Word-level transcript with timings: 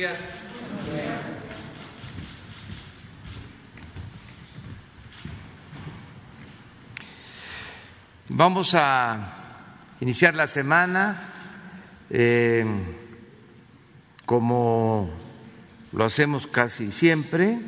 días. 0.00 0.18
Vamos 8.30 8.74
a 8.74 9.66
iniciar 10.00 10.34
la 10.34 10.46
semana 10.46 11.34
eh, 12.08 12.64
como 14.24 15.10
lo 15.92 16.04
hacemos 16.06 16.46
casi 16.46 16.92
siempre. 16.92 17.58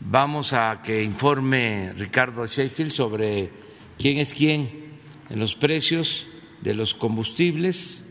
Vamos 0.00 0.54
a 0.54 0.80
que 0.82 1.02
informe 1.02 1.92
Ricardo 1.94 2.46
Sheffield 2.46 2.92
sobre 2.92 3.50
quién 3.98 4.16
es 4.16 4.32
quién 4.32 4.98
en 5.28 5.38
los 5.38 5.56
precios 5.56 6.26
de 6.62 6.72
los 6.72 6.94
combustibles. 6.94 8.06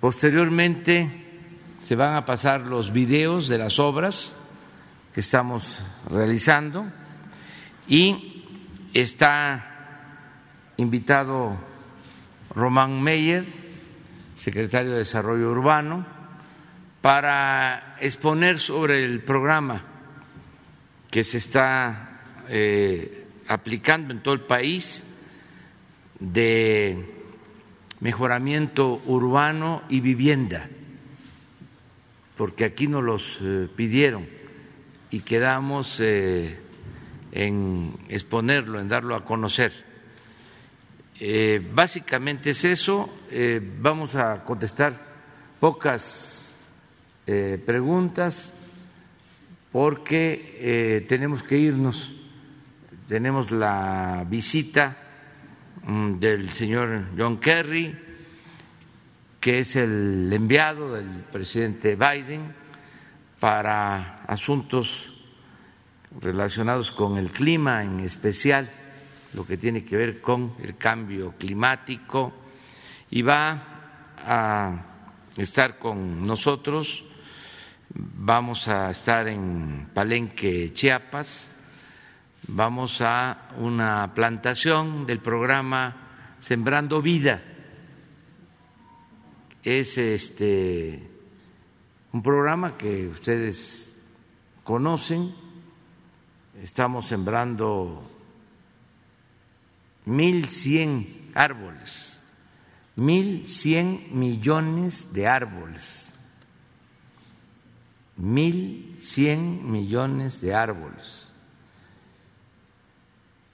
Posteriormente 0.00 1.21
se 1.82 1.96
van 1.96 2.14
a 2.14 2.24
pasar 2.24 2.60
los 2.62 2.92
videos 2.92 3.48
de 3.48 3.58
las 3.58 3.80
obras 3.80 4.36
que 5.12 5.20
estamos 5.20 5.84
realizando 6.08 6.86
y 7.88 8.44
está 8.94 10.70
invitado 10.76 11.58
Román 12.54 13.02
Meyer, 13.02 13.44
secretario 14.36 14.92
de 14.92 14.98
Desarrollo 14.98 15.50
Urbano, 15.50 16.06
para 17.00 17.96
exponer 17.98 18.60
sobre 18.60 19.04
el 19.04 19.20
programa 19.24 19.82
que 21.10 21.24
se 21.24 21.38
está 21.38 22.20
eh, 22.48 23.26
aplicando 23.48 24.14
en 24.14 24.22
todo 24.22 24.34
el 24.34 24.42
país 24.42 25.04
de 26.20 27.24
mejoramiento 27.98 29.02
urbano 29.06 29.82
y 29.88 29.98
vivienda, 29.98 30.68
porque 32.36 32.64
aquí 32.64 32.86
nos 32.86 33.02
los 33.02 33.38
eh, 33.40 33.68
pidieron 33.74 34.26
y 35.10 35.20
quedamos 35.20 36.00
eh, 36.00 36.58
en 37.32 37.94
exponerlo, 38.08 38.80
en 38.80 38.88
darlo 38.88 39.14
a 39.14 39.24
conocer. 39.24 39.72
Eh, 41.20 41.60
básicamente 41.72 42.50
es 42.50 42.64
eso. 42.64 43.08
vamos 43.80 44.16
a 44.16 44.44
contestar 44.44 44.98
pocas 45.60 46.56
preguntas 47.24 48.56
porque 49.70 51.04
tenemos 51.08 51.42
que 51.42 51.58
irnos. 51.58 52.14
Tenemos 53.06 53.50
la 53.50 54.26
visita 54.28 55.02
Mm, 55.84 56.20
del 56.20 56.48
señor 56.48 57.06
John 57.18 57.40
Kerry, 57.40 57.92
que 59.42 59.58
es 59.58 59.74
el 59.74 60.32
enviado 60.32 60.94
del 60.94 61.24
presidente 61.32 61.96
Biden 61.96 62.54
para 63.40 64.22
asuntos 64.28 65.12
relacionados 66.20 66.92
con 66.92 67.18
el 67.18 67.32
clima, 67.32 67.82
en 67.82 67.98
especial 67.98 68.70
lo 69.32 69.44
que 69.44 69.56
tiene 69.56 69.84
que 69.84 69.96
ver 69.96 70.20
con 70.20 70.54
el 70.62 70.76
cambio 70.76 71.34
climático, 71.36 72.32
y 73.10 73.22
va 73.22 73.60
a 74.16 74.76
estar 75.36 75.76
con 75.80 76.24
nosotros. 76.24 77.04
Vamos 77.92 78.68
a 78.68 78.90
estar 78.92 79.26
en 79.26 79.88
Palenque, 79.92 80.72
Chiapas, 80.72 81.50
vamos 82.46 83.00
a 83.00 83.48
una 83.56 84.12
plantación 84.14 85.04
del 85.04 85.18
programa 85.18 85.96
Sembrando 86.38 87.02
Vida. 87.02 87.42
Es 89.62 89.96
este 89.96 91.08
un 92.12 92.22
programa 92.22 92.76
que 92.76 93.06
ustedes 93.06 93.98
conocen. 94.64 95.32
Estamos 96.60 97.06
sembrando 97.06 98.10
mil 100.04 100.46
cien 100.46 101.30
árboles, 101.34 102.20
mil 102.96 103.46
cien 103.46 104.08
millones 104.10 105.12
de 105.12 105.28
árboles, 105.28 106.12
mil 108.16 108.96
cien 108.98 109.70
millones 109.70 110.40
de 110.40 110.54
árboles 110.54 111.32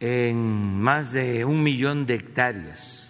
en 0.01 0.81
más 0.81 1.13
de 1.13 1.45
un 1.45 1.63
millón 1.63 2.07
de 2.07 2.15
hectáreas 2.15 3.08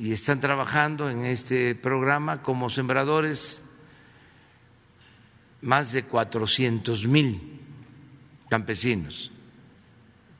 y 0.00 0.12
están 0.12 0.40
trabajando 0.40 1.10
en 1.10 1.26
este 1.26 1.74
programa 1.74 2.42
como 2.42 2.70
sembradores 2.70 3.62
más 5.60 5.92
de 5.92 6.04
400 6.04 7.06
mil 7.06 7.38
campesinos, 8.48 9.30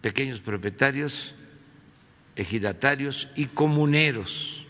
pequeños 0.01 0.41
propietarios, 0.41 1.35
ejidatarios 2.37 3.29
y 3.37 3.45
comuneros. 3.49 4.67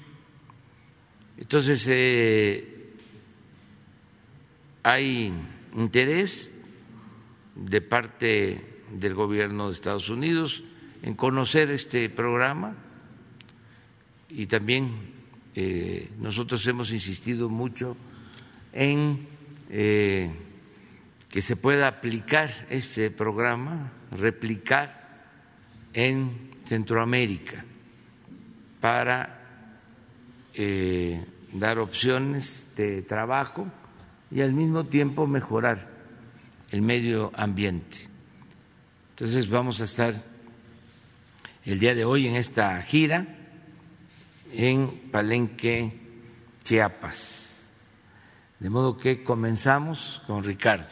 Entonces, 1.39 1.87
eh, 1.89 2.91
hay 4.83 5.33
interés 5.77 6.53
de 7.55 7.81
parte 7.81 8.83
del 8.91 9.15
gobierno 9.15 9.67
de 9.67 9.73
Estados 9.73 10.11
Unidos 10.11 10.65
en 11.03 11.15
conocer 11.15 11.71
este 11.71 12.11
programa 12.11 12.90
y 14.31 14.47
también 14.47 14.91
eh, 15.55 16.11
nosotros 16.19 16.65
hemos 16.67 16.93
insistido 16.93 17.49
mucho 17.49 17.97
en 18.73 19.27
eh, 19.69 20.31
que 21.29 21.43
se 21.43 21.57
pueda 21.57 21.89
aplicar 21.89 22.67
este 22.71 23.11
programa, 23.11 23.93
replicar 24.13 25.25
en 25.93 26.51
Centroamérica 26.65 27.65
para 28.81 29.39
eh, 30.55 31.25
dar 31.53 31.79
opciones 31.79 32.69
de 32.77 33.03
trabajo 33.03 33.67
y 34.31 34.41
al 34.41 34.53
mismo 34.53 34.85
tiempo 34.85 35.27
mejorar 35.27 35.89
el 36.71 36.83
medio 36.83 37.33
ambiente. 37.35 38.09
Entonces 39.11 39.51
vamos 39.51 39.81
a 39.81 39.85
estar 39.85 40.23
el 41.65 41.79
día 41.81 41.95
de 41.95 42.05
hoy 42.05 42.29
en 42.29 42.37
esta 42.37 42.81
gira 42.83 43.40
en 44.53 45.11
Palenque, 45.11 45.99
Chiapas. 46.65 47.69
De 48.59 48.71
modo 48.71 48.97
que 48.97 49.23
comenzamos 49.23 50.23
con 50.27 50.45
Ricardo. 50.45 50.87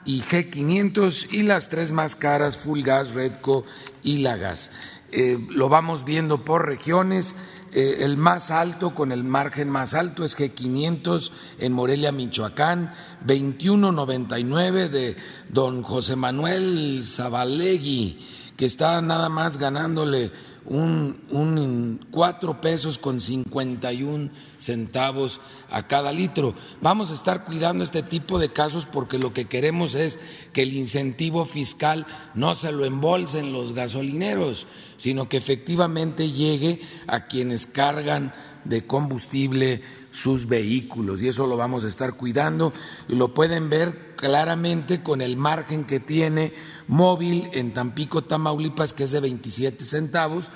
y 0.05 0.21
G500, 0.21 1.33
y 1.33 1.41
las 1.41 1.69
tres 1.69 1.91
más 1.91 2.15
caras, 2.15 2.59
Full 2.59 2.83
Gas, 2.83 3.15
Redco 3.15 3.65
y 4.03 4.19
La 4.19 4.37
Gas. 4.37 4.71
eh, 5.11 5.39
lo 5.49 5.67
vamos 5.67 6.05
viendo 6.05 6.45
por 6.45 6.67
regiones. 6.67 7.35
Eh, 7.77 8.05
el 8.05 8.15
más 8.15 8.51
alto, 8.51 8.93
con 8.93 9.11
el 9.11 9.25
margen 9.25 9.69
más 9.69 9.95
alto, 9.95 10.23
es 10.23 10.37
G500 10.39 11.31
en 11.59 11.73
Morelia, 11.73 12.13
Michoacán, 12.13 12.93
21.99 13.27 14.87
de 14.87 15.17
don 15.49 15.83
José 15.83 16.15
Manuel 16.15 17.01
Zabalegui, 17.03 18.25
que 18.55 18.65
está 18.65 19.01
nada 19.01 19.27
más 19.27 19.57
ganándole 19.57 20.31
un, 20.65 21.99
cuatro 22.11 22.59
pesos 22.59 22.97
con 22.97 23.21
51 23.21 24.29
centavos 24.57 25.39
a 25.69 25.87
cada 25.87 26.11
litro. 26.11 26.55
Vamos 26.81 27.11
a 27.11 27.13
estar 27.13 27.45
cuidando 27.45 27.83
este 27.83 28.03
tipo 28.03 28.39
de 28.39 28.49
casos 28.49 28.85
porque 28.85 29.17
lo 29.17 29.33
que 29.33 29.45
queremos 29.45 29.95
es 29.95 30.19
que 30.53 30.63
el 30.63 30.73
incentivo 30.73 31.45
fiscal 31.45 32.05
no 32.33 32.55
se 32.55 32.71
lo 32.71 32.85
embolsen 32.85 33.53
los 33.53 33.73
gasolineros, 33.73 34.67
sino 34.97 35.29
que 35.29 35.37
efectivamente 35.37 36.31
llegue 36.31 36.81
a 37.07 37.27
quienes 37.27 37.65
cargan 37.65 38.33
de 38.63 38.85
combustible 38.87 39.83
sus 40.11 40.47
vehículos 40.47 41.21
y 41.21 41.27
eso 41.27 41.45
lo 41.45 41.57
vamos 41.57 41.83
a 41.83 41.89
estar 41.89 42.13
cuidando 42.13 42.73
y 43.09 43.15
lo 43.15 43.33
pueden 43.33 43.69
ver 43.69 44.15
claramente 44.15 45.03
con 45.03 45.21
el 45.21 45.35
margen 45.35 45.83
que 45.83 45.99
tiene 45.99 46.53
móvil 46.87 47.49
en 47.53 47.73
Tampico, 47.73 48.23
Tamaulipas, 48.23 48.93
que 48.93 49.03
es 49.03 49.11
de 49.11 49.19
27 49.19 49.83
centavos, 49.83 50.49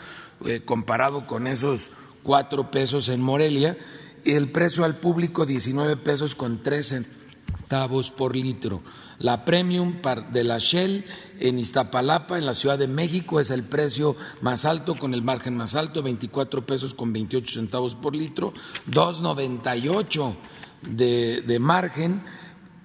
eh, 0.45 0.61
comparado 0.63 1.27
con 1.27 1.47
esos 1.47 1.91
cuatro 2.23 2.71
pesos 2.71 3.09
en 3.09 3.21
Morelia, 3.21 3.77
y 4.23 4.33
el 4.33 4.51
precio 4.51 4.83
al 4.83 4.97
público 4.97 5.45
19 5.45 5.97
pesos 5.97 6.35
con 6.35 6.61
tres 6.61 6.87
centavos 6.87 8.11
por 8.11 8.35
litro. 8.35 8.83
La 9.19 9.43
premium 9.43 9.95
de 10.31 10.43
la 10.43 10.59
Shell 10.59 11.05
en 11.39 11.59
Iztapalapa, 11.59 12.37
en 12.37 12.45
la 12.45 12.53
Ciudad 12.53 12.79
de 12.79 12.87
México, 12.87 13.39
es 13.39 13.51
el 13.51 13.63
precio 13.63 14.15
más 14.41 14.65
alto 14.65 14.95
con 14.95 15.13
el 15.13 15.23
margen 15.23 15.57
más 15.57 15.75
alto, 15.75 16.01
24 16.01 16.65
pesos 16.65 16.93
con 16.93 17.11
28 17.11 17.53
centavos 17.53 17.95
por 17.95 18.15
litro, 18.15 18.53
2,98 18.89 20.35
de, 20.83 21.41
de 21.41 21.59
margen 21.59 22.21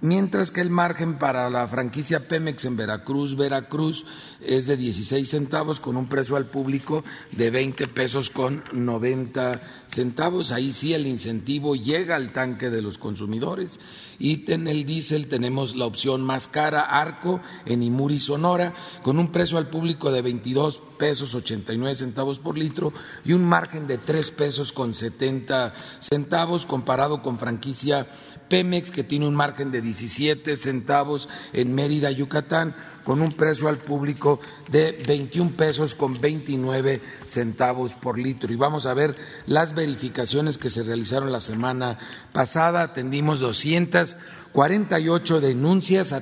mientras 0.04 0.50
que 0.50 0.60
el 0.60 0.68
margen 0.68 1.16
para 1.16 1.48
la 1.48 1.66
franquicia 1.66 2.28
Pemex 2.28 2.66
en 2.66 2.76
Veracruz, 2.76 3.36
Veracruz, 3.36 4.04
es 4.42 4.66
de 4.66 4.76
16 4.76 5.26
centavos 5.26 5.80
con 5.80 5.96
un 5.96 6.08
precio 6.08 6.36
al 6.36 6.44
público 6.44 7.04
de 7.32 7.48
20 7.48 7.88
pesos 7.88 8.28
con 8.28 8.62
90 8.74 9.62
centavos. 9.86 10.52
Ahí 10.52 10.72
sí 10.72 10.92
el 10.92 11.06
incentivo 11.06 11.74
llega 11.74 12.16
al 12.16 12.32
tanque 12.32 12.68
de 12.68 12.82
los 12.82 12.98
consumidores. 12.98 13.80
Y 14.18 14.50
en 14.52 14.68
el 14.68 14.84
diésel 14.84 15.26
tenemos 15.26 15.74
la 15.74 15.86
opción 15.86 16.22
más 16.22 16.48
cara, 16.48 16.82
Arco, 16.82 17.40
en 17.64 17.82
Imuri, 17.82 18.18
Sonora, 18.18 18.74
con 19.02 19.18
un 19.18 19.32
precio 19.32 19.56
al 19.56 19.70
público 19.70 20.12
de 20.12 20.20
22 20.20 20.82
pesos 20.98 21.34
89 21.34 21.96
centavos 21.96 22.38
por 22.38 22.58
litro 22.58 22.92
y 23.24 23.32
un 23.32 23.44
margen 23.44 23.86
de 23.86 23.98
3 23.98 24.30
pesos 24.32 24.72
con 24.72 24.94
70 24.94 25.72
centavos 25.98 26.66
comparado 26.66 27.22
con 27.22 27.38
franquicia 27.38 28.06
Pemex, 28.54 28.92
que 28.92 29.02
tiene 29.02 29.26
un 29.26 29.34
margen 29.34 29.72
de 29.72 29.82
17 29.82 30.54
centavos 30.54 31.28
en 31.52 31.74
Mérida, 31.74 32.12
Yucatán, 32.12 32.76
con 33.02 33.20
un 33.20 33.32
precio 33.32 33.66
al 33.66 33.78
público 33.78 34.38
de 34.70 34.92
21 35.08 35.56
pesos 35.56 35.96
con 35.96 36.20
29 36.20 37.02
centavos 37.24 37.96
por 37.96 38.16
litro. 38.16 38.52
Y 38.52 38.56
vamos 38.56 38.86
a 38.86 38.94
ver 38.94 39.16
las 39.46 39.74
verificaciones 39.74 40.56
que 40.56 40.70
se 40.70 40.84
realizaron 40.84 41.32
la 41.32 41.40
semana 41.40 41.98
pasada. 42.32 42.82
Atendimos 42.82 43.40
248 43.40 45.40
denuncias 45.40 46.14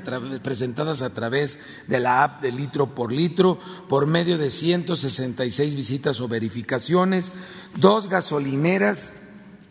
presentadas 0.43 1.03
a 1.03 1.13
través 1.13 1.59
de 1.87 2.01
la 2.01 2.25
app 2.25 2.41
de 2.41 2.51
litro 2.51 2.95
por 2.95 3.13
litro 3.13 3.59
por 3.91 4.07
medio 4.07 4.39
de 4.39 4.49
166 4.49 5.75
visitas 5.75 6.19
o 6.23 6.29
verificaciones, 6.29 7.31
dos 7.77 8.09
gasolineras 8.09 9.13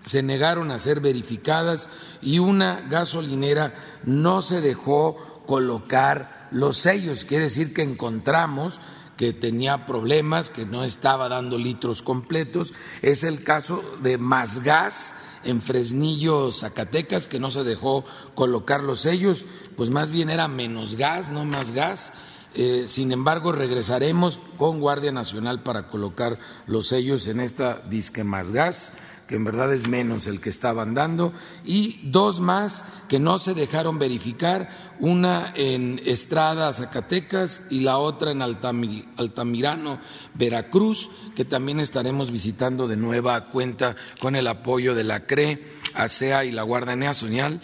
se 0.04 0.24
negaron 0.24 0.72
a 0.72 0.80
ser 0.80 1.00
verificadas 1.00 1.90
y 2.22 2.40
una 2.40 2.82
gasolinera 2.82 3.74
no 4.04 4.42
se 4.42 4.62
dejó 4.62 5.44
colocar 5.46 6.48
los 6.52 6.78
sellos. 6.78 7.26
Quiere 7.26 7.46
decir 7.46 7.74
que 7.74 7.84
encontramos 7.84 8.80
que 9.22 9.34
tenía 9.34 9.86
problemas, 9.86 10.50
que 10.50 10.66
no 10.66 10.84
estaba 10.84 11.30
dando 11.30 11.60
litros 11.60 12.02
completos. 12.02 12.74
Es 13.04 13.24
el 13.24 13.44
caso 13.44 13.84
de 14.02 14.18
Más 14.18 14.64
Gas 14.64 15.14
en 15.44 15.62
Fresnillo, 15.62 16.52
Zacatecas, 16.52 17.28
que 17.28 17.40
no 17.40 17.52
se 17.52 17.64
dejó 17.64 18.04
colocar 18.34 18.82
los 18.82 19.02
sellos, 19.02 19.46
pues 19.78 19.92
más 19.92 20.10
bien 20.10 20.32
era 20.32 20.48
menos 20.48 20.96
gas, 20.96 21.30
no 21.30 21.46
más 21.46 21.70
gas. 21.70 22.14
Eh, 22.56 22.86
sin 22.88 23.12
embargo, 23.12 23.52
regresaremos 23.52 24.40
con 24.58 24.80
Guardia 24.80 25.12
Nacional 25.12 25.62
para 25.62 25.88
colocar 25.88 26.40
los 26.66 26.88
sellos 26.88 27.28
en 27.28 27.42
esta 27.42 27.80
disque 27.90 28.24
más 28.24 28.50
gas 28.50 28.94
que 29.32 29.38
en 29.38 29.46
verdad 29.46 29.74
es 29.74 29.88
menos 29.88 30.28
el 30.28 30.42
que 30.42 30.50
estaban 30.50 30.94
dando, 30.94 31.32
y 31.64 32.02
dos 32.04 32.42
más 32.42 32.84
que 33.08 33.18
no 33.18 33.40
se 33.40 33.54
dejaron 33.54 33.98
verificar, 33.98 34.92
una 35.00 35.54
en 35.56 36.02
Estrada, 36.06 36.74
Zacatecas, 36.74 37.64
y 37.70 37.80
la 37.80 37.98
otra 37.98 38.32
en 38.32 38.42
Altamirano, 38.42 40.00
Veracruz, 40.34 41.10
que 41.34 41.46
también 41.46 41.80
estaremos 41.80 42.30
visitando 42.30 42.90
de 42.90 42.98
nueva 42.98 43.46
cuenta 43.46 43.96
con 44.20 44.36
el 44.36 44.48
apoyo 44.48 44.96
de 44.96 45.06
la 45.06 45.26
CRE, 45.26 45.64
ASEA 45.94 46.44
y 46.44 46.52
la 46.52 46.64
Guardia 46.64 46.98
Nacional 46.98 47.62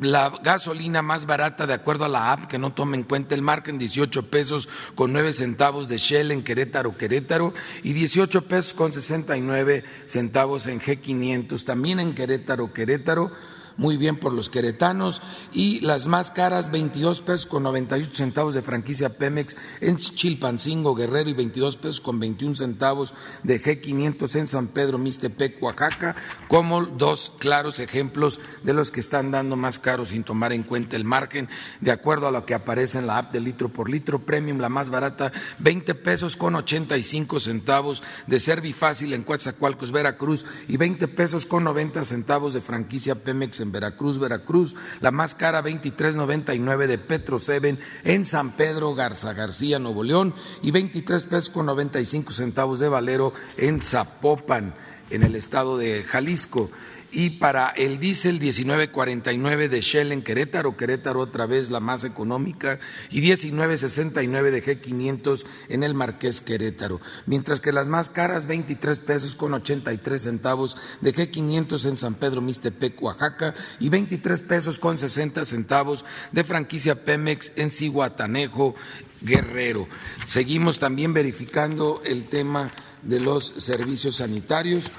la 0.00 0.32
gasolina 0.42 1.02
más 1.02 1.26
barata 1.26 1.66
de 1.66 1.74
acuerdo 1.74 2.04
a 2.04 2.08
la 2.08 2.32
app, 2.32 2.46
que 2.46 2.58
no 2.58 2.72
toma 2.72 2.96
en 2.96 3.02
cuenta 3.02 3.34
el 3.34 3.42
margen, 3.42 3.78
18 3.78 4.30
pesos 4.30 4.68
con 4.94 5.12
9 5.12 5.32
centavos 5.32 5.88
de 5.88 5.98
Shell 5.98 6.30
en 6.30 6.44
Querétaro, 6.44 6.96
Querétaro, 6.96 7.52
y 7.82 7.92
18 7.92 8.42
pesos 8.42 8.74
con 8.74 8.92
69 8.92 9.84
centavos 10.06 10.66
en 10.66 10.80
G500, 10.80 11.64
también 11.64 12.00
en 12.00 12.14
Querétaro, 12.14 12.72
Querétaro 12.72 13.32
muy 13.76 13.96
bien 13.96 14.16
por 14.16 14.32
los 14.32 14.50
queretanos. 14.50 15.22
Y 15.52 15.80
las 15.80 16.06
más 16.06 16.30
caras 16.30 16.70
22 16.70 17.20
pesos 17.20 17.46
con 17.46 17.62
98 17.62 18.10
centavos 18.14 18.54
de 18.54 18.62
franquicia 18.62 19.16
Pemex 19.18 19.56
en 19.80 19.96
Chilpancingo, 19.96 20.94
Guerrero 20.94 21.30
y 21.30 21.34
22 21.34 21.76
pesos 21.76 22.00
con 22.00 22.18
21 22.20 22.56
centavos 22.56 23.14
de 23.42 23.62
G500 23.62 24.36
en 24.36 24.46
San 24.46 24.68
Pedro, 24.68 24.98
Mixtepec, 24.98 25.62
Oaxaca, 25.62 26.16
como 26.48 26.82
dos 26.84 27.32
claros 27.38 27.78
ejemplos 27.78 28.40
de 28.62 28.74
los 28.74 28.90
que 28.90 29.00
están 29.00 29.30
dando 29.30 29.56
más 29.56 29.78
caros 29.78 30.08
sin 30.08 30.24
tomar 30.24 30.52
en 30.52 30.62
cuenta 30.62 30.96
el 30.96 31.04
margen, 31.04 31.48
de 31.80 31.92
acuerdo 31.92 32.28
a 32.28 32.30
lo 32.30 32.46
que 32.46 32.54
aparece 32.54 32.98
en 32.98 33.06
la 33.06 33.18
app 33.18 33.32
de 33.32 33.40
litro 33.40 33.68
por 33.68 33.88
litro 33.88 34.24
premium, 34.24 34.58
la 34.58 34.68
más 34.68 34.90
barata 34.90 35.32
20 35.58 35.94
pesos 35.96 36.36
con 36.36 36.54
85 36.54 37.40
centavos 37.40 38.02
de 38.26 38.40
Servifácil 38.40 39.12
en 39.12 39.22
Coatzacoalcos, 39.22 39.92
Veracruz 39.92 40.44
y 40.68 40.76
20 40.76 41.08
pesos 41.08 41.46
con 41.46 41.64
90 41.64 42.04
centavos 42.04 42.54
de 42.54 42.60
franquicia 42.60 43.14
Pemex 43.14 43.60
en 43.62 43.72
Veracruz, 43.72 44.18
Veracruz, 44.18 44.74
la 45.00 45.10
más 45.10 45.34
cara 45.34 45.62
23.99 45.62 46.86
de 46.86 46.98
Petro 46.98 47.38
Seven 47.38 47.78
en 48.04 48.24
San 48.24 48.56
Pedro 48.56 48.94
Garza 48.94 49.32
García, 49.32 49.78
Nuevo 49.78 50.04
León 50.04 50.34
y 50.62 50.70
23 50.70 51.26
pesos 51.26 51.50
con 51.50 51.66
95 51.66 52.32
centavos 52.32 52.80
de 52.80 52.88
Valero 52.88 53.32
en 53.56 53.80
Zapopan, 53.80 54.74
en 55.10 55.22
el 55.22 55.36
estado 55.36 55.76
de 55.78 56.02
Jalisco 56.02 56.70
y 57.12 57.30
para 57.30 57.68
el 57.68 58.00
diésel 58.00 58.40
19.49 58.40 59.68
de 59.68 59.80
Shell 59.82 60.12
en 60.12 60.22
Querétaro, 60.22 60.78
Querétaro 60.78 61.20
otra 61.20 61.44
vez 61.44 61.70
la 61.70 61.78
más 61.78 62.04
económica, 62.04 62.80
y 63.10 63.20
19.69 63.20 64.50
de 64.50 64.64
G500 64.64 65.44
en 65.68 65.84
el 65.84 65.92
Marqués 65.92 66.40
Querétaro, 66.40 67.00
mientras 67.26 67.60
que 67.60 67.70
las 67.70 67.88
más 67.88 68.08
caras 68.08 68.46
23 68.46 69.00
pesos 69.00 69.36
con 69.36 69.52
83 69.52 70.22
centavos 70.22 70.76
de 71.02 71.14
G500 71.14 71.88
en 71.90 71.96
San 71.98 72.14
Pedro 72.14 72.40
Mixtepec, 72.40 73.00
Oaxaca, 73.02 73.54
y 73.78 73.90
23 73.90 74.42
pesos 74.42 74.78
con 74.78 74.96
60 74.96 75.44
centavos 75.44 76.06
de 76.32 76.44
franquicia 76.44 77.04
Pemex 77.04 77.52
en 77.56 77.70
Cihuatanejo, 77.70 78.74
Guerrero. 79.20 79.86
Seguimos 80.26 80.78
también 80.78 81.12
verificando 81.12 82.00
el 82.06 82.28
tema 82.28 82.72
de 83.02 83.20
los 83.20 83.52
servicios 83.58 84.16
sanitarios 84.16 84.90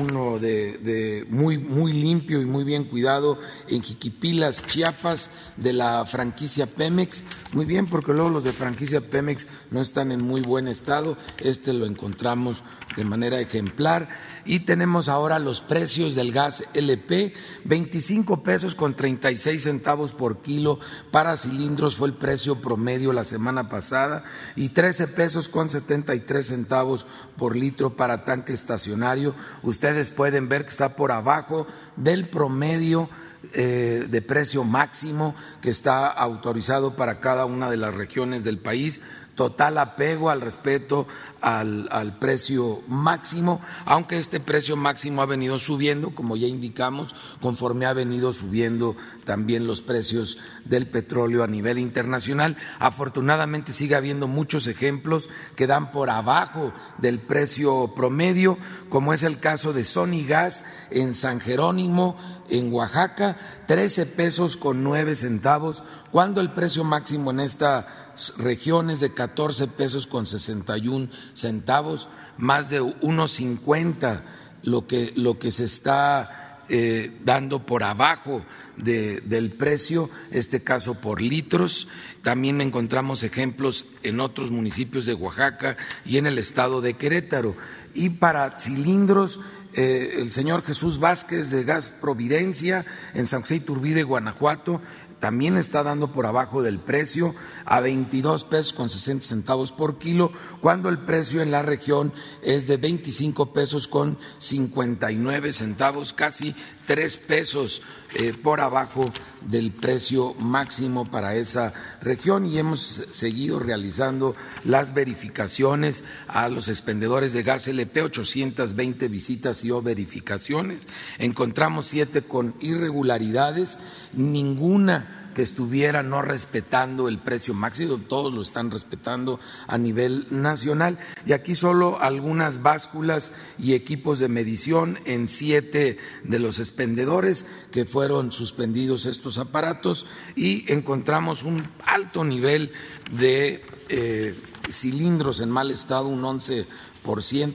uno 0.00 0.38
de, 0.38 1.26
muy, 1.28 1.58
muy 1.58 1.92
limpio 1.92 2.40
y 2.40 2.46
muy 2.46 2.64
bien 2.64 2.84
cuidado 2.84 3.38
en 3.68 3.82
Jiquipilas, 3.82 4.66
Chiapas, 4.66 5.30
de 5.56 5.72
la 5.72 6.04
franquicia 6.06 6.66
Pemex. 6.66 7.24
Muy 7.52 7.64
bien, 7.64 7.86
porque 7.86 8.12
luego 8.12 8.30
los 8.30 8.44
de 8.44 8.52
franquicia 8.52 9.00
Pemex 9.00 9.48
no 9.70 9.80
están 9.80 10.12
en 10.12 10.22
muy 10.22 10.40
buen 10.40 10.68
estado. 10.68 11.16
Este 11.38 11.72
lo 11.72 11.86
encontramos 11.86 12.62
de 12.96 13.04
manera 13.04 13.40
ejemplar. 13.40 14.08
Y 14.44 14.60
tenemos 14.60 15.08
ahora 15.08 15.38
los 15.38 15.60
precios 15.60 16.14
del 16.14 16.32
gas 16.32 16.64
LP, 16.74 17.32
25 17.64 18.42
pesos 18.42 18.74
con 18.74 18.94
36 18.94 19.62
centavos 19.62 20.12
por 20.12 20.42
kilo 20.42 20.80
para 21.10 21.36
cilindros 21.36 21.96
fue 21.96 22.08
el 22.08 22.14
precio 22.14 22.60
promedio 22.60 23.12
la 23.12 23.24
semana 23.24 23.68
pasada 23.68 24.24
y 24.56 24.70
13 24.70 25.08
pesos 25.08 25.48
con 25.48 25.68
73 25.68 26.46
centavos 26.46 27.06
por 27.36 27.54
litro 27.54 27.94
para 27.96 28.24
tanque 28.24 28.52
estacionario. 28.52 29.34
Ustedes 29.62 30.10
pueden 30.10 30.48
ver 30.48 30.64
que 30.64 30.70
está 30.70 30.96
por 30.96 31.12
abajo 31.12 31.66
del 31.96 32.28
promedio 32.28 33.08
eh, 33.54 34.06
de 34.08 34.22
precio 34.22 34.62
máximo 34.62 35.34
que 35.60 35.70
está 35.70 36.06
autorizado 36.06 36.94
para 36.94 37.18
cada 37.18 37.44
una 37.44 37.70
de 37.70 37.76
las 37.76 37.92
regiones 37.92 38.44
del 38.44 38.58
país, 38.58 39.02
total 39.34 39.78
apego 39.78 40.30
al 40.30 40.40
respeto 40.40 41.08
al, 41.42 41.88
al, 41.90 42.18
precio 42.18 42.82
máximo, 42.86 43.60
aunque 43.84 44.18
este 44.18 44.40
precio 44.40 44.76
máximo 44.76 45.22
ha 45.22 45.26
venido 45.26 45.58
subiendo, 45.58 46.14
como 46.14 46.36
ya 46.36 46.46
indicamos, 46.46 47.14
conforme 47.40 47.84
ha 47.84 47.92
venido 47.92 48.32
subiendo 48.32 48.96
también 49.24 49.66
los 49.66 49.82
precios 49.82 50.38
del 50.64 50.86
petróleo 50.86 51.42
a 51.42 51.48
nivel 51.48 51.78
internacional. 51.78 52.56
Afortunadamente 52.78 53.72
sigue 53.72 53.96
habiendo 53.96 54.28
muchos 54.28 54.66
ejemplos 54.66 55.28
que 55.56 55.66
dan 55.66 55.90
por 55.90 56.10
abajo 56.10 56.72
del 56.98 57.18
precio 57.18 57.92
promedio, 57.94 58.56
como 58.88 59.12
es 59.12 59.22
el 59.22 59.38
caso 59.38 59.72
de 59.72 59.84
Sony 59.84 60.24
Gas 60.26 60.64
en 60.90 61.12
San 61.14 61.40
Jerónimo, 61.40 62.16
en 62.48 62.72
Oaxaca, 62.72 63.36
13 63.66 64.06
pesos 64.06 64.56
con 64.56 64.82
9 64.82 65.14
centavos, 65.14 65.82
cuando 66.10 66.40
el 66.40 66.52
precio 66.52 66.84
máximo 66.84 67.30
en 67.30 67.40
esta 67.40 68.12
región 68.36 68.90
es 68.90 69.00
de 69.00 69.14
14 69.14 69.68
pesos 69.68 70.06
con 70.06 70.26
61 70.26 71.08
centavos, 71.34 72.08
más 72.38 72.70
de 72.70 72.82
1.50 72.82 74.22
lo 74.62 74.86
que, 74.86 75.12
lo 75.16 75.38
que 75.38 75.50
se 75.50 75.64
está 75.64 76.42
eh, 76.68 77.18
dando 77.24 77.66
por 77.66 77.82
abajo 77.82 78.44
del 78.76 79.50
precio, 79.50 80.08
este 80.30 80.62
caso 80.62 80.94
por 80.94 81.20
litros. 81.20 81.88
También 82.22 82.60
encontramos 82.60 83.22
ejemplos 83.24 83.84
en 84.02 84.20
otros 84.20 84.50
municipios 84.50 85.04
de 85.04 85.14
Oaxaca 85.14 85.76
y 86.04 86.16
en 86.16 86.26
el 86.26 86.38
estado 86.38 86.80
de 86.80 86.94
Querétaro. 86.94 87.56
Y 87.94 88.10
para 88.10 88.58
cilindros, 88.58 89.40
eh, 89.74 90.14
el 90.18 90.30
señor 90.30 90.62
Jesús 90.62 90.98
Vázquez 90.98 91.50
de 91.50 91.64
Gas 91.64 91.90
Providencia 91.90 92.86
en 93.12 93.26
San 93.26 93.40
José 93.42 93.56
Iturbide, 93.56 94.02
Guanajuato, 94.02 94.80
también 95.22 95.56
está 95.56 95.84
dando 95.84 96.10
por 96.10 96.26
abajo 96.26 96.62
del 96.62 96.80
precio 96.80 97.36
a 97.64 97.78
22 97.78 98.42
pesos 98.42 98.72
con 98.72 98.90
60 98.90 99.24
centavos 99.24 99.70
por 99.70 99.96
kilo, 99.96 100.32
cuando 100.60 100.88
el 100.88 100.98
precio 100.98 101.42
en 101.42 101.52
la 101.52 101.62
región 101.62 102.12
es 102.42 102.66
de 102.66 102.76
25 102.76 103.52
pesos 103.52 103.86
con 103.86 104.18
59 104.38 105.52
centavos, 105.52 106.12
casi 106.12 106.56
tres 106.86 107.16
pesos 107.16 107.82
eh, 108.14 108.32
por 108.32 108.60
abajo 108.60 109.06
del 109.40 109.70
precio 109.72 110.34
máximo 110.34 111.04
para 111.04 111.34
esa 111.34 111.72
región 112.00 112.46
y 112.46 112.58
hemos 112.58 112.80
seguido 112.80 113.58
realizando 113.58 114.36
las 114.64 114.94
verificaciones 114.94 116.04
a 116.28 116.48
los 116.48 116.68
expendedores 116.68 117.32
de 117.32 117.42
gas 117.42 117.68
LP, 117.68 118.02
820 118.02 119.08
visitas 119.08 119.64
y 119.64 119.70
o 119.70 119.82
verificaciones. 119.82 120.86
Encontramos 121.18 121.86
siete 121.86 122.22
con 122.22 122.54
irregularidades, 122.60 123.78
ninguna 124.12 125.21
que 125.34 125.42
estuviera 125.42 126.02
no 126.02 126.22
respetando 126.22 127.08
el 127.08 127.18
precio 127.18 127.54
máximo, 127.54 127.98
todos 127.98 128.32
lo 128.32 128.42
están 128.42 128.70
respetando 128.70 129.40
a 129.66 129.78
nivel 129.78 130.26
nacional. 130.30 130.98
Y 131.26 131.32
aquí 131.32 131.54
solo 131.54 132.00
algunas 132.00 132.62
básculas 132.62 133.32
y 133.58 133.74
equipos 133.74 134.18
de 134.18 134.28
medición 134.28 134.98
en 135.04 135.28
siete 135.28 135.98
de 136.24 136.38
los 136.38 136.58
expendedores 136.58 137.46
que 137.70 137.84
fueron 137.84 138.32
suspendidos 138.32 139.06
estos 139.06 139.38
aparatos 139.38 140.06
y 140.36 140.70
encontramos 140.72 141.42
un 141.42 141.68
alto 141.84 142.24
nivel 142.24 142.72
de 143.12 143.64
eh, 143.88 144.34
cilindros 144.70 145.40
en 145.40 145.50
mal 145.50 145.70
estado, 145.70 146.08
un 146.08 146.24
11 146.24 146.52
por 146.62 146.66
ciento 146.66 146.91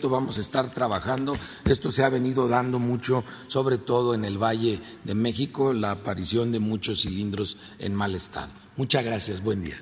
vamos 0.09 0.37
a 0.37 0.41
estar 0.41 0.73
trabajando. 0.73 1.37
Esto 1.65 1.91
se 1.91 2.03
ha 2.03 2.09
venido 2.09 2.47
dando 2.47 2.79
mucho, 2.79 3.23
sobre 3.47 3.77
todo 3.77 4.13
en 4.13 4.25
el 4.25 4.37
Valle 4.37 4.81
de 5.03 5.15
México, 5.15 5.73
la 5.73 5.91
aparición 5.91 6.51
de 6.51 6.59
muchos 6.59 7.01
cilindros 7.01 7.57
en 7.79 7.95
mal 7.95 8.15
estado. 8.15 8.49
Muchas 8.75 9.03
gracias. 9.03 9.43
Buen 9.43 9.63
día. 9.63 9.77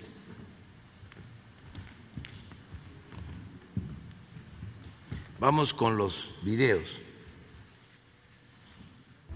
Vamos 5.40 5.74
con 5.74 5.98
los 5.98 6.32
videos. 6.44 6.90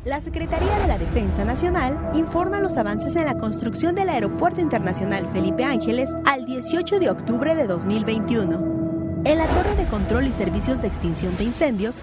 La 0.06 0.22
Secretaría 0.22 0.80
de 0.80 0.88
la 0.88 0.98
Defensa 0.98 1.44
Nacional 1.44 2.12
informa 2.14 2.62
los 2.62 2.78
avances 2.78 3.18
en 3.18 3.26
la 3.26 3.38
construcción 3.38 3.96
del 3.96 4.08
Aeropuerto 4.08 4.62
Internacional 4.62 5.28
Felipe 5.34 5.66
Ángeles 5.66 6.10
al 6.26 6.46
18 6.46 7.00
de 7.00 7.10
octubre 7.10 7.54
de 7.54 7.68
2021. 7.68 8.79
En 9.26 9.38
la 9.38 9.48
torre 9.48 9.76
de 9.76 9.86
control 9.90 10.28
y 10.28 10.32
servicios 10.32 10.82
de 10.82 10.88
extinción 10.88 11.36
de 11.36 11.44
incendios, 11.44 11.96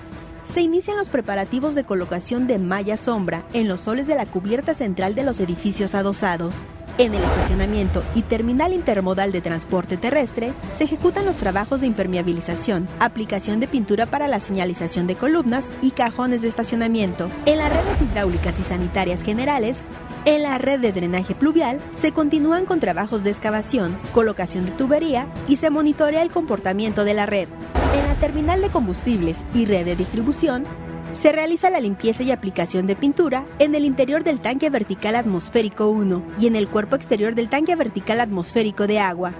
se 0.42 0.60
inician 0.60 0.98
los 0.98 1.08
preparativos 1.08 1.74
de 1.74 1.84
colocación 1.84 2.46
de 2.46 2.58
malla 2.58 2.96
sombra 2.96 3.44
en 3.52 3.68
los 3.68 3.80
soles 3.80 4.06
de 4.06 4.14
la 4.14 4.26
cubierta 4.26 4.74
central 4.74 5.14
de 5.14 5.24
los 5.24 5.40
edificios 5.40 5.94
adosados. 5.94 6.56
En 6.98 7.14
el 7.14 7.22
estacionamiento 7.22 8.02
y 8.14 8.22
terminal 8.22 8.72
intermodal 8.72 9.30
de 9.30 9.42
transporte 9.42 9.98
terrestre 9.98 10.52
se 10.72 10.84
ejecutan 10.84 11.26
los 11.26 11.36
trabajos 11.36 11.80
de 11.80 11.86
impermeabilización, 11.86 12.88
aplicación 13.00 13.60
de 13.60 13.66
pintura 13.66 14.06
para 14.06 14.28
la 14.28 14.40
señalización 14.40 15.06
de 15.06 15.14
columnas 15.14 15.68
y 15.82 15.90
cajones 15.90 16.40
de 16.42 16.48
estacionamiento. 16.48 17.28
En 17.44 17.58
las 17.58 17.70
redes 17.70 18.00
hidráulicas 18.00 18.58
y 18.58 18.62
sanitarias 18.62 19.22
generales, 19.22 19.80
en 20.26 20.42
la 20.42 20.58
red 20.58 20.80
de 20.80 20.92
drenaje 20.92 21.34
pluvial 21.34 21.78
se 21.98 22.12
continúan 22.12 22.66
con 22.66 22.80
trabajos 22.80 23.22
de 23.22 23.30
excavación, 23.30 23.96
colocación 24.12 24.66
de 24.66 24.72
tubería 24.72 25.26
y 25.48 25.56
se 25.56 25.70
monitorea 25.70 26.20
el 26.20 26.30
comportamiento 26.30 27.04
de 27.04 27.14
la 27.14 27.26
red. 27.26 27.48
En 27.96 28.06
la 28.06 28.14
terminal 28.16 28.60
de 28.60 28.68
combustibles 28.68 29.44
y 29.54 29.66
red 29.66 29.84
de 29.84 29.94
distribución 29.94 30.64
se 31.12 31.30
realiza 31.30 31.70
la 31.70 31.78
limpieza 31.78 32.24
y 32.24 32.32
aplicación 32.32 32.86
de 32.86 32.96
pintura 32.96 33.46
en 33.60 33.76
el 33.76 33.84
interior 33.84 34.24
del 34.24 34.40
tanque 34.40 34.68
vertical 34.68 35.14
atmosférico 35.14 35.88
1 35.88 36.22
y 36.40 36.48
en 36.48 36.56
el 36.56 36.68
cuerpo 36.68 36.96
exterior 36.96 37.36
del 37.36 37.48
tanque 37.48 37.76
vertical 37.76 38.20
atmosférico 38.20 38.88
de 38.88 38.98
agua. 38.98 39.32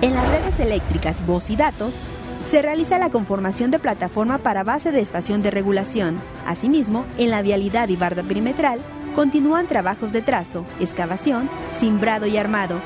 En 0.00 0.14
las 0.14 0.26
redes 0.30 0.58
eléctricas, 0.60 1.24
voz 1.26 1.50
y 1.50 1.56
datos, 1.56 1.94
se 2.42 2.62
realiza 2.62 2.98
la 2.98 3.10
conformación 3.10 3.70
de 3.70 3.78
plataforma 3.78 4.38
para 4.38 4.64
base 4.64 4.92
de 4.92 5.00
estación 5.00 5.42
de 5.42 5.50
regulación. 5.50 6.16
Asimismo, 6.46 7.04
en 7.18 7.30
la 7.30 7.42
vialidad 7.42 7.90
y 7.90 7.96
barda 7.96 8.22
perimetral, 8.22 8.80
continúan 9.14 9.66
trabajos 9.66 10.12
de 10.12 10.20
trazo, 10.22 10.64
excavación, 10.78 11.50
cimbrado 11.72 12.26
y 12.26 12.36
armado. 12.36 12.80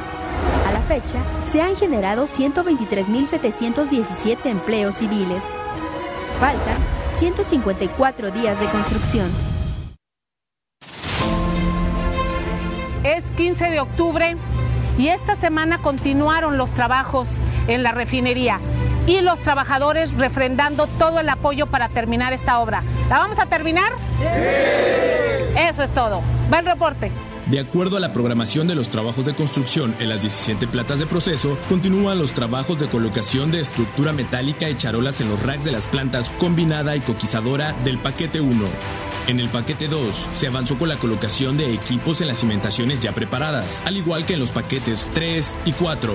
A 0.67 0.73
la 0.73 0.81
fecha, 0.83 1.19
se 1.45 1.61
han 1.63 1.77
generado 1.77 2.27
123.717 2.27 4.47
empleos 4.47 4.97
civiles. 4.97 5.45
Faltan 6.41 6.79
154 7.17 8.31
días 8.31 8.59
de 8.59 8.67
construcción. 8.67 9.31
Es 13.05 13.31
15 13.33 13.71
de 13.71 13.81
octubre 13.81 14.37
y 14.99 15.09
esta 15.09 15.37
semana 15.37 15.77
continuaron 15.79 16.57
los 16.57 16.71
trabajos 16.71 17.39
en 17.69 17.83
la 17.83 17.93
refinería 17.93 18.61
y 19.07 19.21
los 19.21 19.41
trabajadores 19.41 20.13
refrendando 20.15 20.87
todo 20.87 21.21
el 21.21 21.29
apoyo 21.29 21.67
para 21.67 21.89
terminar 21.89 22.33
esta 22.33 22.59
obra. 22.61 22.83
¿La 23.09 23.19
vamos 23.19 23.39
a 23.39 23.47
terminar? 23.47 23.93
Sí. 24.19 25.59
Eso 25.59 25.83
es 25.83 25.91
todo. 25.91 26.23
Va 26.53 26.59
el 26.61 26.67
reporte. 26.67 27.11
De 27.47 27.61
acuerdo 27.61 27.99
a 27.99 28.01
la 28.01 28.15
programación 28.15 28.67
de 28.67 28.75
los 28.75 28.89
trabajos 28.89 29.27
de 29.27 29.35
construcción 29.35 29.95
en 29.99 30.09
las 30.09 30.23
17 30.23 30.67
platas 30.67 30.99
de 30.99 31.07
proceso, 31.07 31.59
continúan 31.69 32.19
los 32.19 32.33
trabajos 32.33 32.79
de 32.79 32.89
colocación 32.89 33.51
de 33.51 33.61
estructura 33.61 34.15
metálica 34.15 34.71
y 34.71 34.77
charolas 34.77 35.21
en 35.21 35.29
los 35.29 35.43
racks 35.43 35.65
de 35.65 35.73
las 35.73 35.85
plantas 35.85 36.31
combinada 36.39 36.97
y 36.97 37.01
coquizadora 37.01 37.75
del 37.85 37.99
paquete 37.99 38.41
1. 38.41 38.67
En 39.27 39.41
el 39.41 39.51
paquete 39.51 39.89
2 39.89 40.29
se 40.33 40.47
avanzó 40.47 40.79
con 40.79 40.89
la 40.89 40.97
colocación 40.97 41.59
de 41.59 41.75
equipos 41.75 42.23
en 42.23 42.29
las 42.29 42.39
cimentaciones 42.39 43.01
ya 43.01 43.13
preparadas, 43.13 43.83
al 43.85 43.99
igual 43.99 44.25
que 44.25 44.35
en 44.35 44.41
los 44.41 44.51
paquetes 44.51 45.07
3 45.13 45.57
y 45.67 45.73
4. 45.73 46.15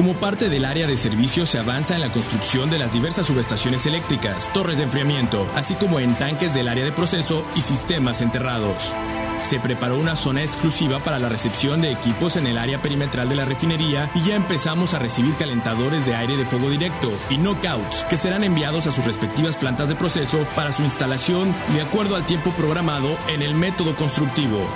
Como 0.00 0.14
parte 0.14 0.48
del 0.48 0.64
área 0.64 0.86
de 0.86 0.96
servicio 0.96 1.44
se 1.44 1.58
avanza 1.58 1.94
en 1.94 2.00
la 2.00 2.10
construcción 2.10 2.70
de 2.70 2.78
las 2.78 2.90
diversas 2.90 3.26
subestaciones 3.26 3.84
eléctricas, 3.84 4.50
torres 4.54 4.78
de 4.78 4.84
enfriamiento, 4.84 5.46
así 5.54 5.74
como 5.74 6.00
en 6.00 6.14
tanques 6.14 6.54
del 6.54 6.68
área 6.68 6.86
de 6.86 6.90
proceso 6.90 7.44
y 7.54 7.60
sistemas 7.60 8.22
enterrados 8.22 8.94
se 9.42 9.58
preparó 9.58 9.98
una 9.98 10.16
zona 10.16 10.42
exclusiva 10.42 10.98
para 10.98 11.18
la 11.18 11.30
recepción 11.30 11.80
de 11.80 11.92
equipos 11.92 12.36
en 12.36 12.46
el 12.46 12.58
área 12.58 12.82
perimetral 12.82 13.28
de 13.28 13.36
la 13.36 13.46
refinería 13.46 14.10
y 14.14 14.22
ya 14.22 14.36
empezamos 14.36 14.92
a 14.92 14.98
recibir 14.98 15.34
calentadores 15.36 16.04
de 16.04 16.14
aire 16.14 16.36
de 16.36 16.44
fuego 16.44 16.68
directo 16.68 17.10
y 17.30 17.38
knockouts 17.38 18.04
que 18.04 18.18
serán 18.18 18.44
enviados 18.44 18.86
a 18.86 18.92
sus 18.92 19.04
respectivas 19.06 19.56
plantas 19.56 19.88
de 19.88 19.96
proceso 19.96 20.46
para 20.54 20.72
su 20.72 20.82
instalación 20.82 21.54
de 21.74 21.80
acuerdo 21.80 22.16
al 22.16 22.26
tiempo 22.26 22.50
programado 22.52 23.16
en 23.28 23.40
el 23.40 23.54
método 23.54 23.96
constructivo. 23.96 24.68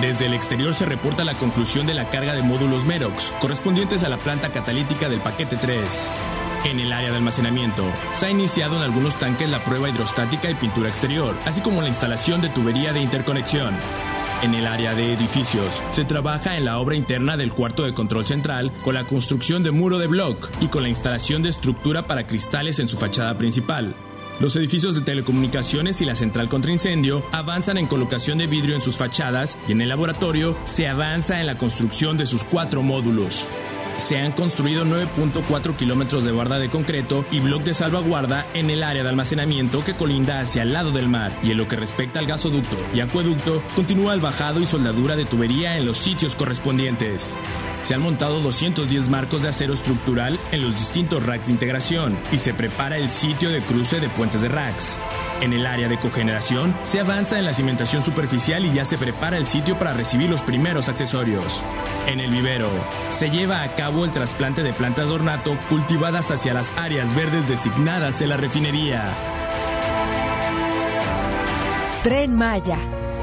Desde 0.00 0.26
el 0.26 0.34
exterior 0.34 0.74
se 0.74 0.86
reporta 0.86 1.24
la 1.24 1.34
conclusión 1.34 1.86
de 1.86 1.94
la 1.94 2.10
carga 2.10 2.34
de 2.34 2.42
módulos 2.42 2.84
Merox, 2.84 3.32
correspondientes 3.40 4.02
a 4.02 4.08
la 4.08 4.18
planta 4.18 4.50
catalítica 4.50 5.08
del 5.08 5.20
paquete 5.20 5.56
3. 5.56 5.78
En 6.64 6.80
el 6.80 6.92
área 6.92 7.10
de 7.10 7.16
almacenamiento, 7.16 7.84
se 8.12 8.26
ha 8.26 8.30
iniciado 8.30 8.76
en 8.76 8.82
algunos 8.82 9.14
tanques 9.18 9.48
la 9.48 9.62
prueba 9.62 9.88
hidrostática 9.88 10.50
y 10.50 10.54
pintura 10.54 10.88
exterior, 10.88 11.36
así 11.44 11.60
como 11.60 11.80
la 11.80 11.88
instalación 11.88 12.40
de 12.40 12.48
tubería 12.48 12.92
de 12.92 13.02
interconexión. 13.02 13.74
En 14.42 14.54
el 14.54 14.66
área 14.66 14.94
de 14.94 15.12
edificios, 15.12 15.80
se 15.92 16.04
trabaja 16.04 16.56
en 16.56 16.64
la 16.64 16.78
obra 16.78 16.96
interna 16.96 17.36
del 17.36 17.52
cuarto 17.52 17.84
de 17.84 17.94
control 17.94 18.26
central 18.26 18.72
con 18.82 18.94
la 18.94 19.06
construcción 19.06 19.62
de 19.62 19.70
muro 19.70 19.98
de 19.98 20.08
block 20.08 20.50
y 20.60 20.66
con 20.66 20.82
la 20.82 20.88
instalación 20.88 21.42
de 21.42 21.50
estructura 21.50 22.06
para 22.06 22.26
cristales 22.26 22.78
en 22.80 22.88
su 22.88 22.96
fachada 22.96 23.38
principal. 23.38 23.94
Los 24.40 24.56
edificios 24.56 24.96
de 24.96 25.00
telecomunicaciones 25.00 26.00
y 26.00 26.04
la 26.04 26.16
central 26.16 26.48
contra 26.48 26.72
incendio 26.72 27.22
avanzan 27.30 27.78
en 27.78 27.86
colocación 27.86 28.38
de 28.38 28.48
vidrio 28.48 28.74
en 28.74 28.82
sus 28.82 28.96
fachadas 28.96 29.56
y 29.68 29.72
en 29.72 29.80
el 29.80 29.88
laboratorio 29.88 30.56
se 30.64 30.88
avanza 30.88 31.40
en 31.40 31.46
la 31.46 31.56
construcción 31.56 32.16
de 32.16 32.26
sus 32.26 32.42
cuatro 32.42 32.82
módulos. 32.82 33.46
Se 33.96 34.18
han 34.18 34.32
construido 34.32 34.84
9.4 34.84 35.76
kilómetros 35.76 36.24
de 36.24 36.32
barda 36.32 36.58
de 36.58 36.70
concreto 36.70 37.24
y 37.30 37.40
bloc 37.40 37.62
de 37.62 37.74
salvaguarda 37.74 38.46
en 38.54 38.70
el 38.70 38.82
área 38.82 39.02
de 39.02 39.08
almacenamiento 39.08 39.84
que 39.84 39.94
colinda 39.94 40.40
hacia 40.40 40.62
el 40.62 40.72
lado 40.72 40.92
del 40.92 41.08
mar. 41.08 41.32
Y 41.42 41.50
en 41.50 41.58
lo 41.58 41.68
que 41.68 41.76
respecta 41.76 42.20
al 42.20 42.26
gasoducto 42.26 42.76
y 42.94 43.00
acueducto, 43.00 43.62
continúa 43.74 44.14
el 44.14 44.20
bajado 44.20 44.60
y 44.60 44.66
soldadura 44.66 45.16
de 45.16 45.24
tubería 45.24 45.76
en 45.76 45.86
los 45.86 45.98
sitios 45.98 46.36
correspondientes. 46.36 47.34
Se 47.84 47.94
han 47.94 48.00
montado 48.00 48.40
210 48.40 49.10
marcos 49.10 49.42
de 49.42 49.50
acero 49.50 49.74
estructural 49.74 50.40
en 50.52 50.62
los 50.62 50.74
distintos 50.74 51.24
racks 51.26 51.46
de 51.46 51.52
integración 51.52 52.16
y 52.32 52.38
se 52.38 52.54
prepara 52.54 52.96
el 52.96 53.10
sitio 53.10 53.50
de 53.50 53.60
cruce 53.60 54.00
de 54.00 54.08
puentes 54.08 54.40
de 54.40 54.48
racks. 54.48 54.98
En 55.42 55.52
el 55.52 55.66
área 55.66 55.88
de 55.88 55.98
cogeneración 55.98 56.74
se 56.82 57.00
avanza 57.00 57.38
en 57.38 57.44
la 57.44 57.52
cimentación 57.52 58.02
superficial 58.02 58.64
y 58.64 58.72
ya 58.72 58.86
se 58.86 58.96
prepara 58.96 59.36
el 59.36 59.44
sitio 59.44 59.78
para 59.78 59.92
recibir 59.92 60.30
los 60.30 60.40
primeros 60.40 60.88
accesorios. 60.88 61.62
En 62.06 62.20
el 62.20 62.30
vivero 62.30 62.70
se 63.10 63.28
lleva 63.28 63.62
a 63.62 63.68
cabo 63.74 63.83
el 63.84 64.12
trasplante 64.12 64.62
de 64.62 64.72
plantas 64.72 65.08
de 65.08 65.12
ornato 65.12 65.58
cultivadas 65.68 66.30
hacia 66.30 66.54
las 66.54 66.72
áreas 66.78 67.14
verdes 67.14 67.46
designadas 67.48 68.22
en 68.22 68.30
la 68.30 68.36
refinería. 68.38 69.04
Tren 72.02 72.34
Maya. 72.34 72.78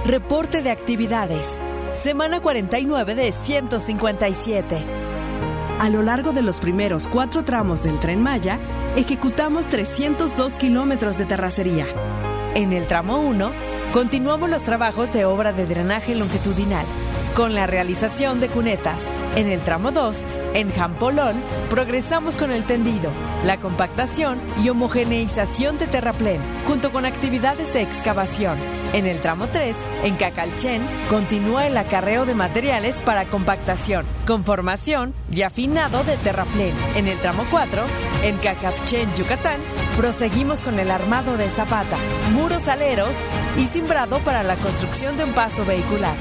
Reporte 0.06 0.62
de 0.62 0.70
actividades. 0.70 1.58
Semana 1.94 2.42
49 2.42 3.16
de 3.16 3.32
157. 3.32 4.86
A 5.80 5.90
lo 5.90 6.04
largo 6.04 6.32
de 6.32 6.44
los 6.44 6.60
primeros 6.60 7.08
cuatro 7.08 7.44
tramos 7.44 7.82
del 7.82 8.00
tren 8.00 8.22
Maya, 8.22 8.60
ejecutamos 8.96 9.66
302 9.66 10.60
kilómetros 10.60 11.18
de 11.18 11.26
terracería. 11.26 11.88
En 12.54 12.72
el 12.72 12.86
tramo 12.86 13.20
1, 13.20 13.52
continuamos 13.94 14.50
los 14.50 14.62
trabajos 14.62 15.12
de 15.12 15.26
obra 15.26 15.54
de 15.54 15.66
drenaje 15.66 16.14
longitudinal 16.14 16.86
con 17.36 17.56
la 17.56 17.68
realización 17.68 18.40
de 18.40 18.50
cunetas. 18.50 19.14
En 19.36 19.48
el 19.48 19.62
tramo 19.62 19.92
2, 19.92 20.28
en 20.54 20.72
Jampolol, 20.72 21.36
progresamos 21.70 22.36
con 22.38 22.52
el 22.52 22.66
tendido, 22.66 23.12
la 23.46 23.60
compactación 23.60 24.40
y 24.64 24.70
homogeneización 24.70 25.78
de 25.78 25.88
terraplén, 25.88 26.42
junto 26.68 26.92
con 26.92 27.06
actividades 27.06 27.74
de 27.74 27.82
excavación. 27.82 28.58
En 28.94 29.06
el 29.06 29.20
tramo 29.20 29.48
3, 29.48 29.86
en 30.04 30.16
Cacalchen, 30.16 30.86
continúa 31.10 31.68
el 31.68 31.78
acarreo 31.78 32.26
de 32.26 32.36
materiales 32.36 33.02
para 33.02 33.26
compactación, 33.26 34.06
conformación 34.28 35.14
y 35.32 35.44
afinado 35.44 36.04
de 36.04 36.18
terraplén. 36.18 36.74
En 36.96 37.08
el 37.08 37.20
tramo 37.20 37.46
4, 37.50 37.84
en 38.24 38.38
Cacapchen, 38.38 39.14
Yucatán, 39.16 39.62
proseguimos 39.96 40.62
con 40.62 40.80
el 40.80 40.92
armado 40.92 41.38
de 41.38 41.50
zapata, 41.50 41.98
muros 42.34 42.68
aleros 42.68 43.24
y 43.58 43.66
cimbrado 43.66 44.20
para 44.20 44.44
la 44.44 44.58
construcción 44.58 45.18
de 45.18 45.24
un 45.24 45.32
paso 45.32 45.66
vehicular. 45.66 46.16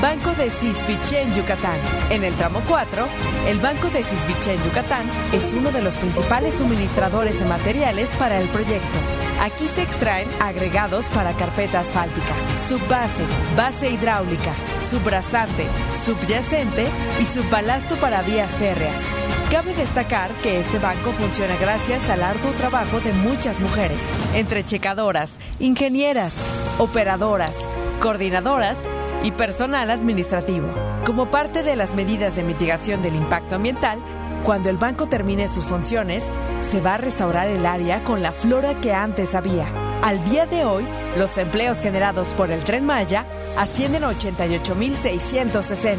Banco 0.00 0.32
de 0.34 0.50
Cisbichen, 0.50 1.34
Yucatán. 1.34 1.80
En 2.10 2.22
el 2.22 2.34
tramo 2.34 2.62
4, 2.68 3.06
el 3.48 3.58
Banco 3.60 3.88
de 3.88 4.02
Cisbichen, 4.02 4.62
Yucatán 4.62 5.08
es 5.32 5.54
uno 5.54 5.72
de 5.72 5.80
los 5.80 5.96
principales 5.96 6.56
suministradores 6.56 7.38
de 7.38 7.46
materiales 7.46 8.14
para 8.14 8.38
el 8.38 8.46
proyecto. 8.48 8.98
Aquí 9.40 9.68
se 9.68 9.82
extraen 9.82 10.28
agregados 10.40 11.08
para 11.08 11.34
carpeta 11.34 11.80
asfáltica, 11.80 12.34
subbase, 12.56 13.24
base 13.56 13.90
hidráulica, 13.90 14.52
subrasante, 14.78 15.66
subyacente 15.94 16.86
y 17.20 17.24
subbalasto 17.24 17.96
para 17.96 18.22
vías 18.22 18.54
férreas. 18.56 19.02
Cabe 19.50 19.74
destacar 19.74 20.30
que 20.42 20.60
este 20.60 20.78
banco 20.78 21.12
funciona 21.12 21.56
gracias 21.56 22.08
al 22.10 22.22
arduo 22.22 22.52
trabajo 22.52 23.00
de 23.00 23.12
muchas 23.12 23.60
mujeres, 23.60 24.02
entre 24.34 24.62
checadoras, 24.62 25.38
ingenieras, 25.58 26.74
operadoras, 26.78 27.66
coordinadoras 28.00 28.88
y 29.26 29.32
personal 29.32 29.90
administrativo. 29.90 30.72
Como 31.04 31.32
parte 31.32 31.64
de 31.64 31.74
las 31.74 31.96
medidas 31.96 32.36
de 32.36 32.44
mitigación 32.44 33.02
del 33.02 33.16
impacto 33.16 33.56
ambiental, 33.56 34.00
cuando 34.44 34.70
el 34.70 34.76
banco 34.76 35.08
termine 35.08 35.48
sus 35.48 35.66
funciones, 35.66 36.32
se 36.60 36.80
va 36.80 36.94
a 36.94 36.98
restaurar 36.98 37.48
el 37.48 37.66
área 37.66 38.04
con 38.04 38.22
la 38.22 38.30
flora 38.30 38.80
que 38.80 38.94
antes 38.94 39.34
había. 39.34 39.66
Al 40.00 40.22
día 40.24 40.46
de 40.46 40.64
hoy, 40.64 40.86
los 41.16 41.36
empleos 41.38 41.80
generados 41.80 42.34
por 42.34 42.52
el 42.52 42.62
tren 42.62 42.86
Maya 42.86 43.24
ascienden 43.58 44.04
a 44.04 44.12
88.660. 44.12 45.98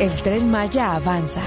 El 0.00 0.22
tren 0.22 0.50
Maya 0.50 0.94
avanza. 0.94 1.42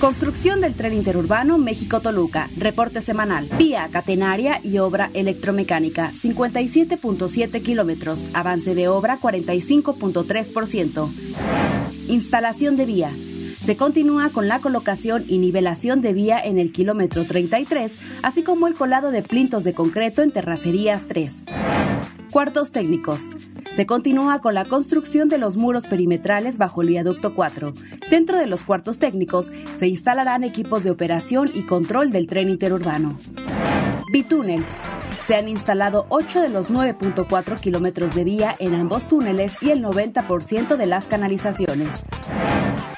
Construcción 0.00 0.60
del 0.60 0.74
tren 0.74 0.92
interurbano 0.92 1.56
México-Toluca. 1.56 2.50
Reporte 2.58 3.00
semanal. 3.00 3.48
Vía 3.56 3.88
catenaria 3.90 4.60
y 4.62 4.76
obra 4.76 5.10
electromecánica. 5.14 6.10
57.7 6.12 7.62
kilómetros. 7.62 8.28
Avance 8.34 8.74
de 8.74 8.88
obra 8.88 9.18
45.3%. 9.18 11.08
Instalación 12.08 12.76
de 12.76 12.84
vía. 12.84 13.10
Se 13.66 13.76
continúa 13.76 14.30
con 14.30 14.46
la 14.46 14.60
colocación 14.60 15.24
y 15.26 15.38
nivelación 15.38 16.00
de 16.00 16.12
vía 16.12 16.38
en 16.38 16.60
el 16.60 16.70
kilómetro 16.70 17.24
33, 17.24 17.98
así 18.22 18.44
como 18.44 18.68
el 18.68 18.76
colado 18.76 19.10
de 19.10 19.24
plintos 19.24 19.64
de 19.64 19.74
concreto 19.74 20.22
en 20.22 20.30
terracerías 20.30 21.08
3. 21.08 21.46
Cuartos 22.30 22.70
técnicos. 22.70 23.22
Se 23.72 23.84
continúa 23.84 24.40
con 24.40 24.54
la 24.54 24.66
construcción 24.66 25.28
de 25.28 25.38
los 25.38 25.56
muros 25.56 25.88
perimetrales 25.88 26.58
bajo 26.58 26.80
el 26.82 26.90
viaducto 26.90 27.34
4. 27.34 27.72
Dentro 28.08 28.38
de 28.38 28.46
los 28.46 28.62
cuartos 28.62 29.00
técnicos 29.00 29.50
se 29.74 29.88
instalarán 29.88 30.44
equipos 30.44 30.84
de 30.84 30.92
operación 30.92 31.50
y 31.52 31.64
control 31.64 32.12
del 32.12 32.28
tren 32.28 32.48
interurbano. 32.48 33.18
Bitúnel. 34.12 34.62
Se 35.26 35.34
han 35.34 35.48
instalado 35.48 36.06
8 36.10 36.40
de 36.40 36.48
los 36.50 36.70
9.4 36.70 37.58
kilómetros 37.58 38.14
de 38.14 38.22
vía 38.22 38.54
en 38.60 38.76
ambos 38.76 39.06
túneles 39.06 39.60
y 39.60 39.72
el 39.72 39.82
90% 39.82 40.76
de 40.76 40.86
las 40.86 41.08
canalizaciones. 41.08 42.04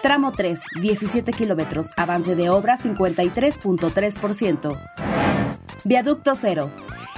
Tramo 0.02 0.32
3, 0.32 0.60
17 0.78 1.32
kilómetros, 1.32 1.88
avance 1.96 2.36
de 2.36 2.50
obra 2.50 2.76
53.3%. 2.76 5.57
Viaducto 5.84 6.34
0. 6.34 6.70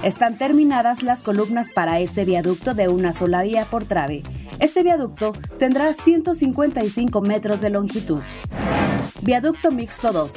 Están 0.03 0.37
terminadas 0.37 1.01
las 1.01 1.21
columnas 1.23 1.69
para 1.73 1.99
este 1.99 2.25
viaducto 2.25 2.73
de 2.73 2.87
una 2.89 3.11
sola 3.11 3.41
vía 3.41 3.65
por 3.65 3.85
trave. 3.85 4.21
Este 4.59 4.83
viaducto 4.83 5.33
tendrá 5.57 5.93
155 5.93 7.21
metros 7.21 7.61
de 7.61 7.71
longitud. 7.71 8.19
Viaducto 9.23 9.71
Mixto 9.71 10.11
2. 10.11 10.33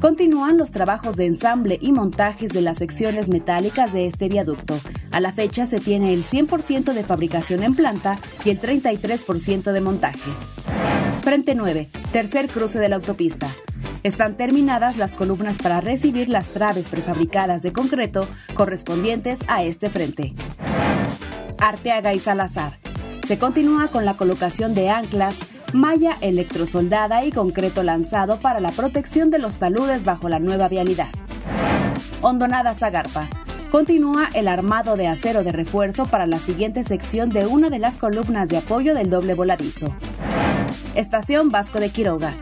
Continúan 0.00 0.56
los 0.56 0.70
trabajos 0.72 1.16
de 1.16 1.26
ensamble 1.26 1.78
y 1.80 1.92
montajes 1.92 2.52
de 2.52 2.62
las 2.62 2.78
secciones 2.78 3.28
metálicas 3.28 3.92
de 3.92 4.06
este 4.06 4.28
viaducto. 4.28 4.78
A 5.10 5.20
la 5.20 5.32
fecha 5.32 5.66
se 5.66 5.78
tiene 5.78 6.14
el 6.14 6.24
100% 6.24 6.92
de 6.92 7.04
fabricación 7.04 7.62
en 7.62 7.74
planta 7.74 8.18
y 8.44 8.50
el 8.50 8.60
33% 8.60 9.72
de 9.72 9.80
montaje. 9.80 10.30
Frente 11.22 11.54
9. 11.54 11.90
Tercer 12.12 12.48
cruce 12.48 12.78
de 12.78 12.88
la 12.88 12.96
autopista. 12.96 13.48
Están 14.02 14.36
terminadas 14.36 14.96
las 14.96 15.14
columnas 15.14 15.58
para 15.58 15.80
recibir 15.80 16.28
las 16.28 16.50
traves 16.50 16.88
prefabricadas 16.88 17.62
de 17.62 17.72
concreto 17.72 18.28
correspondientes 18.54 19.40
a 19.48 19.62
este 19.64 19.90
frente. 19.90 20.34
Arteaga 21.58 22.14
y 22.14 22.18
Salazar. 22.18 22.78
Se 23.26 23.38
continúa 23.38 23.88
con 23.88 24.04
la 24.04 24.14
colocación 24.14 24.74
de 24.74 24.90
anclas, 24.90 25.36
malla 25.72 26.16
electrosoldada 26.20 27.24
y 27.24 27.32
concreto 27.32 27.82
lanzado 27.82 28.38
para 28.38 28.60
la 28.60 28.70
protección 28.70 29.30
de 29.30 29.38
los 29.38 29.58
taludes 29.58 30.04
bajo 30.04 30.28
la 30.28 30.38
nueva 30.38 30.68
vialidad. 30.68 31.08
Hondonada 32.22 32.74
Zagarpa. 32.74 33.28
Continúa 33.70 34.28
el 34.32 34.46
armado 34.46 34.94
de 34.96 35.08
acero 35.08 35.42
de 35.42 35.50
refuerzo 35.50 36.06
para 36.06 36.26
la 36.26 36.38
siguiente 36.38 36.84
sección 36.84 37.30
de 37.30 37.46
una 37.46 37.68
de 37.68 37.80
las 37.80 37.98
columnas 37.98 38.48
de 38.48 38.58
apoyo 38.58 38.94
del 38.94 39.10
doble 39.10 39.34
voladizo. 39.34 39.92
Estación 40.94 41.50
Vasco 41.50 41.80
de 41.80 41.90
Quiroga 41.90 42.34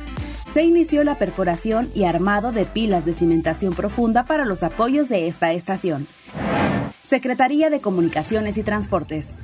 se 0.55 0.63
inició 0.63 1.03
la 1.03 1.19
perforación 1.19 1.91
y 1.97 2.05
armado 2.05 2.53
de 2.53 2.65
pilas 2.65 3.05
de 3.05 3.13
cimentación 3.13 3.75
profunda 3.75 4.25
para 4.25 4.45
los 4.45 4.63
apoyos 4.63 5.09
de 5.09 5.27
esta 5.27 5.53
estación. 5.53 6.07
Secretaría 7.03 7.71
de 7.71 7.81
Comunicaciones 7.81 8.57
y 8.57 8.63
Transportes. 8.63 9.35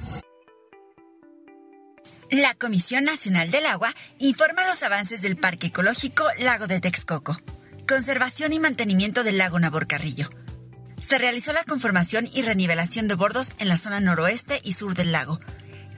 La 2.30 2.54
Comisión 2.54 3.02
Nacional 3.02 3.50
del 3.50 3.66
Agua 3.66 3.92
informa 4.20 4.64
los 4.68 4.84
avances 4.84 5.20
del 5.20 5.36
Parque 5.36 5.66
Ecológico 5.66 6.22
Lago 6.38 6.68
de 6.68 6.78
Texcoco. 6.78 7.36
Conservación 7.88 8.52
y 8.52 8.60
mantenimiento 8.60 9.24
del 9.24 9.38
lago 9.38 9.58
Naborcarrillo. 9.58 10.28
Se 11.00 11.18
realizó 11.18 11.52
la 11.52 11.64
conformación 11.64 12.28
y 12.32 12.42
renivelación 12.42 13.08
de 13.08 13.16
bordos 13.16 13.50
en 13.58 13.68
la 13.68 13.78
zona 13.78 13.98
noroeste 13.98 14.60
y 14.62 14.74
sur 14.74 14.94
del 14.94 15.10
lago. 15.10 15.40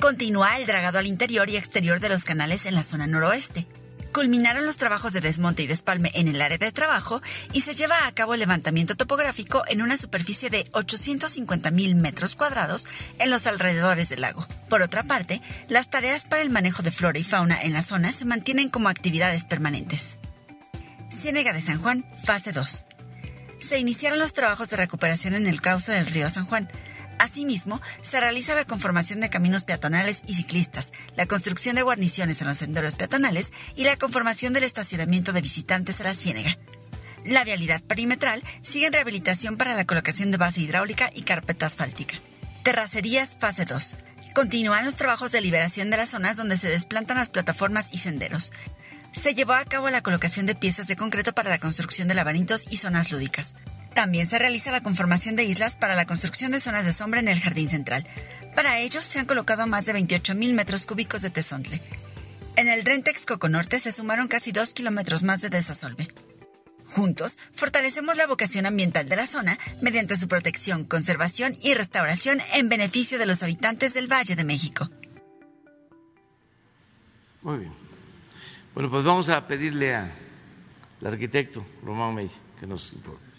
Continúa 0.01 0.57
el 0.57 0.65
dragado 0.65 0.99
al 0.99 1.07
interior 1.07 1.51
y 1.51 1.59
exterior 1.59 2.01
de 2.01 2.09
los 2.09 2.25
canales 2.25 2.65
en 2.65 2.75
la 2.75 2.83
zona 2.83 3.07
noroeste 3.07 3.67
culminaron 4.13 4.67
los 4.67 4.77
trabajos 4.77 5.13
de 5.13 5.21
desmonte 5.21 5.63
y 5.63 5.67
despalme 5.67 6.11
en 6.15 6.29
el 6.29 6.41
área 6.41 6.59
de 6.59 6.73
trabajo 6.73 7.23
y 7.53 7.63
se 7.63 7.75
lleva 7.75 8.07
a 8.07 8.13
cabo 8.13 8.35
el 8.35 8.41
levantamiento 8.41 8.95
topográfico 8.97 9.65
en 9.69 9.83
una 9.83 9.97
superficie 9.97 10.51
de 10.51 10.67
850 10.73 11.71
mil 11.71 11.95
metros 11.95 12.37
cuadrados 12.37 12.87
en 13.19 13.31
los 13.31 13.47
alrededores 13.47 14.09
del 14.09 14.21
lago. 14.21 14.47
Por 14.69 14.83
otra 14.83 15.03
parte, 15.03 15.41
las 15.69 15.91
tareas 15.91 16.25
para 16.25 16.43
el 16.43 16.51
manejo 16.51 16.83
de 16.83 16.93
flora 16.93 17.19
y 17.19 17.25
fauna 17.25 17.63
en 17.63 17.73
la 17.73 17.83
zona 17.83 18.13
se 18.13 18.25
mantienen 18.25 18.69
como 18.69 18.89
actividades 18.89 19.45
permanentes. 19.45 20.17
Ciénega 21.11 21.53
de 21.53 21.63
San 21.63 21.81
Juan, 21.81 22.05
fase 22.25 22.53
2. 22.53 22.85
Se 23.61 23.79
iniciaron 23.79 24.19
los 24.19 24.33
trabajos 24.33 24.71
de 24.71 24.77
recuperación 24.77 25.35
en 25.35 25.47
el 25.47 25.61
cauce 25.61 25.93
del 25.93 26.07
río 26.07 26.29
San 26.31 26.47
Juan, 26.47 26.69
Asimismo, 27.23 27.81
se 28.03 28.19
realiza 28.19 28.57
la 28.57 28.65
conformación 28.65 29.21
de 29.21 29.31
caminos 29.31 29.63
peatonales 29.63 30.23
y 30.27 30.35
ciclistas, 30.35 30.91
la 31.15 31.27
construcción 31.27 31.77
de 31.77 31.83
guarniciones 31.83 32.41
en 32.41 32.49
los 32.49 32.59
senderos 32.59 32.97
peatonales 32.97 33.53
y 33.77 33.85
la 33.85 33.97
conformación 33.97 34.53
del 34.53 34.65
estacionamiento 34.65 35.33
de 35.33 35.41
visitantes 35.41 36.01
a 36.01 36.05
la 36.05 36.15
Ciénega. 36.17 36.59
La 37.25 37.45
vialidad 37.45 37.81
perimetral 37.81 38.43
sigue 38.63 38.87
en 38.87 38.93
rehabilitación 38.93 39.57
para 39.57 39.77
la 39.77 39.87
colocación 39.87 40.33
de 40.33 40.39
base 40.39 40.63
hidráulica 40.63 41.11
y 41.15 41.23
carpeta 41.23 41.67
asfáltica. 41.67 42.17
Terracerías 42.65 43.37
fase 43.39 43.67
2. 43.67 43.95
Continúan 44.35 44.85
los 44.85 44.97
trabajos 44.97 45.31
de 45.31 45.43
liberación 45.43 45.91
de 45.91 45.99
las 45.99 46.11
zonas 46.11 46.37
donde 46.37 46.57
se 46.57 46.71
desplantan 46.71 47.19
las 47.19 47.29
plataformas 47.29 47.91
y 47.93 47.99
senderos. 47.99 48.51
Se 49.13 49.37
llevó 49.37 49.53
a 49.53 49.65
cabo 49.65 49.91
la 49.91 50.03
colocación 50.03 50.47
de 50.47 50.57
piezas 50.57 50.89
de 50.89 50.97
concreto 50.97 51.35
para 51.35 51.51
la 51.51 51.61
construcción 51.61 52.09
de 52.09 52.15
laberintos 52.15 52.67
y 52.69 52.79
zonas 52.79 53.13
lúdicas. 53.13 53.55
También 53.95 54.27
se 54.27 54.39
realiza 54.39 54.71
la 54.71 54.83
conformación 54.83 55.37
de 55.37 55.45
islas 55.45 55.77
para 55.77 55.95
la 55.95 56.07
construcción 56.07 56.53
de 56.53 56.61
zonas 56.61 56.85
de 56.85 56.93
sombra 56.93 57.21
en 57.21 57.29
el 57.29 57.41
jardín 57.41 57.69
central. 57.69 58.07
Para 58.55 58.79
ello 58.79 59.03
se 59.03 59.19
han 59.19 59.27
colocado 59.27 59.67
más 59.67 59.87
de 59.87 59.95
28.000 59.95 60.55
metros 60.55 60.87
cúbicos 60.87 61.23
de 61.23 61.31
tesontle. 61.31 61.83
En 62.57 62.69
el 62.69 62.85
Rentex 62.85 63.25
Coco 63.27 63.49
Norte 63.49 63.81
se 63.81 63.93
sumaron 63.93 64.29
casi 64.29 64.53
2 64.53 64.75
kilómetros 64.75 65.23
más 65.23 65.41
de 65.41 65.51
desasolve. 65.51 66.09
Juntos, 66.85 67.39
fortalecemos 67.53 68.17
la 68.17 68.27
vocación 68.27 68.67
ambiental 68.67 69.09
de 69.09 69.17
la 69.17 69.27
zona 69.27 69.59
mediante 69.81 70.17
su 70.17 70.29
protección, 70.29 70.85
conservación 70.85 71.57
y 71.63 71.73
restauración 71.73 72.41
en 72.55 72.69
beneficio 72.69 73.19
de 73.19 73.25
los 73.25 73.43
habitantes 73.43 73.95
del 73.95 74.13
Valle 74.13 74.37
de 74.37 74.45
México. 74.45 74.91
Muy 77.41 77.59
bien. 77.59 77.73
Bueno, 78.75 78.91
pues 78.91 79.05
vamos 79.05 79.29
a 79.31 79.47
pedirle 79.47 79.95
al 79.95 80.13
arquitecto 81.03 81.65
Román 81.83 82.15
May 82.15 82.31
que 82.61 82.67
nos 82.67 82.93
informe. 82.93 83.32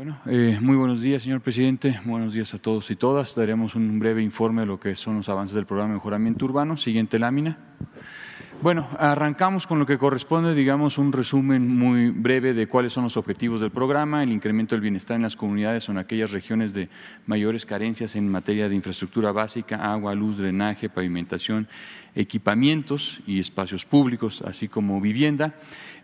Bueno, 0.00 0.18
eh, 0.24 0.56
muy 0.62 0.76
buenos 0.76 1.02
días, 1.02 1.20
señor 1.20 1.42
presidente. 1.42 2.00
Buenos 2.06 2.32
días 2.32 2.54
a 2.54 2.58
todos 2.58 2.90
y 2.90 2.96
todas. 2.96 3.34
Daremos 3.34 3.74
un 3.74 3.98
breve 3.98 4.22
informe 4.22 4.62
de 4.62 4.66
lo 4.66 4.80
que 4.80 4.94
son 4.94 5.16
los 5.16 5.28
avances 5.28 5.54
del 5.54 5.66
programa 5.66 5.90
de 5.90 5.96
mejoramiento 5.96 6.46
urbano. 6.46 6.78
Siguiente 6.78 7.18
lámina. 7.18 7.58
Bueno, 8.62 8.86
arrancamos 8.98 9.66
con 9.66 9.78
lo 9.78 9.86
que 9.86 9.96
corresponde, 9.96 10.54
digamos, 10.54 10.98
un 10.98 11.12
resumen 11.12 11.66
muy 11.66 12.10
breve 12.10 12.52
de 12.52 12.66
cuáles 12.66 12.92
son 12.92 13.04
los 13.04 13.16
objetivos 13.16 13.62
del 13.62 13.70
programa. 13.70 14.22
El 14.22 14.32
incremento 14.32 14.74
del 14.74 14.82
bienestar 14.82 15.16
en 15.16 15.22
las 15.22 15.34
comunidades 15.34 15.84
son 15.84 15.96
aquellas 15.96 16.30
regiones 16.30 16.74
de 16.74 16.90
mayores 17.24 17.64
carencias 17.64 18.16
en 18.16 18.28
materia 18.28 18.68
de 18.68 18.74
infraestructura 18.74 19.32
básica, 19.32 19.90
agua, 19.90 20.14
luz, 20.14 20.36
drenaje, 20.36 20.90
pavimentación, 20.90 21.68
equipamientos 22.14 23.20
y 23.26 23.40
espacios 23.40 23.86
públicos, 23.86 24.42
así 24.42 24.68
como 24.68 25.00
vivienda 25.00 25.54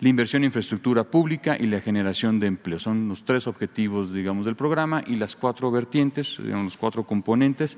la 0.01 0.09
inversión 0.09 0.42
en 0.42 0.47
infraestructura 0.47 1.05
pública 1.05 1.57
y 1.59 1.66
la 1.66 1.81
generación 1.83 2.38
de 2.38 2.47
empleo. 2.47 2.79
Son 2.79 3.09
los 3.09 3.25
tres 3.25 3.47
objetivos, 3.47 4.12
digamos, 4.12 4.47
del 4.47 4.57
programa 4.57 5.03
y 5.07 5.16
las 5.16 5.37
cuatro 5.37 5.71
vertientes, 5.71 6.37
digamos, 6.38 6.64
los 6.64 6.77
cuatro 6.77 7.05
componentes. 7.05 7.77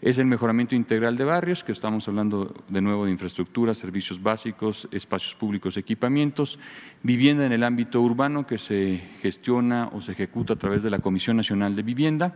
Es 0.00 0.18
el 0.18 0.26
mejoramiento 0.26 0.76
integral 0.76 1.16
de 1.16 1.24
barrios, 1.24 1.64
que 1.64 1.72
estamos 1.72 2.06
hablando 2.06 2.54
de 2.68 2.80
nuevo 2.80 3.04
de 3.04 3.10
infraestructura, 3.10 3.74
servicios 3.74 4.22
básicos, 4.22 4.88
espacios 4.92 5.34
públicos, 5.34 5.76
equipamientos, 5.76 6.60
vivienda 7.02 7.44
en 7.44 7.52
el 7.52 7.64
ámbito 7.64 8.00
urbano, 8.00 8.46
que 8.46 8.58
se 8.58 9.02
gestiona 9.20 9.90
o 9.92 10.00
se 10.00 10.12
ejecuta 10.12 10.52
a 10.52 10.56
través 10.56 10.84
de 10.84 10.90
la 10.90 11.00
Comisión 11.00 11.36
Nacional 11.36 11.74
de 11.74 11.82
Vivienda, 11.82 12.34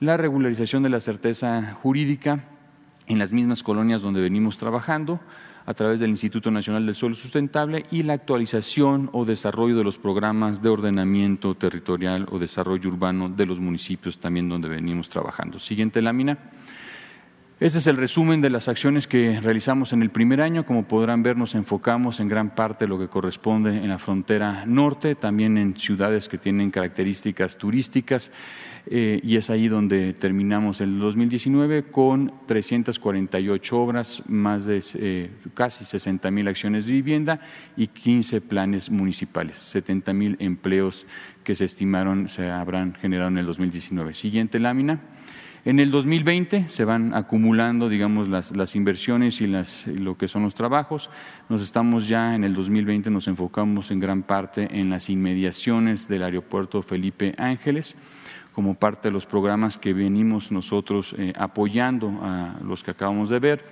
la 0.00 0.18
regularización 0.18 0.82
de 0.82 0.90
la 0.90 1.00
certeza 1.00 1.72
jurídica 1.80 2.44
en 3.06 3.18
las 3.18 3.32
mismas 3.32 3.62
colonias 3.62 4.02
donde 4.02 4.20
venimos 4.20 4.58
trabajando, 4.58 5.18
a 5.64 5.74
través 5.74 6.00
del 6.00 6.10
Instituto 6.10 6.50
Nacional 6.50 6.84
del 6.84 6.94
Suelo 6.94 7.14
Sustentable 7.14 7.86
y 7.90 8.02
la 8.02 8.14
actualización 8.14 9.08
o 9.12 9.24
desarrollo 9.24 9.76
de 9.76 9.84
los 9.84 9.96
programas 9.96 10.60
de 10.60 10.68
ordenamiento 10.68 11.54
territorial 11.54 12.26
o 12.30 12.38
desarrollo 12.38 12.90
urbano 12.90 13.28
de 13.28 13.46
los 13.46 13.60
municipios 13.60 14.18
también 14.18 14.48
donde 14.48 14.68
venimos 14.68 15.08
trabajando. 15.08 15.60
Siguiente 15.60 16.02
lámina. 16.02 16.36
Este 17.62 17.78
es 17.78 17.86
el 17.86 17.96
resumen 17.96 18.40
de 18.40 18.50
las 18.50 18.66
acciones 18.66 19.06
que 19.06 19.38
realizamos 19.40 19.92
en 19.92 20.02
el 20.02 20.10
primer 20.10 20.40
año. 20.40 20.66
Como 20.66 20.88
podrán 20.88 21.22
ver, 21.22 21.36
nos 21.36 21.54
enfocamos 21.54 22.18
en 22.18 22.26
gran 22.26 22.56
parte 22.56 22.88
lo 22.88 22.98
que 22.98 23.06
corresponde 23.06 23.76
en 23.76 23.88
la 23.88 24.00
frontera 24.00 24.66
norte, 24.66 25.14
también 25.14 25.56
en 25.56 25.76
ciudades 25.76 26.28
que 26.28 26.38
tienen 26.38 26.72
características 26.72 27.56
turísticas, 27.56 28.32
eh, 28.86 29.20
y 29.22 29.36
es 29.36 29.48
ahí 29.48 29.68
donde 29.68 30.12
terminamos 30.12 30.80
el 30.80 30.98
2019 30.98 31.84
con 31.84 32.32
348 32.46 33.80
obras, 33.80 34.24
más 34.26 34.64
de 34.64 34.82
eh, 34.94 35.30
casi 35.54 35.84
60 35.84 36.32
mil 36.32 36.48
acciones 36.48 36.86
de 36.86 36.92
vivienda 36.94 37.38
y 37.76 37.86
15 37.86 38.40
planes 38.40 38.90
municipales, 38.90 39.56
70 39.56 40.12
mil 40.12 40.36
empleos 40.40 41.06
que 41.44 41.54
se 41.54 41.66
estimaron 41.66 42.28
se 42.28 42.50
habrán 42.50 42.94
generado 42.94 43.28
en 43.28 43.38
el 43.38 43.46
2019. 43.46 44.14
Siguiente 44.14 44.58
lámina. 44.58 44.98
En 45.64 45.78
el 45.78 45.92
2020 45.92 46.68
se 46.68 46.84
van 46.84 47.14
acumulando, 47.14 47.88
digamos, 47.88 48.28
las, 48.28 48.74
inversiones 48.74 49.40
y 49.40 49.46
las, 49.46 49.86
lo 49.86 50.16
que 50.16 50.26
son 50.26 50.42
los 50.42 50.56
trabajos. 50.56 51.08
Nos 51.48 51.62
estamos 51.62 52.08
ya 52.08 52.34
en 52.34 52.42
el 52.42 52.52
2020 52.52 53.10
nos 53.10 53.28
enfocamos 53.28 53.92
en 53.92 54.00
gran 54.00 54.24
parte 54.24 54.66
en 54.72 54.90
las 54.90 55.08
inmediaciones 55.08 56.08
del 56.08 56.24
aeropuerto 56.24 56.82
Felipe 56.82 57.36
Ángeles 57.38 57.94
como 58.52 58.74
parte 58.74 59.08
de 59.08 59.12
los 59.12 59.24
programas 59.24 59.78
que 59.78 59.92
venimos 59.92 60.50
nosotros 60.50 61.14
eh, 61.16 61.32
apoyando 61.36 62.08
a 62.22 62.56
los 62.64 62.82
que 62.82 62.90
acabamos 62.90 63.28
de 63.28 63.38
ver 63.38 63.64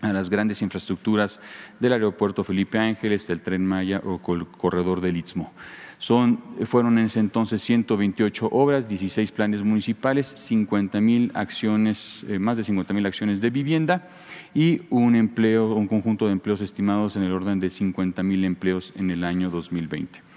a 0.00 0.12
las 0.12 0.30
grandes 0.30 0.62
infraestructuras 0.62 1.38
del 1.78 1.92
aeropuerto 1.92 2.42
Felipe 2.42 2.78
Ángeles, 2.78 3.26
del 3.28 3.40
tren 3.40 3.64
Maya 3.64 4.02
o 4.04 4.34
el 4.34 4.46
corredor 4.46 5.00
del 5.00 5.16
Istmo. 5.16 5.52
Son, 6.00 6.40
fueron 6.64 6.98
en 6.98 7.04
ese 7.04 7.20
entonces 7.20 7.60
128 7.60 8.48
obras, 8.50 8.88
16 8.88 9.32
planes 9.32 9.62
municipales, 9.62 10.32
50 10.34 10.98
mil 10.98 11.30
acciones, 11.34 12.24
eh, 12.26 12.38
más 12.38 12.56
de 12.56 12.64
50 12.64 12.94
mil 12.94 13.04
acciones 13.04 13.42
de 13.42 13.50
vivienda 13.50 14.08
y 14.54 14.80
un 14.88 15.14
empleo, 15.14 15.74
un 15.74 15.86
conjunto 15.86 16.24
de 16.24 16.32
empleos 16.32 16.62
estimados 16.62 17.16
en 17.16 17.24
el 17.24 17.32
orden 17.32 17.60
de 17.60 17.68
50 17.68 18.22
mil 18.22 18.46
empleos 18.46 18.94
en 18.96 19.10
el 19.10 19.24
año 19.24 19.50
2020. 19.50 20.29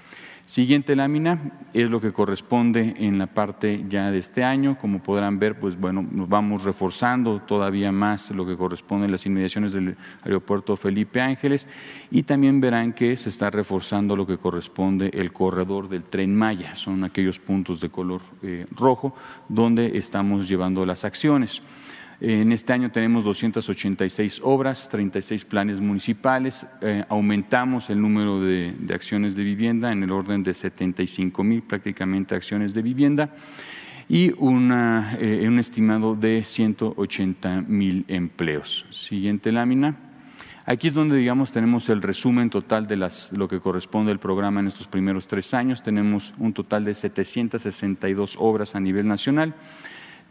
Siguiente 0.46 0.96
lámina 0.98 1.54
es 1.74 1.90
lo 1.90 2.02
que 2.02 2.12
corresponde 2.12 2.96
en 2.98 3.18
la 3.18 3.28
parte 3.28 3.86
ya 3.88 4.12
de 4.12 4.20
este 4.20 4.44
año. 4.44 4.78
Como 4.78 5.02
podrán 5.02 5.40
ver, 5.40 5.58
pues 5.58 5.80
bueno, 5.80 6.06
nos 6.12 6.28
vamos 6.28 6.66
reforzando 6.66 7.40
todavía 7.40 7.94
más 7.94 8.30
lo 8.32 8.46
que 8.46 8.58
corresponde 8.58 9.06
en 9.06 9.14
las 9.14 9.26
inmediaciones 9.26 9.72
del 9.72 9.96
aeropuerto 10.22 10.76
Felipe 10.76 11.22
Ángeles 11.22 11.66
y 12.12 12.24
también 12.24 12.60
verán 12.60 12.92
que 12.92 13.16
se 13.16 13.30
está 13.30 13.50
reforzando 13.52 14.18
lo 14.18 14.28
que 14.28 14.38
corresponde 14.38 15.10
el 15.14 15.32
corredor 15.32 15.88
del 15.88 16.04
tren 16.04 16.36
Maya. 16.36 16.76
Son 16.76 17.06
aquellos 17.06 17.40
puntos 17.40 17.80
de 17.80 17.90
color 17.90 18.22
eh, 18.42 18.68
rojo 18.76 19.16
donde 19.48 19.98
estamos 19.98 20.50
llevando 20.50 20.86
las 20.86 21.06
acciones. 21.06 21.62
En 22.26 22.54
este 22.54 22.72
año 22.72 22.90
tenemos 22.90 23.26
286 23.26 24.40
obras, 24.46 24.88
36 24.88 25.44
planes 25.44 25.82
municipales, 25.82 26.66
eh, 26.80 27.04
aumentamos 27.10 27.90
el 27.90 28.00
número 28.00 28.40
de, 28.40 28.74
acciones 28.94 29.36
de 29.36 29.44
vivienda 29.44 29.92
en 29.92 30.04
el 30.04 30.12
orden 30.12 30.42
de 30.42 30.54
75 30.54 31.44
mil 31.44 31.64
prácticamente 31.64 32.34
acciones 32.34 32.74
de 32.74 32.82
vivienda 32.82 33.30
y 34.08 34.28
eh, 34.28 34.36
un 34.40 35.60
estimado 35.60 36.16
de 36.16 36.46
180 36.46 37.66
mil 37.68 38.06
empleos. 38.08 38.86
Siguiente 38.90 39.52
lámina. 39.52 39.98
Aquí 40.66 40.88
es 40.88 40.94
donde, 40.94 41.18
digamos, 41.18 41.52
tenemos 41.52 41.90
el 41.90 42.02
resumen 42.02 42.50
total 42.50 42.88
de 42.88 42.96
lo 43.34 43.50
que 43.50 43.60
corresponde 43.60 44.14
al 44.14 44.20
programa 44.22 44.62
en 44.62 44.68
estos 44.68 44.88
primeros 44.88 45.28
tres 45.28 45.54
años. 45.54 45.84
Tenemos 45.84 46.34
un 46.38 46.54
total 46.54 46.86
de 46.86 46.94
762 46.94 48.38
obras 48.40 48.76
a 48.76 48.80
nivel 48.80 49.10
nacional. 49.10 49.56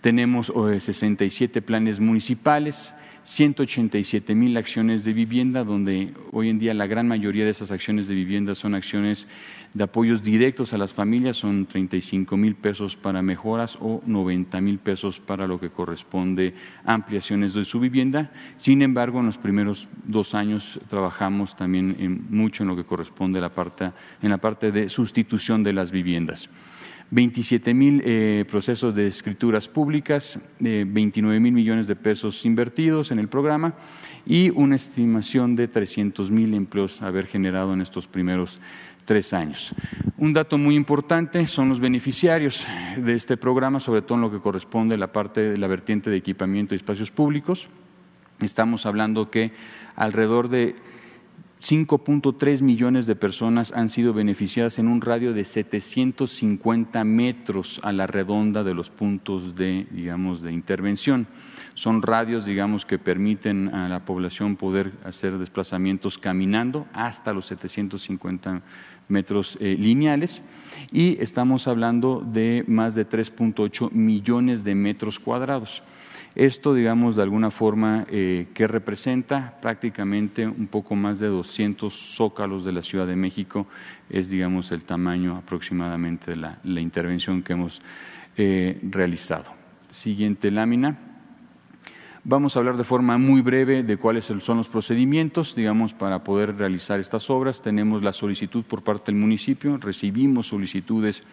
Tenemos 0.02 0.52
67 0.52 1.58
eh, 1.60 1.62
planes 1.62 2.00
municipales, 2.00 2.92
187 3.22 4.34
mil 4.34 4.56
acciones 4.56 5.04
de 5.04 5.12
vivienda, 5.12 5.62
donde 5.62 6.12
hoy 6.32 6.48
en 6.48 6.58
día 6.58 6.74
la 6.74 6.88
gran 6.88 7.06
mayoría 7.06 7.44
de 7.44 7.52
esas 7.52 7.70
acciones 7.70 8.08
de 8.08 8.16
vivienda 8.16 8.56
son 8.56 8.74
acciones 8.74 9.28
de 9.74 9.84
apoyos 9.84 10.24
directos 10.24 10.72
a 10.72 10.78
las 10.78 10.92
familias, 10.92 11.36
son 11.36 11.66
35 11.66 12.36
mil 12.36 12.56
pesos 12.56 12.96
para 12.96 13.22
mejoras 13.22 13.78
o 13.80 14.02
90 14.04 14.60
mil 14.60 14.80
pesos 14.80 15.20
para 15.20 15.46
lo 15.46 15.60
que 15.60 15.70
corresponde 15.70 16.54
a 16.84 16.94
ampliaciones 16.94 17.54
de 17.54 17.64
su 17.64 17.78
vivienda. 17.78 18.32
Sin 18.56 18.82
embargo, 18.82 19.20
en 19.20 19.26
los 19.26 19.38
primeros 19.38 19.86
dos 20.04 20.34
años 20.34 20.80
trabajamos 20.90 21.54
también 21.56 22.26
mucho 22.28 22.64
en 22.64 22.68
lo 22.70 22.74
que 22.74 22.84
corresponde 22.84 23.38
a 23.38 23.52
en 24.20 24.30
la 24.30 24.38
parte 24.38 24.72
de 24.72 24.88
sustitución 24.88 25.62
de 25.62 25.72
las 25.72 25.92
viviendas. 25.92 26.50
27 27.12 27.74
mil 27.74 28.02
eh, 28.06 28.46
procesos 28.50 28.94
de 28.94 29.06
escrituras 29.06 29.68
públicas, 29.68 30.38
29 30.58 31.40
mil 31.40 31.52
millones 31.52 31.86
de 31.86 31.94
pesos 31.94 32.46
invertidos 32.46 33.10
en 33.10 33.18
el 33.18 33.28
programa 33.28 33.74
y 34.24 34.48
una 34.48 34.76
estimación 34.76 35.54
de 35.54 35.68
300 35.68 36.30
mil 36.30 36.54
empleos 36.54 37.02
haber 37.02 37.26
generado 37.26 37.74
en 37.74 37.82
estos 37.82 38.06
primeros 38.06 38.60
tres 39.04 39.34
años. 39.34 39.74
Un 40.16 40.32
dato 40.32 40.56
muy 40.56 40.74
importante 40.74 41.46
son 41.46 41.68
los 41.68 41.80
beneficiarios 41.80 42.64
de 42.96 43.12
este 43.12 43.36
programa, 43.36 43.78
sobre 43.78 44.00
todo 44.00 44.14
en 44.14 44.22
lo 44.22 44.30
que 44.30 44.40
corresponde 44.40 44.94
a 44.94 44.98
la 44.98 45.12
parte 45.12 45.42
de 45.42 45.58
la 45.58 45.66
vertiente 45.66 46.08
de 46.08 46.16
equipamiento 46.16 46.74
y 46.74 46.76
espacios 46.76 47.10
públicos. 47.10 47.68
Estamos 48.40 48.86
hablando 48.86 49.30
que 49.30 49.52
alrededor 49.96 50.48
de 50.48 50.76
5.3 51.62 52.60
millones 52.60 53.06
de 53.06 53.14
personas 53.14 53.72
han 53.72 53.88
sido 53.88 54.12
beneficiadas 54.12 54.80
en 54.80 54.88
un 54.88 55.00
radio 55.00 55.32
de 55.32 55.44
750 55.44 57.04
metros 57.04 57.80
a 57.84 57.92
la 57.92 58.08
redonda 58.08 58.64
de 58.64 58.74
los 58.74 58.90
puntos 58.90 59.54
de, 59.54 59.86
digamos, 59.92 60.42
de 60.42 60.52
intervención. 60.52 61.28
Son 61.74 62.02
radios, 62.02 62.46
digamos, 62.46 62.84
que 62.84 62.98
permiten 62.98 63.72
a 63.72 63.88
la 63.88 64.04
población 64.04 64.56
poder 64.56 64.90
hacer 65.04 65.38
desplazamientos 65.38 66.18
caminando 66.18 66.88
hasta 66.92 67.32
los 67.32 67.46
750 67.46 68.62
metros 69.06 69.56
eh, 69.60 69.76
lineales 69.78 70.42
y 70.90 71.22
estamos 71.22 71.68
hablando 71.68 72.26
de 72.26 72.64
más 72.66 72.96
de 72.96 73.08
3.8 73.08 73.92
millones 73.92 74.64
de 74.64 74.74
metros 74.74 75.20
cuadrados. 75.20 75.84
Esto, 76.34 76.72
digamos, 76.72 77.16
de 77.16 77.22
alguna 77.22 77.50
forma, 77.50 78.06
eh, 78.08 78.46
que 78.54 78.66
representa 78.66 79.58
prácticamente 79.60 80.46
un 80.46 80.66
poco 80.66 80.96
más 80.96 81.18
de 81.20 81.26
200 81.26 81.92
zócalos 81.92 82.64
de 82.64 82.72
la 82.72 82.80
Ciudad 82.80 83.06
de 83.06 83.16
México, 83.16 83.66
es, 84.08 84.30
digamos, 84.30 84.72
el 84.72 84.84
tamaño 84.84 85.36
aproximadamente 85.36 86.30
de 86.30 86.36
la, 86.36 86.80
intervención 86.80 87.42
que 87.42 87.52
hemos 87.52 87.82
eh, 88.38 88.80
realizado. 88.82 89.52
Siguiente 89.90 90.50
lámina. 90.50 90.98
Vamos 92.24 92.56
a 92.56 92.60
hablar 92.60 92.76
de 92.76 92.84
forma 92.84 93.18
muy 93.18 93.42
breve 93.42 93.82
de 93.82 93.96
cuáles 93.98 94.24
son 94.24 94.56
los 94.56 94.68
procedimientos, 94.68 95.54
digamos, 95.54 95.92
para 95.92 96.24
poder 96.24 96.56
realizar 96.56 96.98
estas 96.98 97.28
obras. 97.28 97.60
Tenemos 97.60 98.02
la 98.02 98.12
solicitud 98.12 98.64
por 98.64 98.82
parte 98.82 99.10
del 99.12 99.20
municipio, 99.20 99.76
recibimos 99.76 100.46
solicitudes 100.46 101.24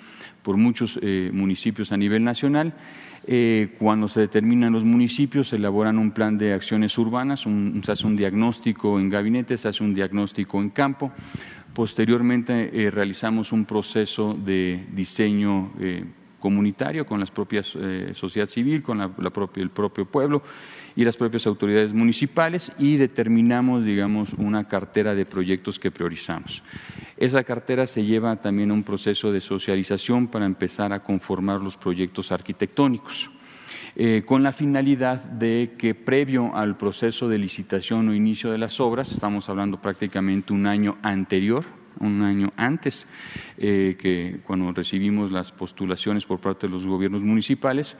por 0.41 0.57
muchos 0.57 0.99
eh, 1.01 1.29
municipios 1.31 1.91
a 1.91 1.97
nivel 1.97 2.23
nacional 2.23 2.73
eh, 3.31 3.75
cuando 3.77 4.07
se 4.07 4.21
determinan 4.21 4.73
los 4.73 4.83
municipios, 4.83 5.49
se 5.49 5.57
elaboran 5.57 5.99
un 5.99 6.09
plan 6.09 6.35
de 6.39 6.51
acciones 6.51 6.97
urbanas, 6.97 7.45
se 7.83 7.91
hace 7.91 8.07
un 8.07 8.15
diagnóstico 8.15 8.99
en 8.99 9.07
gabinete, 9.07 9.55
se 9.55 9.67
hace 9.67 9.83
un 9.83 9.93
diagnóstico 9.93 10.59
en 10.59 10.71
campo. 10.71 11.11
Posteriormente 11.75 12.71
eh, 12.73 12.89
realizamos 12.89 13.51
un 13.51 13.65
proceso 13.65 14.33
de 14.33 14.83
diseño 14.93 15.73
eh, 15.79 16.05
comunitario 16.39 17.05
con 17.05 17.19
las 17.19 17.29
propias 17.29 17.77
sociedad 18.13 18.47
civil, 18.47 18.81
con 18.81 18.97
la, 18.97 19.11
el 19.57 19.69
propio 19.69 20.05
pueblo 20.05 20.41
y 20.95 21.05
las 21.05 21.15
propias 21.15 21.45
autoridades 21.45 21.93
municipales 21.93 22.71
y 22.79 22.97
determinamos, 22.97 23.85
digamos, 23.85 24.33
una 24.33 24.67
cartera 24.67 25.13
de 25.13 25.27
proyectos 25.27 25.77
que 25.77 25.91
priorizamos. 25.91 26.63
Esa 27.19 27.43
cartera 27.43 27.85
se 27.85 28.05
lleva 28.05 28.37
también 28.37 28.71
a 28.71 28.73
un 28.73 28.83
proceso 28.83 29.29
de 29.29 29.41
socialización 29.41 30.29
para 30.29 30.45
empezar 30.45 30.93
a 30.93 31.03
conformar 31.03 31.59
los 31.59 31.75
proyectos 31.75 32.31
arquitectónicos. 32.31 33.29
Eh, 33.97 34.23
con 34.25 34.41
la 34.41 34.53
finalidad 34.53 35.21
de 35.21 35.73
que 35.77 35.95
previo 35.95 36.55
al 36.55 36.77
proceso 36.77 37.27
de 37.27 37.37
licitación 37.37 38.07
o 38.07 38.13
inicio 38.13 38.51
de 38.51 38.57
las 38.57 38.79
obras, 38.79 39.11
estamos 39.11 39.49
hablando 39.49 39.81
prácticamente 39.81 40.53
un 40.53 40.65
año 40.65 40.97
anterior, 41.03 41.65
un 41.99 42.21
año 42.21 42.53
antes 42.55 43.05
eh, 43.57 43.97
que 43.99 44.39
cuando 44.45 44.71
recibimos 44.71 45.29
las 45.29 45.51
postulaciones 45.51 46.25
por 46.25 46.39
parte 46.39 46.67
de 46.67 46.71
los 46.71 46.87
gobiernos 46.87 47.21
municipales, 47.21 47.97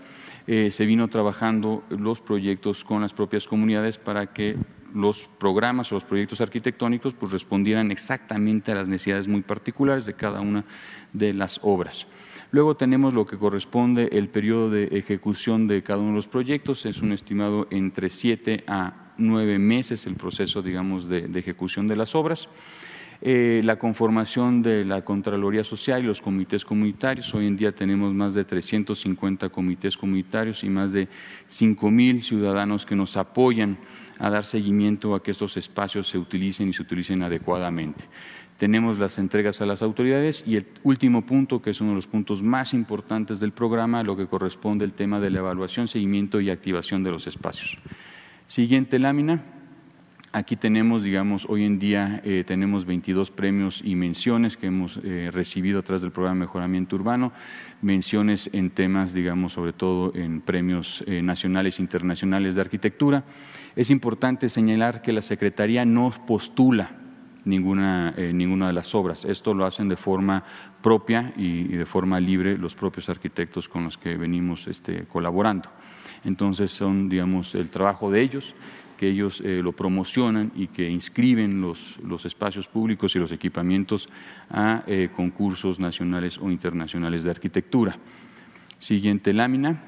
eh, 0.48 0.72
se 0.72 0.86
vino 0.86 1.10
trabajando 1.10 1.84
los 1.90 2.22
proyectos 2.22 2.86
con 2.86 3.02
las 3.02 3.14
propias 3.14 3.48
comunidades 3.48 3.98
para 3.98 4.28
que 4.28 4.56
los 4.94 5.30
programas 5.38 5.92
o 5.92 5.96
los 5.96 6.04
proyectos 6.04 6.42
arquitectónicos 6.42 7.14
pues 7.14 7.32
respondieran 7.32 7.92
exactamente 7.92 8.72
a 8.72 8.76
las 8.76 8.88
necesidades 8.88 9.28
muy 9.28 9.42
particulares 9.42 10.06
de 10.06 10.14
cada 10.14 10.42
una 10.42 10.66
de 11.14 11.34
las 11.34 11.60
obras. 11.64 12.08
Luego 12.52 12.76
tenemos 12.76 13.14
lo 13.14 13.26
que 13.26 13.38
corresponde 13.38 14.10
el 14.12 14.30
periodo 14.30 14.72
de 14.72 14.86
ejecución 14.86 15.68
de 15.68 15.84
cada 15.84 16.00
uno 16.00 16.10
de 16.10 16.16
los 16.16 16.28
proyectos, 16.28 16.86
es 16.86 17.02
un 17.02 17.12
estimado 17.12 17.68
entre 17.70 18.10
siete 18.10 18.64
a 18.68 19.14
nueve 19.18 19.60
meses 19.60 20.08
el 20.08 20.16
proceso, 20.16 20.62
digamos, 20.62 21.08
de 21.08 21.30
ejecución 21.36 21.86
de 21.86 21.96
las 21.96 22.16
obras. 22.16 22.50
Eh, 23.22 23.60
la 23.66 23.78
conformación 23.78 24.62
de 24.62 24.86
la 24.86 25.04
Contraloría 25.04 25.66
Social 25.66 26.02
y 26.02 26.08
los 26.08 26.22
comités 26.22 26.64
comunitarios. 26.64 27.34
Hoy 27.34 27.48
en 27.48 27.58
día 27.58 27.74
tenemos 27.74 28.14
más 28.14 28.34
de 28.34 28.46
350 28.46 29.50
comités 29.50 29.98
comunitarios 29.98 30.64
y 30.64 30.70
más 30.70 30.94
de 30.94 31.10
5.000 31.50 32.22
ciudadanos 32.22 32.86
que 32.86 32.96
nos 32.96 33.18
apoyan 33.18 33.78
a 34.20 34.30
dar 34.30 34.46
seguimiento 34.46 35.16
a 35.16 35.22
que 35.22 35.32
estos 35.32 35.58
espacios 35.58 36.08
se 36.08 36.18
utilicen 36.18 36.70
y 36.70 36.74
se 36.74 36.82
utilicen 36.82 37.22
adecuadamente. 37.22 38.06
Tenemos 38.58 39.00
las 39.00 39.18
entregas 39.18 39.62
a 39.62 39.66
las 39.66 39.82
autoridades 39.82 40.44
y 40.48 40.56
el 40.56 40.68
último 40.84 41.26
punto, 41.26 41.62
que 41.62 41.72
es 41.72 41.82
uno 41.82 41.92
de 41.92 41.96
los 41.96 42.08
puntos 42.08 42.42
más 42.42 42.74
importantes 42.74 43.42
del 43.42 43.52
programa, 43.52 44.04
lo 44.04 44.16
que 44.16 44.28
corresponde 44.28 44.86
al 44.86 44.94
tema 44.94 45.20
de 45.20 45.30
la 45.30 45.40
evaluación, 45.40 45.90
seguimiento 45.90 46.40
y 46.40 46.50
activación 46.50 47.04
de 47.04 47.12
los 47.12 47.28
espacios. 47.28 47.78
Siguiente 48.48 48.98
lámina. 48.98 49.59
Aquí 50.32 50.56
tenemos, 50.56 51.02
digamos, 51.02 51.48
hoy 51.50 51.64
en 51.64 51.80
día 51.80 52.22
eh, 52.24 52.44
tenemos 52.46 52.86
22 52.86 53.32
premios 53.32 53.82
y 53.84 53.96
menciones 53.96 54.58
que 54.58 54.68
hemos 54.68 55.00
eh, 55.04 55.32
recibido 55.34 55.80
a 55.80 55.82
través 55.82 56.04
del 56.04 56.12
programa 56.12 56.36
de 56.36 56.40
mejoramiento 56.42 56.96
urbano, 56.98 57.32
menciones 57.82 58.48
en 58.54 58.70
temas, 58.70 59.12
digamos, 59.12 59.54
sobre 59.54 59.74
todo 59.74 60.14
en 60.14 60.42
premios 60.42 61.04
eh, 61.08 61.24
nacionales 61.24 61.80
e 61.80 61.82
internacionales 61.82 62.54
de 62.54 62.62
arquitectura. 62.62 63.24
Es 63.76 63.90
importante 63.90 64.50
señalar 64.50 65.02
que 65.02 65.14
la 65.14 65.24
Secretaría 65.24 65.84
no 65.84 66.14
postula 66.28 66.92
ninguna, 67.46 68.12
ninguna 68.12 68.68
de 68.68 68.74
las 68.74 68.94
obras. 68.94 69.26
Esto 69.26 69.56
lo 69.56 69.66
hacen 69.66 69.90
de 69.90 69.96
forma 69.96 70.44
propia 70.84 71.34
y, 71.38 71.64
de 71.70 71.86
forma 71.88 72.20
libre 72.20 72.56
los 72.56 72.76
propios 72.76 73.10
arquitectos 73.10 73.68
con 73.68 73.86
los 73.86 73.98
que 73.98 74.16
venimos 74.16 74.68
este, 74.68 75.06
colaborando. 75.06 75.70
Entonces 76.24 76.70
son, 76.70 77.10
digamos, 77.10 77.56
el 77.56 77.70
trabajo 77.70 78.12
de 78.12 78.22
ellos 78.22 78.54
que 79.00 79.08
ellos 79.08 79.42
eh, 79.46 79.62
lo 79.64 79.72
promocionan 79.72 80.52
y 80.58 80.68
que 80.68 80.90
inscriben 80.90 81.62
los, 81.62 82.26
espacios 82.26 82.68
públicos 82.68 83.16
y 83.16 83.20
los 83.20 83.32
equipamientos 83.32 84.10
a 84.50 84.84
eh, 84.88 85.08
concursos 85.16 85.80
nacionales 85.80 86.38
o 86.38 86.52
internacionales 86.52 87.24
de 87.24 87.30
arquitectura. 87.30 87.96
Siguiente 88.78 89.32
lámina. 89.32 89.82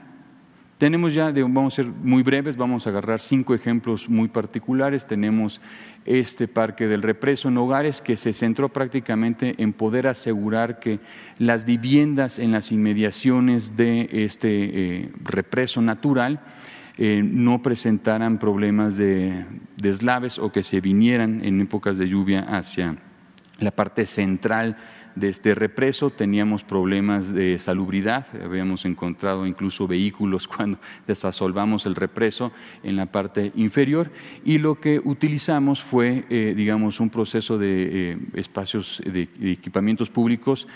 Tenemos 0.77 1.13
ya, 1.13 1.29
vamos 1.29 1.73
a 1.73 1.83
ser 1.83 1.87
muy 1.87 2.23
breves, 2.23 2.55
vamos 2.55 2.87
a 2.87 2.89
agarrar 2.91 3.19
cinco 3.19 3.53
ejemplos 3.53 4.07
muy 4.07 4.29
particulares. 4.29 5.05
Tenemos 5.05 5.59
este 6.05 6.47
parque 6.47 6.87
del 6.87 7.01
represo 7.01 7.49
en 7.49 7.57
hogares 7.57 8.01
que 8.01 8.15
se 8.15 8.31
centró 8.31 8.69
prácticamente 8.69 9.55
en 9.57 9.73
poder 9.73 10.07
asegurar 10.07 10.79
que 10.79 11.01
las 11.37 11.65
viviendas 11.65 12.39
en 12.39 12.53
las 12.53 12.71
inmediaciones 12.71 13.75
de 13.75 14.07
este 14.23 14.47
eh, 14.47 15.11
represo 15.21 15.81
natural 15.81 16.39
eh, 16.97 17.21
no 17.23 17.61
presentaran 17.61 18.37
problemas 18.37 18.97
de 18.97 19.45
deslaves 19.77 20.39
o 20.39 20.51
que 20.51 20.63
se 20.63 20.81
vinieran 20.81 21.43
en 21.43 21.61
épocas 21.61 21.97
de 21.97 22.09
lluvia 22.09 22.41
hacia 22.41 22.97
la 23.59 23.71
parte 23.71 24.05
central 24.05 24.77
de 25.15 25.29
este 25.29 25.55
represo, 25.55 26.09
teníamos 26.09 26.63
problemas 26.63 27.33
de 27.33 27.59
salubridad, 27.59 28.27
habíamos 28.43 28.85
encontrado 28.85 29.45
incluso 29.45 29.87
vehículos 29.87 30.47
cuando 30.55 30.79
desasolvamos 31.07 31.85
el 31.85 31.95
represo 31.95 32.51
en 32.83 32.95
la 32.95 33.07
parte 33.07 33.51
inferior 33.55 34.11
y 34.45 34.57
lo 34.57 34.79
que 34.79 35.01
utilizamos 35.03 35.83
fue, 35.83 36.25
eh, 36.29 36.53
digamos, 36.55 36.99
un 36.99 37.09
proceso 37.09 37.57
de 37.57 38.11
eh, 38.11 38.17
espacios 38.35 39.01
de 39.05 39.27
equipamientos 39.51 40.09
públicos 40.09 40.67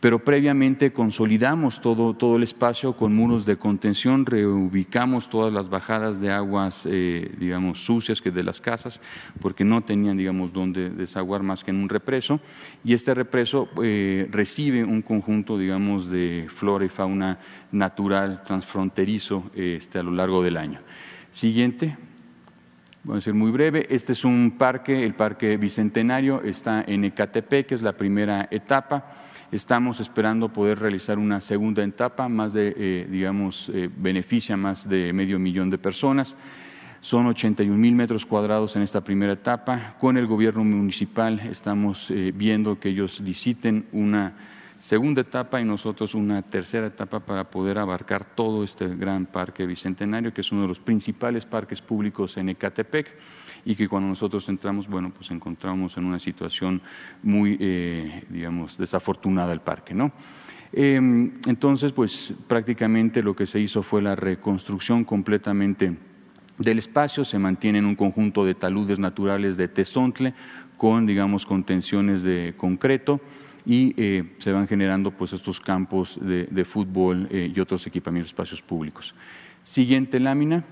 pero 0.00 0.18
previamente 0.18 0.92
consolidamos 0.92 1.82
todo, 1.82 2.14
todo 2.14 2.36
el 2.36 2.42
espacio 2.42 2.94
con 2.94 3.14
muros 3.14 3.44
de 3.44 3.56
contención, 3.56 4.24
reubicamos 4.24 5.28
todas 5.28 5.52
las 5.52 5.68
bajadas 5.68 6.18
de 6.20 6.32
aguas, 6.32 6.82
eh, 6.86 7.30
digamos, 7.38 7.84
sucias 7.84 8.22
que 8.22 8.30
de 8.30 8.42
las 8.42 8.62
casas, 8.62 9.00
porque 9.42 9.62
no 9.62 9.82
tenían, 9.82 10.16
digamos, 10.16 10.54
donde 10.54 10.88
desaguar 10.88 11.42
más 11.42 11.62
que 11.62 11.70
en 11.70 11.76
un 11.76 11.90
represo, 11.90 12.40
y 12.82 12.94
este 12.94 13.12
represo 13.12 13.68
eh, 13.82 14.26
recibe 14.30 14.84
un 14.84 15.02
conjunto, 15.02 15.58
digamos, 15.58 16.08
de 16.08 16.48
flora 16.54 16.86
y 16.86 16.88
fauna 16.88 17.38
natural 17.70 18.42
transfronterizo 18.42 19.50
este, 19.54 19.98
a 19.98 20.02
lo 20.02 20.12
largo 20.12 20.42
del 20.42 20.56
año. 20.56 20.80
Siguiente. 21.30 21.96
Voy 23.02 23.16
a 23.16 23.20
ser 23.22 23.32
muy 23.32 23.50
breve. 23.50 23.86
Este 23.88 24.12
es 24.12 24.26
un 24.26 24.56
parque, 24.58 25.06
el 25.06 25.14
Parque 25.14 25.56
Bicentenario, 25.56 26.42
está 26.42 26.84
en 26.86 27.04
Ecatepec, 27.04 27.68
que 27.68 27.74
es 27.74 27.80
la 27.80 27.94
primera 27.94 28.46
etapa. 28.50 29.19
Estamos 29.52 29.98
esperando 29.98 30.48
poder 30.48 30.78
realizar 30.78 31.18
una 31.18 31.40
segunda 31.40 31.82
etapa, 31.82 32.28
más 32.28 32.52
de, 32.52 32.72
eh, 32.76 33.08
digamos, 33.10 33.68
eh, 33.74 33.90
beneficia 33.92 34.56
más 34.56 34.88
de 34.88 35.12
medio 35.12 35.40
millón 35.40 35.70
de 35.70 35.78
personas. 35.78 36.36
Son 37.00 37.26
81 37.26 37.76
mil 37.76 37.96
metros 37.96 38.24
cuadrados 38.24 38.76
en 38.76 38.82
esta 38.82 39.00
primera 39.00 39.32
etapa. 39.32 39.96
Con 39.98 40.16
el 40.16 40.28
gobierno 40.28 40.62
municipal 40.62 41.40
estamos 41.40 42.12
eh, 42.12 42.32
viendo 42.32 42.78
que 42.78 42.90
ellos 42.90 43.20
liciten 43.20 43.86
una 43.90 44.34
segunda 44.78 45.22
etapa 45.22 45.60
y 45.60 45.64
nosotros 45.64 46.14
una 46.14 46.42
tercera 46.42 46.86
etapa 46.86 47.18
para 47.18 47.50
poder 47.50 47.78
abarcar 47.78 48.24
todo 48.36 48.62
este 48.62 48.86
gran 48.86 49.26
parque 49.26 49.66
bicentenario, 49.66 50.32
que 50.32 50.42
es 50.42 50.52
uno 50.52 50.62
de 50.62 50.68
los 50.68 50.78
principales 50.78 51.44
parques 51.44 51.80
públicos 51.82 52.36
en 52.36 52.50
Ecatepec 52.50 53.18
y 53.64 53.74
que 53.74 53.88
cuando 53.88 54.08
nosotros 54.08 54.48
entramos, 54.48 54.88
bueno, 54.88 55.10
pues 55.10 55.30
encontramos 55.30 55.96
en 55.96 56.04
una 56.04 56.18
situación 56.18 56.80
muy, 57.22 57.56
eh, 57.60 58.24
digamos, 58.28 58.78
desafortunada 58.78 59.52
el 59.52 59.60
parque, 59.60 59.94
¿no? 59.94 60.12
Em, 60.72 61.32
entonces, 61.46 61.92
pues 61.92 62.32
prácticamente 62.46 63.22
lo 63.22 63.34
que 63.34 63.46
se 63.46 63.58
hizo 63.58 63.82
fue 63.82 64.02
la 64.02 64.14
reconstrucción 64.14 65.04
completamente 65.04 65.96
del 66.58 66.78
espacio, 66.78 67.24
se 67.24 67.38
mantienen 67.38 67.86
un 67.86 67.96
conjunto 67.96 68.44
de 68.44 68.54
taludes 68.54 68.98
naturales 68.98 69.56
de 69.56 69.66
tesontle 69.66 70.34
con, 70.76 71.06
digamos, 71.06 71.46
contenciones 71.46 72.22
de 72.22 72.54
concreto 72.56 73.20
y 73.66 73.94
eh, 73.96 74.36
se 74.38 74.52
van 74.52 74.68
generando 74.68 75.10
pues 75.10 75.32
estos 75.32 75.60
campos 75.60 76.18
de, 76.20 76.64
fútbol 76.64 77.28
eh, 77.30 77.52
y 77.54 77.60
otros 77.60 77.86
equipamientos 77.86 78.30
espacios 78.30 78.62
públicos. 78.62 79.14
Siguiente 79.62 80.20
lámina. 80.20 80.64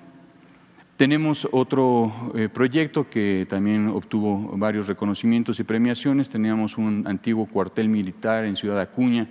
Tenemos 0.99 1.47
otro 1.53 2.33
eh, 2.35 2.49
proyecto 2.49 3.09
que 3.09 3.47
también 3.49 3.87
obtuvo 3.87 4.51
varios 4.59 4.89
reconocimientos 4.89 5.61
y 5.61 5.63
premiaciones. 5.63 6.29
Teníamos 6.29 6.77
un 6.77 7.07
antiguo 7.07 7.47
cuartel 7.47 7.89
militar 7.89 8.45
en 8.45 8.57
Ciudad 8.57 8.81
Acuña 8.81 9.29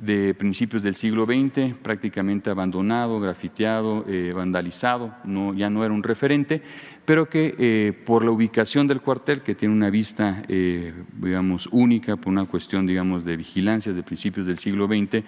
de 0.00 0.32
principios 0.32 0.82
del 0.82 0.94
siglo 0.94 1.26
XX, 1.26 1.74
prácticamente 1.82 2.48
abandonado, 2.48 3.20
grafiteado, 3.20 4.06
eh, 4.08 4.32
vandalizado, 4.34 5.14
no, 5.24 5.52
ya 5.52 5.68
no 5.68 5.84
era 5.84 5.92
un 5.92 6.02
referente, 6.02 6.62
pero 7.04 7.28
que 7.28 7.56
eh, 7.58 7.92
por 8.06 8.24
la 8.24 8.30
ubicación 8.30 8.86
del 8.86 9.02
cuartel, 9.02 9.42
que 9.42 9.54
tiene 9.54 9.74
una 9.74 9.90
vista, 9.90 10.42
digamos, 10.48 11.68
única, 11.72 12.16
por 12.16 12.32
una 12.32 12.46
cuestión, 12.46 12.86
digamos, 12.86 13.26
de 13.26 13.36
vigilancia 13.36 13.92
de 13.92 14.02
principios 14.02 14.46
del 14.46 14.56
siglo 14.56 14.86
XX, 14.86 15.22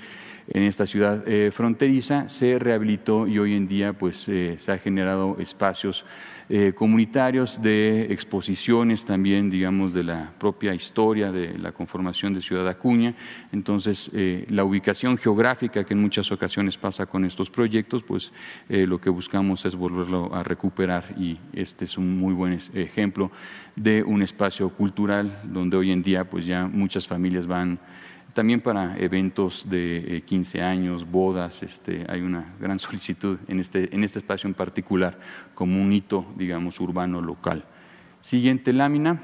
en 0.48 0.64
esta 0.64 0.86
ciudad 0.86 1.24
fronteriza, 1.52 2.28
se 2.28 2.58
rehabilitó 2.58 3.26
y 3.26 3.38
hoy 3.38 3.54
en 3.54 3.66
día 3.66 3.92
pues, 3.92 4.18
se 4.18 4.58
ha 4.68 4.78
generado 4.78 5.36
espacios 5.38 6.04
eh, 6.50 6.74
comunitarios, 6.74 7.62
de 7.62 8.12
exposiciones 8.12 9.06
también, 9.06 9.48
digamos, 9.48 9.94
de 9.94 10.04
la 10.04 10.30
propia 10.38 10.74
historia 10.74 11.32
de 11.32 11.56
la 11.56 11.72
conformación 11.72 12.34
de 12.34 12.42
Ciudad 12.42 12.68
Acuña. 12.68 13.14
Entonces, 13.50 14.10
eh, 14.12 14.44
la 14.50 14.62
ubicación 14.62 15.16
geográfica 15.16 15.84
que 15.84 15.94
en 15.94 16.02
muchas 16.02 16.30
ocasiones 16.32 16.76
pasa 16.76 17.06
con 17.06 17.24
estos 17.24 17.48
proyectos, 17.48 18.02
pues 18.02 18.30
eh, 18.68 18.86
lo 18.86 19.00
que 19.00 19.08
buscamos 19.08 19.64
es 19.64 19.74
volverlo 19.74 20.34
a 20.34 20.42
recuperar 20.42 21.14
y 21.18 21.38
este 21.54 21.86
es 21.86 21.96
un 21.96 22.18
muy 22.18 22.34
buen 22.34 22.60
ejemplo 22.74 23.30
de 23.74 24.02
un 24.02 24.20
espacio 24.20 24.68
cultural 24.68 25.40
donde 25.44 25.78
hoy 25.78 25.92
en 25.92 26.02
día 26.02 26.24
pues 26.28 26.44
ya 26.44 26.66
muchas 26.66 27.08
familias 27.08 27.46
van 27.46 27.78
también 28.34 28.60
para 28.60 28.98
eventos 28.98 29.68
de 29.70 30.22
15 30.26 30.58
eh, 30.58 30.62
años, 30.62 31.10
bodas, 31.10 31.62
este, 31.62 32.04
hay 32.08 32.20
una 32.20 32.54
gran 32.60 32.78
solicitud 32.78 33.38
en 33.48 33.60
este, 33.60 33.94
en 33.94 34.04
este 34.04 34.18
espacio 34.18 34.48
en 34.48 34.54
particular 34.54 35.18
como 35.54 35.80
un 35.80 35.92
hito, 35.92 36.26
digamos, 36.36 36.80
urbano 36.80 37.22
local. 37.22 37.64
Siguiente 38.20 38.72
lámina. 38.72 39.20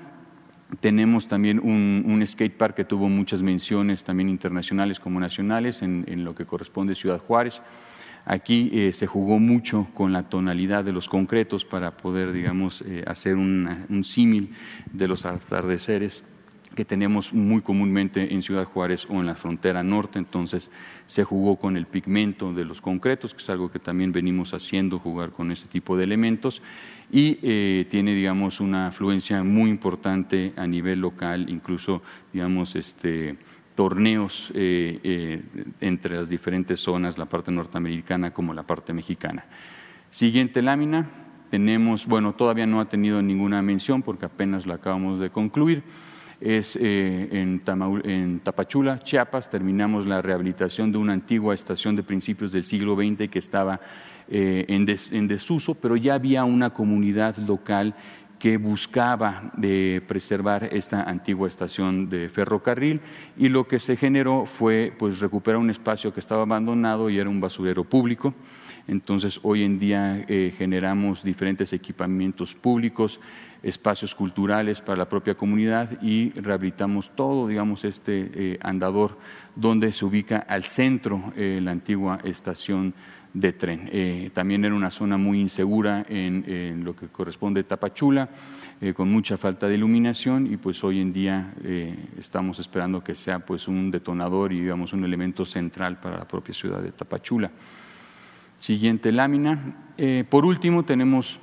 Tenemos 0.79 1.27
también 1.27 1.59
un, 1.59 2.23
skate 2.25 2.57
park 2.57 2.77
que 2.77 2.85
tuvo 2.85 3.09
muchas 3.09 3.43
menciones, 3.43 4.05
también 4.05 4.29
internacionales 4.29 5.01
como 5.01 5.19
nacionales, 5.19 5.83
en, 5.83 6.25
lo 6.25 6.37
que 6.37 6.47
corresponde 6.47 6.93
a 6.93 6.97
Ciudad 6.97 7.19
Juárez. 7.19 7.61
Aquí 8.25 8.71
eh, 8.73 8.93
se 8.93 9.09
jugó 9.09 9.41
mucho 9.41 9.89
con 9.95 10.13
la 10.13 10.29
tonalidad 10.29 10.85
de 10.85 10.93
los 10.93 11.09
concretos 11.09 11.65
para 11.65 11.97
poder, 11.97 12.31
digamos, 12.31 12.83
eh, 12.83 13.03
hacer 13.05 13.37
un 13.37 14.05
símil 14.05 14.55
de 14.93 15.09
los 15.09 15.27
atardeceres 15.27 16.23
que 16.81 16.87
tenemos 16.87 17.35
muy 17.35 17.61
comúnmente 17.61 18.33
en 18.33 18.41
Ciudad 18.41 18.65
Juárez 18.65 19.07
o 19.11 19.21
en 19.21 19.27
la 19.27 19.35
frontera 19.35 19.83
norte, 19.83 20.19
entonces 20.19 20.71
se 21.05 21.25
jugó 21.25 21.57
con 21.57 21.77
el 21.77 21.85
pigmento 21.85 22.55
de 22.55 22.65
los 22.65 22.81
concretos, 22.81 23.35
que 23.35 23.43
es 23.43 23.51
algo 23.51 23.71
que 23.71 23.79
también 23.79 24.13
venimos 24.13 24.55
haciendo, 24.55 24.99
jugar 24.99 25.29
con 25.29 25.53
ese 25.53 25.69
tipo 25.69 25.95
de 25.99 26.05
elementos, 26.05 26.63
y 27.13 27.39
eh, 27.43 27.87
tiene, 27.91 28.15
digamos, 28.15 28.61
una 28.61 28.87
afluencia 28.87 29.45
muy 29.45 29.69
importante 29.69 30.55
a 30.57 30.67
nivel 30.67 31.03
local, 31.03 31.51
incluso, 31.51 32.01
digamos, 32.33 32.75
este, 32.75 33.37
torneos 33.75 34.51
eh, 34.55 35.01
eh, 35.03 35.43
entre 35.83 36.17
las 36.17 36.31
diferentes 36.31 36.81
zonas, 36.81 37.19
la 37.19 37.27
parte 37.27 37.53
norteamericana 37.53 38.31
como 38.31 38.55
la 38.55 38.63
parte 38.63 38.95
mexicana. 38.95 39.45
Siguiente 40.11 40.63
lámina, 40.63 41.11
tenemos, 41.51 42.07
bueno, 42.07 42.33
todavía 42.33 42.65
no 42.65 42.81
ha 42.81 42.89
tenido 42.89 43.21
ninguna 43.21 43.61
mención 43.61 44.01
porque 44.01 44.25
apenas 44.25 44.67
la 44.67 44.77
acabamos 44.77 45.21
de 45.21 45.29
concluir, 45.29 45.83
es 46.41 46.77
eh, 46.81 47.29
en, 47.33 48.41
Tapachula, 48.41 49.01
Chiapas. 49.01 49.51
Terminamos 49.51 50.07
la 50.07 50.23
rehabilitación 50.23 50.91
de 50.91 50.99
una 50.99 51.13
antigua 51.13 51.55
estación 51.55 51.95
de 51.97 52.03
principios 52.03 52.53
del 52.53 52.65
siglo 52.65 52.97
XX 52.97 53.29
que 53.29 53.39
estaba 53.39 53.81
eh, 54.29 54.65
en, 54.69 55.29
desuso, 55.29 55.75
pero 55.75 55.97
ya 55.97 56.15
había 56.15 56.45
una 56.45 56.71
comunidad 56.71 57.37
local 57.37 57.95
que 58.39 58.57
buscaba 58.57 59.53
de 59.55 60.03
preservar 60.09 60.65
esta 60.73 61.03
antigua 61.03 61.47
estación 61.47 62.09
de 62.09 62.31
ferrocarril 62.31 63.03
y 63.37 63.51
lo 63.51 63.69
que 63.69 63.79
se 63.79 63.97
generó 63.97 64.47
fue 64.47 64.95
pues 64.99 65.21
recuperar 65.21 65.61
un 65.61 65.69
espacio 65.69 66.15
que 66.15 66.21
estaba 66.21 66.43
abandonado 66.43 67.11
y 67.11 67.19
era 67.19 67.29
un 67.29 67.41
basurero 67.41 67.85
público. 67.85 68.35
Entonces, 68.89 69.39
hoy 69.43 69.63
en 69.63 69.79
día 69.79 70.25
eh, 70.27 70.55
generamos 70.57 71.23
diferentes 71.23 71.73
equipamientos 71.75 72.55
públicos, 72.55 73.21
espacios 73.63 74.15
culturales 74.15 74.81
para 74.81 74.99
la 74.99 75.09
propia 75.09 75.35
comunidad 75.35 76.01
y 76.03 76.31
rehabilitamos 76.31 77.11
todo, 77.15 77.47
digamos, 77.49 77.85
este 77.85 78.31
eh, 78.35 78.59
andador 78.63 79.19
donde 79.55 79.93
se 79.93 80.05
ubica 80.05 80.39
al 80.39 80.65
centro 80.65 81.33
eh, 81.37 81.61
la 81.63 81.73
antigua 81.73 82.19
estación 82.25 82.95
de 83.33 83.53
tren. 83.53 84.33
también 84.35 84.65
era 84.65 84.75
una 84.75 84.91
zona 84.91 85.17
muy 85.17 85.41
insegura 85.41 86.05
en, 86.09 86.83
lo 86.85 86.97
que 86.97 87.07
corresponde 87.07 87.61
a 87.61 87.63
Tapachula, 87.63 88.29
con 88.97 89.09
mucha 89.09 89.37
falta 89.37 89.69
de 89.69 89.77
iluminación 89.77 90.53
y 90.53 90.57
pues 90.57 90.83
hoy 90.83 91.01
en 91.01 91.13
día 91.13 91.55
estamos 92.19 92.59
esperando 92.59 93.05
que 93.05 93.15
sea 93.15 93.39
pues 93.39 93.69
un 93.69 93.93
detonador 93.93 94.53
y 94.53 94.59
digamos 94.59 94.93
un 94.93 95.05
elemento 95.05 95.45
central 95.45 96.01
para 96.01 96.19
la 96.19 96.27
propia 96.27 96.53
ciudad 96.53 96.83
de 96.83 96.91
Tapachula. 96.91 97.53
Siguiente 98.61 99.11
lámina. 99.11 99.59
Eh, 99.97 100.25
por 100.29 100.45
último, 100.45 100.85
tenemos 100.85 101.39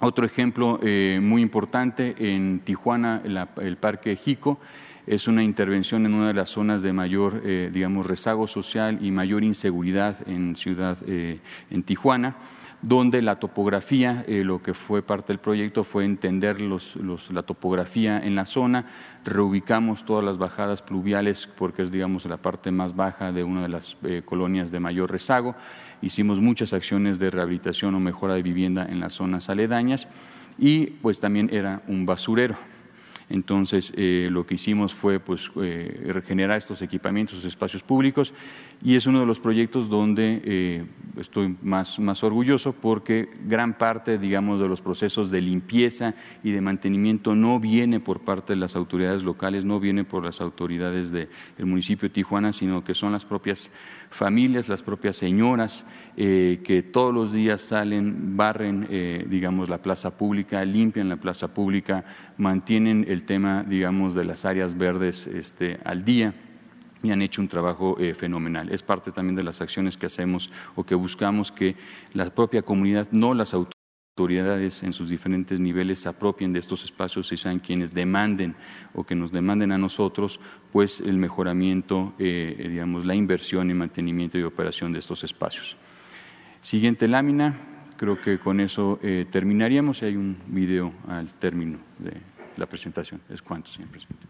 otro 0.00 0.24
ejemplo 0.24 0.78
eh, 0.82 1.18
muy 1.22 1.42
importante 1.42 2.14
en 2.18 2.60
Tijuana, 2.60 3.22
el 3.60 3.76
Parque 3.76 4.16
Jico. 4.16 4.58
Es 5.06 5.26
una 5.26 5.42
intervención 5.42 6.04
en 6.06 6.14
una 6.14 6.28
de 6.28 6.34
las 6.34 6.50
zonas 6.50 6.82
de 6.82 6.92
mayor, 6.92 7.42
eh, 7.44 7.70
digamos, 7.72 8.06
rezago 8.06 8.46
social 8.46 8.98
y 9.00 9.10
mayor 9.10 9.42
inseguridad 9.42 10.16
en 10.28 10.54
ciudad, 10.56 10.98
en 11.06 11.82
Tijuana 11.82 12.36
donde 12.80 13.22
la 13.22 13.40
topografía, 13.40 14.24
lo 14.28 14.62
que 14.62 14.72
fue 14.72 15.02
parte 15.02 15.32
del 15.32 15.40
proyecto 15.40 15.82
fue 15.82 16.04
entender 16.04 16.58
la 16.60 17.42
topografía 17.42 18.20
en 18.20 18.36
la 18.36 18.46
zona, 18.46 18.86
reubicamos 19.24 20.04
todas 20.04 20.24
las 20.24 20.38
bajadas 20.38 20.80
pluviales 20.80 21.48
porque 21.58 21.82
es, 21.82 21.90
digamos, 21.90 22.24
la 22.26 22.36
parte 22.36 22.70
más 22.70 22.94
baja 22.94 23.32
de 23.32 23.42
una 23.42 23.62
de 23.62 23.68
las 23.68 23.96
colonias 24.26 24.70
de 24.70 24.78
mayor 24.78 25.10
rezago 25.10 25.56
hicimos 26.02 26.40
muchas 26.40 26.72
acciones 26.72 27.18
de 27.18 27.30
rehabilitación 27.30 27.94
o 27.94 28.00
mejora 28.00 28.34
de 28.34 28.42
vivienda 28.42 28.86
en 28.88 29.00
las 29.00 29.14
zonas 29.14 29.48
aledañas 29.48 30.08
y 30.58 30.86
pues 30.86 31.20
también 31.20 31.48
era 31.52 31.82
un 31.86 32.06
basurero. 32.06 32.56
Entonces, 33.30 33.92
eh, 33.94 34.28
lo 34.30 34.46
que 34.46 34.54
hicimos 34.54 34.94
fue 34.94 35.20
pues, 35.20 35.50
eh, 35.60 36.10
regenerar 36.12 36.56
estos 36.56 36.80
equipamientos, 36.80 37.44
espacios 37.44 37.82
públicos, 37.82 38.32
y 38.82 38.94
es 38.94 39.06
uno 39.06 39.20
de 39.20 39.26
los 39.26 39.40
proyectos 39.40 39.88
donde 39.88 40.40
eh, 40.44 40.84
estoy 41.16 41.56
más, 41.62 41.98
más 41.98 42.22
orgulloso 42.22 42.72
porque 42.72 43.28
gran 43.44 43.76
parte, 43.76 44.18
digamos, 44.18 44.60
de 44.60 44.68
los 44.68 44.80
procesos 44.80 45.30
de 45.32 45.40
limpieza 45.40 46.14
y 46.44 46.52
de 46.52 46.60
mantenimiento 46.60 47.34
no 47.34 47.58
viene 47.58 47.98
por 47.98 48.20
parte 48.20 48.52
de 48.52 48.60
las 48.60 48.76
autoridades 48.76 49.24
locales, 49.24 49.64
no 49.64 49.80
viene 49.80 50.04
por 50.04 50.24
las 50.24 50.40
autoridades 50.40 51.10
del 51.10 51.28
municipio 51.58 52.08
de 52.08 52.14
Tijuana, 52.14 52.52
sino 52.52 52.84
que 52.84 52.94
son 52.94 53.12
las 53.12 53.24
propias 53.24 53.70
familias, 54.10 54.68
las 54.68 54.82
propias 54.82 55.16
señoras 55.16 55.84
eh, 56.16 56.60
que 56.62 56.82
todos 56.82 57.12
los 57.12 57.32
días 57.32 57.62
salen, 57.62 58.36
barren, 58.36 58.86
eh, 58.90 59.26
digamos, 59.28 59.68
la 59.68 59.78
plaza 59.78 60.16
pública, 60.16 60.64
limpian 60.64 61.08
la 61.08 61.16
plaza 61.16 61.52
pública, 61.52 62.04
mantienen 62.36 63.04
el 63.08 63.24
tema, 63.24 63.64
digamos, 63.64 64.14
de 64.14 64.24
las 64.24 64.44
áreas 64.44 64.78
verdes 64.78 65.26
este, 65.26 65.78
al 65.84 66.04
día 66.04 66.32
y 67.02 67.10
han 67.10 67.22
hecho 67.22 67.40
un 67.40 67.48
trabajo 67.48 67.96
eh, 67.98 68.14
fenomenal. 68.14 68.70
Es 68.70 68.82
parte 68.82 69.12
también 69.12 69.36
de 69.36 69.42
las 69.42 69.60
acciones 69.60 69.96
que 69.96 70.06
hacemos 70.06 70.50
o 70.74 70.84
que 70.84 70.94
buscamos 70.94 71.52
que 71.52 71.76
la 72.12 72.30
propia 72.30 72.62
comunidad, 72.62 73.08
no 73.12 73.34
las 73.34 73.54
autoridades 73.54 74.82
en 74.82 74.92
sus 74.92 75.08
diferentes 75.08 75.60
niveles 75.60 76.00
se 76.00 76.08
apropien 76.08 76.52
de 76.52 76.58
estos 76.58 76.82
espacios 76.84 77.30
y 77.30 77.36
sean 77.36 77.60
quienes 77.60 77.94
demanden 77.94 78.56
o 78.94 79.04
que 79.04 79.14
nos 79.14 79.30
demanden 79.30 79.70
a 79.70 79.78
nosotros 79.78 80.40
pues 80.72 81.00
el 81.00 81.18
mejoramiento, 81.18 82.14
eh, 82.18 82.66
digamos, 82.68 83.04
la 83.04 83.14
inversión 83.14 83.70
y 83.70 83.74
mantenimiento 83.74 84.36
y 84.36 84.42
operación 84.42 84.92
de 84.92 84.98
estos 84.98 85.22
espacios. 85.22 85.76
Siguiente 86.60 87.06
lámina, 87.06 87.54
creo 87.96 88.20
que 88.20 88.38
con 88.38 88.60
eso 88.60 88.98
eh, 89.02 89.26
terminaríamos. 89.30 90.02
Hay 90.02 90.16
un 90.16 90.36
video 90.46 90.92
al 91.06 91.32
término 91.34 91.78
de 91.98 92.14
la 92.56 92.66
presentación. 92.66 93.20
¿Es 93.28 93.40
cuánto, 93.40 93.70
señor 93.70 93.90
presidente? 93.90 94.26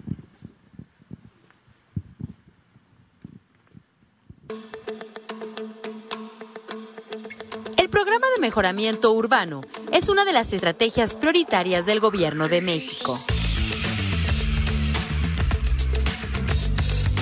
El 7.77 7.89
programa 7.89 8.27
de 8.35 8.41
mejoramiento 8.41 9.13
urbano 9.13 9.63
es 9.93 10.09
una 10.09 10.25
de 10.25 10.33
las 10.33 10.53
estrategias 10.53 11.17
prioritarias 11.17 11.87
del 11.87 12.01
Gobierno 12.01 12.49
de 12.49 12.61
México. 12.61 13.19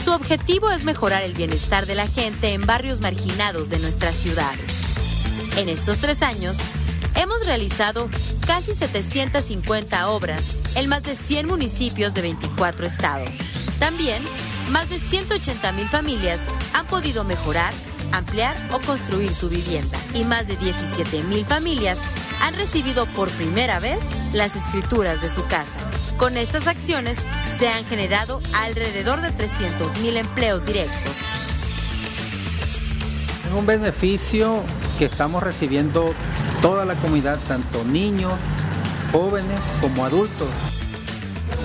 Su 0.04 0.12
objetivo 0.12 0.70
es 0.70 0.84
mejorar 0.84 1.22
el 1.24 1.34
bienestar 1.34 1.86
de 1.86 1.96
la 1.96 2.06
gente 2.06 2.52
en 2.52 2.64
barrios 2.64 3.00
marginados 3.00 3.70
de 3.70 3.78
nuestra 3.80 4.12
ciudad. 4.12 4.54
En 5.56 5.68
estos 5.68 5.98
tres 5.98 6.22
años, 6.22 6.56
hemos 7.16 7.44
realizado 7.44 8.08
casi 8.46 8.74
750 8.74 10.08
obras 10.10 10.44
en 10.76 10.88
más 10.88 11.02
de 11.02 11.16
100 11.16 11.46
municipios 11.46 12.14
de 12.14 12.22
24 12.22 12.86
estados. 12.86 13.36
También, 13.78 14.22
más 14.70 14.88
de 14.90 14.98
180 14.98 15.72
mil 15.72 15.88
familias 15.88 16.40
han 16.72 16.86
podido 16.86 17.24
mejorar, 17.24 17.72
ampliar 18.12 18.56
o 18.72 18.80
construir 18.80 19.32
su 19.32 19.48
vivienda 19.48 19.98
y 20.14 20.24
más 20.24 20.46
de 20.46 20.56
17 20.56 21.22
mil 21.24 21.44
familias 21.44 21.98
han 22.40 22.54
recibido 22.54 23.06
por 23.06 23.30
primera 23.30 23.80
vez 23.80 23.98
las 24.32 24.56
escrituras 24.56 25.22
de 25.22 25.28
su 25.28 25.44
casa. 25.46 25.78
Con 26.16 26.36
estas 26.36 26.66
acciones 26.66 27.18
se 27.58 27.68
han 27.68 27.84
generado 27.84 28.40
alrededor 28.54 29.20
de 29.20 29.30
300 29.32 29.98
mil 29.98 30.16
empleos 30.16 30.66
directos. 30.66 31.12
Es 33.46 33.52
un 33.58 33.66
beneficio 33.66 34.62
que 34.98 35.06
estamos 35.06 35.42
recibiendo 35.42 36.12
toda 36.60 36.84
la 36.84 36.94
comunidad, 36.96 37.38
tanto 37.48 37.84
niños, 37.84 38.32
jóvenes 39.12 39.60
como 39.80 40.04
adultos. 40.04 40.48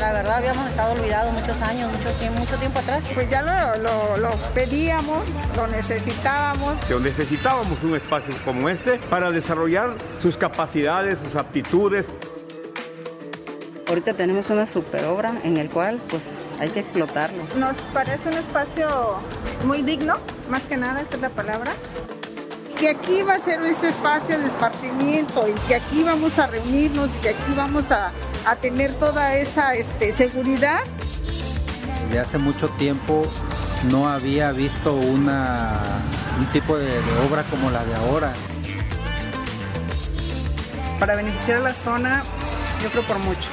La 0.02 0.14
verdad 0.14 0.38
habíamos 0.38 0.68
estado 0.68 0.93
olvidados 0.93 1.32
muchos 1.32 1.62
años, 1.62 1.91
mucho 1.91 2.10
tiempo, 2.18 2.39
mucho 2.39 2.56
tiempo 2.56 2.80
atrás. 2.80 3.04
Pues 3.14 3.30
ya 3.30 3.43
lo, 3.78 4.18
lo 4.18 4.32
pedíamos, 4.56 5.22
lo 5.56 5.68
necesitábamos. 5.68 6.74
Necesitábamos 7.04 7.84
un 7.84 7.95
espacio 7.95 8.34
como 8.43 8.68
este 8.68 8.97
para 9.12 9.30
desarrollar 9.30 9.93
sus 10.20 10.38
capacidades, 10.38 11.20
sus 11.20 11.36
aptitudes. 11.36 12.08
Ahorita 13.88 14.16
tenemos 14.16 14.49
una 14.49 14.66
super 14.66 15.06
obra 15.06 15.36
en 15.43 15.58
el 15.58 15.70
cual 15.70 16.02
pues 16.10 16.24
hay 16.60 16.70
que 16.70 16.80
explotarlo. 16.80 17.43
Nos 17.60 17.76
parece 17.93 18.28
un 18.28 18.38
espacio 18.38 19.20
muy 19.66 19.84
digno, 19.84 20.18
más 20.49 20.64
que 20.64 20.78
nada, 20.78 21.02
esa 21.02 21.14
es 21.14 21.22
la 21.22 21.30
palabra. 21.30 21.74
Que 22.76 22.89
aquí 22.89 23.22
va 23.22 23.36
a 23.36 23.39
ser 23.39 23.62
ese 23.62 23.89
espacio 23.89 24.39
de 24.39 24.47
esparcimiento 24.47 25.47
y 25.47 25.54
que 25.68 25.76
aquí 25.76 26.02
vamos 26.04 26.39
a 26.39 26.47
reunirnos 26.47 27.08
y 27.20 27.22
que 27.22 27.30
aquí 27.30 27.54
vamos 27.56 27.91
a, 27.91 28.12
tener 28.62 28.94
toda 28.94 29.36
esa 29.36 29.74
este, 29.74 30.14
seguridad. 30.14 30.82
De 32.12 32.20
hace 32.20 32.38
mucho 32.38 32.70
tiempo 32.70 33.24
no 33.89 34.10
había 34.10 34.52
visto 34.52 34.94
una, 34.94 35.80
un 36.39 36.46
tipo 36.48 36.78
de 36.78 37.00
obra 37.28 37.44
como 37.44 37.72
la 37.72 37.84
de 37.86 37.96
ahora. 37.96 38.34
Para 41.00 41.16
beneficiar 41.16 41.58
a 41.58 41.62
la 41.62 41.74
zona, 41.74 42.24
yo 42.84 42.89
creo 42.89 43.04
por 43.04 43.20
mucho. 43.20 43.50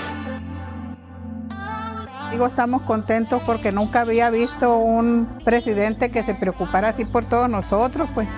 Digo, 2.31 2.47
estamos 2.47 2.83
contentos 2.83 3.41
porque 3.47 3.73
nunca 3.73 4.03
había 4.03 4.29
visto 4.29 4.77
un 4.77 5.27
presidente 5.45 6.11
que 6.11 6.23
se 6.25 6.35
preocupara 6.35 6.91
así 6.91 7.07
por 7.07 7.25
todos 7.25 7.49
nosotros, 7.49 8.09
pues. 8.15 8.29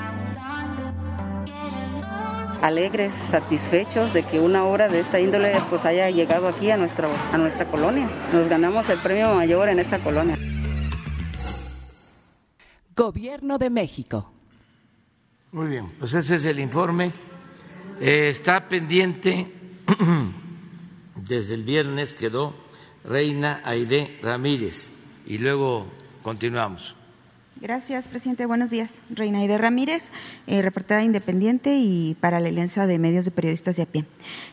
Alegres, 2.62 3.12
satisfechos 3.30 4.12
de 4.12 4.22
que 4.22 4.38
una 4.38 4.64
obra 4.64 4.88
de 4.88 5.00
esta 5.00 5.18
índole 5.18 5.54
pues 5.70 5.84
haya 5.84 6.10
llegado 6.10 6.48
aquí 6.48 6.70
a 6.70 6.76
nuestra, 6.76 7.08
a 7.32 7.38
nuestra 7.38 7.64
colonia. 7.64 8.08
Nos 8.32 8.48
ganamos 8.48 8.88
el 8.90 8.98
premio 8.98 9.34
mayor 9.34 9.68
en 9.68 9.78
esta 9.78 9.98
colonia. 9.98 10.36
Gobierno 12.94 13.56
de 13.56 13.70
México. 13.70 14.30
Muy 15.52 15.68
bien, 15.68 15.90
pues 15.98 16.12
ese 16.14 16.36
es 16.36 16.44
el 16.44 16.60
informe. 16.60 17.12
Eh, 18.00 18.28
está 18.28 18.68
pendiente, 18.68 19.52
desde 21.16 21.54
el 21.54 21.64
viernes 21.64 22.14
quedó 22.14 22.54
Reina 23.04 23.62
Aide 23.64 24.18
Ramírez. 24.22 24.90
Y 25.26 25.38
luego 25.38 25.86
continuamos. 26.22 26.94
Gracias, 27.60 28.08
presidente. 28.08 28.46
Buenos 28.46 28.70
días. 28.70 28.90
Reina 29.10 29.40
Aide 29.40 29.58
Ramírez, 29.58 30.10
eh, 30.46 30.62
reportera 30.62 31.04
independiente 31.04 31.76
y 31.76 32.16
para 32.18 32.40
la 32.40 32.48
Alianza 32.48 32.86
de 32.86 32.98
Medios 32.98 33.26
de 33.26 33.32
Periodistas 33.32 33.76
de 33.76 33.82
a 33.82 33.86
pie. 33.86 34.06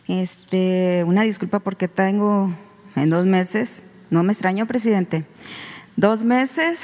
Este, 0.10 1.06
una 1.08 1.22
disculpa 1.22 1.60
porque 1.60 1.88
tengo 1.88 2.52
en 2.98 3.10
dos 3.10 3.26
meses, 3.26 3.86
no 4.10 4.24
me 4.24 4.34
extraño, 4.34 4.68
presidente, 4.68 5.24
dos 5.96 6.26
meses 6.26 6.82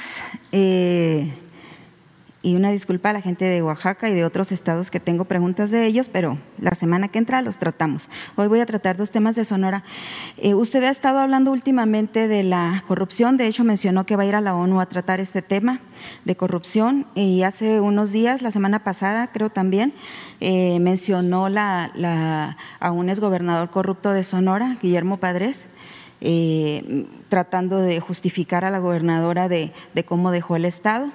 eh, 0.50 1.30
y 2.44 2.54
una 2.54 2.70
disculpa 2.70 3.08
a 3.08 3.14
la 3.14 3.22
gente 3.22 3.46
de 3.46 3.62
Oaxaca 3.62 4.10
y 4.10 4.14
de 4.14 4.24
otros 4.24 4.52
estados 4.52 4.90
que 4.90 5.00
tengo 5.00 5.24
preguntas 5.24 5.70
de 5.70 5.86
ellos, 5.86 6.10
pero 6.10 6.36
la 6.58 6.72
semana 6.72 7.08
que 7.08 7.18
entra 7.18 7.40
los 7.40 7.56
tratamos. 7.56 8.10
Hoy 8.36 8.48
voy 8.48 8.60
a 8.60 8.66
tratar 8.66 8.98
dos 8.98 9.10
temas 9.10 9.34
de 9.34 9.46
Sonora. 9.46 9.82
Eh, 10.36 10.52
usted 10.52 10.84
ha 10.84 10.90
estado 10.90 11.20
hablando 11.20 11.50
últimamente 11.50 12.28
de 12.28 12.42
la 12.42 12.84
corrupción, 12.86 13.38
de 13.38 13.46
hecho 13.46 13.64
mencionó 13.64 14.04
que 14.04 14.16
va 14.16 14.24
a 14.24 14.26
ir 14.26 14.34
a 14.34 14.42
la 14.42 14.54
ONU 14.54 14.78
a 14.78 14.86
tratar 14.86 15.20
este 15.20 15.40
tema 15.40 15.80
de 16.26 16.36
corrupción 16.36 17.06
y 17.14 17.42
hace 17.44 17.80
unos 17.80 18.12
días, 18.12 18.42
la 18.42 18.50
semana 18.50 18.84
pasada 18.84 19.28
creo 19.32 19.48
también, 19.48 19.94
eh, 20.40 20.78
mencionó 20.80 21.48
la, 21.48 22.58
a 22.78 22.92
un 22.92 23.08
exgobernador 23.08 23.70
corrupto 23.70 24.10
de 24.10 24.22
Sonora, 24.22 24.76
Guillermo 24.82 25.16
Padres. 25.16 25.66
Eh, 26.26 27.06
tratando 27.28 27.80
de 27.80 28.00
justificar 28.00 28.64
a 28.64 28.70
la 28.70 28.78
gobernadora 28.78 29.48
de 29.48 29.72
cómo 30.06 30.30
dejó 30.30 30.56
el 30.56 30.64
Estado 30.64 31.10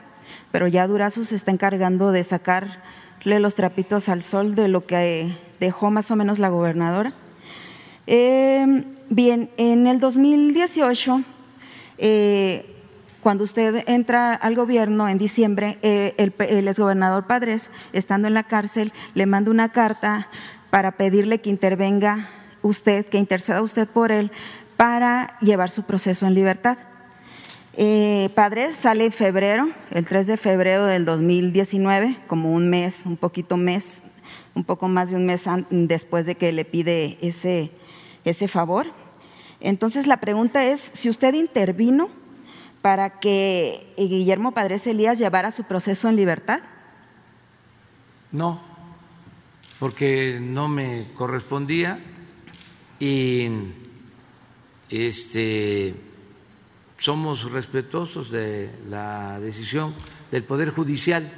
pero 0.51 0.67
ya 0.67 0.87
Durazo 0.87 1.25
se 1.25 1.35
está 1.35 1.51
encargando 1.51 2.11
de 2.11 2.23
sacarle 2.23 3.39
los 3.39 3.55
trapitos 3.55 4.09
al 4.09 4.23
sol 4.23 4.55
de 4.55 4.67
lo 4.67 4.85
que 4.85 5.35
dejó 5.59 5.91
más 5.91 6.09
o 6.11 6.15
menos 6.15 6.39
la 6.39 6.49
gobernadora. 6.49 7.13
Eh, 8.07 8.85
bien, 9.09 9.51
en 9.57 9.87
el 9.87 9.99
2018, 9.99 11.21
eh, 11.97 12.75
cuando 13.21 13.43
usted 13.43 13.83
entra 13.87 14.33
al 14.33 14.55
gobierno 14.55 15.07
en 15.09 15.17
diciembre, 15.17 15.77
eh, 15.81 16.15
el, 16.17 16.33
el 16.39 16.67
exgobernador 16.67 17.27
Padres, 17.27 17.69
estando 17.93 18.27
en 18.27 18.33
la 18.33 18.43
cárcel, 18.43 18.93
le 19.13 19.25
manda 19.25 19.51
una 19.51 19.69
carta 19.69 20.27
para 20.69 20.93
pedirle 20.93 21.41
que 21.41 21.49
intervenga 21.49 22.29
usted, 22.61 23.05
que 23.05 23.17
interceda 23.17 23.61
usted 23.61 23.87
por 23.87 24.11
él, 24.11 24.31
para 24.77 25.37
llevar 25.41 25.69
su 25.69 25.83
proceso 25.83 26.25
en 26.25 26.33
libertad. 26.33 26.77
Eh, 27.73 28.29
Padres 28.35 28.75
sale 28.75 29.05
en 29.05 29.11
febrero, 29.11 29.69
el 29.91 30.05
3 30.05 30.27
de 30.27 30.37
febrero 30.37 30.85
del 30.85 31.05
2019, 31.05 32.17
como 32.27 32.51
un 32.51 32.69
mes, 32.69 33.05
un 33.05 33.15
poquito 33.15 33.57
mes, 33.57 34.01
un 34.55 34.63
poco 34.63 34.87
más 34.87 35.09
de 35.09 35.15
un 35.15 35.25
mes 35.25 35.43
después 35.69 36.25
de 36.25 36.35
que 36.35 36.51
le 36.51 36.65
pide 36.65 37.17
ese, 37.21 37.71
ese 38.25 38.47
favor. 38.47 38.87
Entonces 39.59 40.07
la 40.07 40.17
pregunta 40.17 40.65
es 40.65 40.89
si 40.93 41.09
usted 41.09 41.33
intervino 41.33 42.09
para 42.81 43.19
que 43.19 43.93
Guillermo 43.97 44.53
Padres 44.53 44.87
Elías 44.87 45.19
llevara 45.19 45.51
su 45.51 45.63
proceso 45.65 46.09
en 46.09 46.15
libertad. 46.15 46.61
No, 48.31 48.61
porque 49.79 50.39
no 50.41 50.67
me 50.67 51.07
correspondía 51.13 51.99
y 52.99 53.49
este 54.89 55.95
somos 56.99 57.49
respetuosos 57.49 58.29
de 58.29 58.69
la 58.89 59.39
decisión 59.39 59.95
del 60.31 60.43
Poder 60.43 60.69
Judicial, 60.69 61.31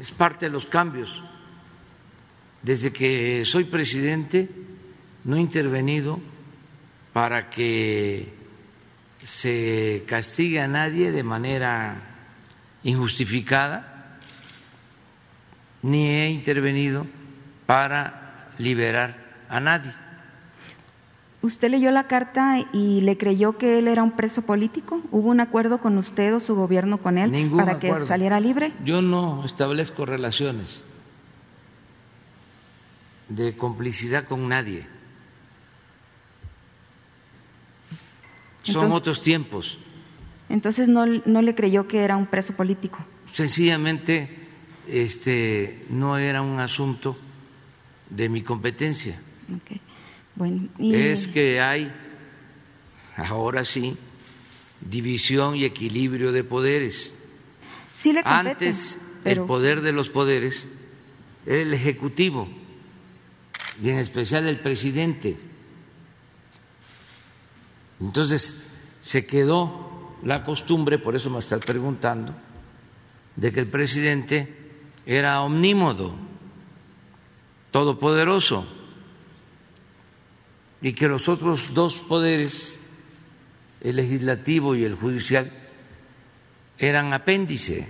es 0.00 0.12
parte 0.12 0.46
de 0.46 0.52
los 0.52 0.66
cambios. 0.66 1.22
Desde 2.62 2.92
que 2.92 3.44
soy 3.44 3.64
presidente 3.64 4.48
no 5.24 5.36
he 5.36 5.40
intervenido 5.40 6.20
para 7.12 7.50
que 7.50 8.32
se 9.24 10.04
castigue 10.06 10.60
a 10.60 10.68
nadie 10.68 11.10
de 11.10 11.24
manera 11.24 12.00
injustificada, 12.84 14.18
ni 15.82 16.08
he 16.08 16.30
intervenido 16.30 17.04
para 17.66 18.50
liberar 18.58 19.44
a 19.48 19.58
nadie. 19.58 20.01
¿Usted 21.42 21.70
leyó 21.70 21.90
la 21.90 22.06
carta 22.06 22.64
y 22.72 23.00
le 23.00 23.18
creyó 23.18 23.58
que 23.58 23.80
él 23.80 23.88
era 23.88 24.04
un 24.04 24.12
preso 24.12 24.42
político? 24.42 25.02
¿Hubo 25.10 25.28
un 25.28 25.40
acuerdo 25.40 25.78
con 25.78 25.98
usted 25.98 26.32
o 26.36 26.38
su 26.38 26.54
gobierno 26.54 26.98
con 26.98 27.18
él 27.18 27.50
para 27.56 27.80
que 27.80 28.00
saliera 28.02 28.38
libre? 28.38 28.72
Yo 28.84 29.02
no 29.02 29.44
establezco 29.44 30.06
relaciones 30.06 30.84
de 33.28 33.56
complicidad 33.56 34.24
con 34.24 34.46
nadie. 34.48 34.86
Son 38.62 38.92
otros 38.92 39.20
tiempos. 39.20 39.78
Entonces 40.48 40.88
no, 40.88 41.06
no, 41.06 41.42
le 41.42 41.56
creyó 41.56 41.88
que 41.88 42.04
era 42.04 42.16
un 42.16 42.26
preso 42.26 42.54
político. 42.54 42.98
Sencillamente 43.32 44.46
este, 44.86 45.86
no 45.88 46.18
era 46.18 46.40
un 46.40 46.60
asunto 46.60 47.16
de 48.10 48.28
mi 48.28 48.42
competencia. 48.42 49.20
Okay. 49.64 49.80
Es 50.78 51.28
que 51.28 51.60
hay, 51.60 51.92
ahora 53.16 53.64
sí, 53.64 53.96
división 54.80 55.56
y 55.56 55.64
equilibrio 55.64 56.32
de 56.32 56.44
poderes. 56.44 57.14
Antes 58.24 58.98
el 59.24 59.42
poder 59.42 59.82
de 59.82 59.92
los 59.92 60.08
poderes 60.08 60.68
era 61.46 61.62
el 61.62 61.74
Ejecutivo 61.74 62.48
y 63.82 63.90
en 63.90 63.98
especial 63.98 64.46
el 64.46 64.58
presidente. 64.58 65.38
Entonces 68.00 68.64
se 69.00 69.26
quedó 69.26 70.16
la 70.24 70.44
costumbre, 70.44 70.98
por 70.98 71.14
eso 71.14 71.30
me 71.30 71.38
estás 71.38 71.60
preguntando, 71.60 72.34
de 73.36 73.52
que 73.52 73.60
el 73.60 73.68
presidente 73.68 74.56
era 75.06 75.42
omnímodo 75.42 76.14
todopoderoso 77.70 78.66
y 80.82 80.92
que 80.94 81.06
los 81.08 81.28
otros 81.28 81.72
dos 81.72 81.94
poderes, 81.94 82.78
el 83.80 83.96
legislativo 83.96 84.74
y 84.74 84.84
el 84.84 84.96
judicial, 84.96 85.52
eran 86.76 87.12
apéndice. 87.12 87.88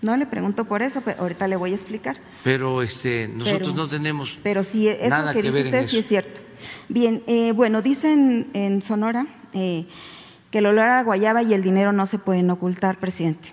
No 0.00 0.16
le 0.16 0.24
pregunto 0.26 0.64
por 0.64 0.80
eso, 0.80 1.02
pero 1.02 1.20
ahorita 1.20 1.48
le 1.48 1.56
voy 1.56 1.72
a 1.72 1.74
explicar. 1.74 2.16
Pero 2.44 2.82
este, 2.82 3.28
nosotros 3.28 3.74
no 3.74 3.86
tenemos 3.86 4.38
pero 4.42 4.64
sí, 4.64 4.88
eso 4.88 5.10
nada 5.10 5.34
que, 5.34 5.42
que, 5.42 5.48
dice 5.48 5.54
ver 5.54 5.66
usted 5.66 5.78
en 5.78 5.84
eso. 5.84 5.90
sí 5.90 5.98
es 5.98 6.06
cierto. 6.06 6.40
Bien, 6.88 7.22
eh, 7.26 7.52
bueno, 7.52 7.82
dicen 7.82 8.48
en 8.54 8.82
Sonora 8.82 9.26
eh, 9.52 9.86
que 10.50 10.58
el 10.58 10.66
olor 10.66 10.86
a 10.86 10.96
la 10.96 11.02
guayaba 11.02 11.42
y 11.42 11.52
el 11.52 11.62
dinero 11.62 11.92
no 11.92 12.06
se 12.06 12.18
pueden 12.18 12.50
ocultar, 12.50 12.98
presidente. 12.98 13.52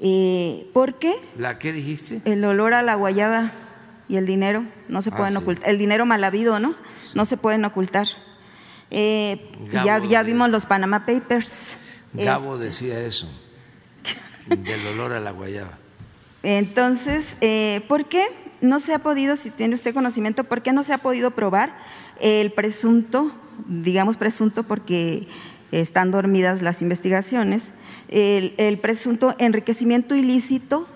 Eh, 0.00 0.68
¿Por 0.74 0.98
qué? 0.98 1.14
¿La 1.38 1.58
qué 1.58 1.72
dijiste? 1.72 2.22
El 2.24 2.44
olor 2.44 2.74
a 2.74 2.82
la 2.82 2.94
guayaba 2.96 3.52
y 4.08 4.16
el 4.16 4.26
dinero 4.26 4.64
no 4.88 5.02
se 5.02 5.10
Ah, 5.10 5.16
pueden 5.16 5.32
sí. 5.34 5.38
ocultar. 5.38 5.68
El 5.68 5.78
dinero 5.78 6.06
mal 6.06 6.24
habido, 6.24 6.58
¿no? 6.58 6.74
No 7.14 7.24
se 7.24 7.36
pueden 7.36 7.64
ocultar. 7.64 8.06
Eh, 8.90 9.50
ya, 9.72 10.02
ya 10.02 10.22
de- 10.24 10.32
vimos 10.32 10.50
los 10.50 10.66
Panama 10.66 11.04
Papers. 11.04 11.54
Gabo 12.14 12.56
decía 12.58 13.00
eso, 13.00 13.28
del 14.46 14.86
olor 14.86 15.12
a 15.12 15.20
la 15.20 15.30
guayaba. 15.32 15.78
Entonces, 16.42 17.24
eh, 17.40 17.82
¿por 17.88 18.06
qué 18.06 18.26
no 18.60 18.80
se 18.80 18.94
ha 18.94 19.00
podido, 19.00 19.36
si 19.36 19.50
tiene 19.50 19.74
usted 19.74 19.92
conocimiento, 19.94 20.44
por 20.44 20.62
qué 20.62 20.72
no 20.72 20.84
se 20.84 20.92
ha 20.92 20.98
podido 20.98 21.32
probar 21.32 21.74
el 22.20 22.50
presunto, 22.52 23.32
digamos 23.66 24.16
presunto 24.16 24.62
porque 24.62 25.28
están 25.70 26.10
dormidas 26.10 26.62
las 26.62 26.80
investigaciones, 26.80 27.62
el, 28.08 28.54
el 28.56 28.78
presunto 28.78 29.34
enriquecimiento 29.38 30.14
ilícito 30.14 30.88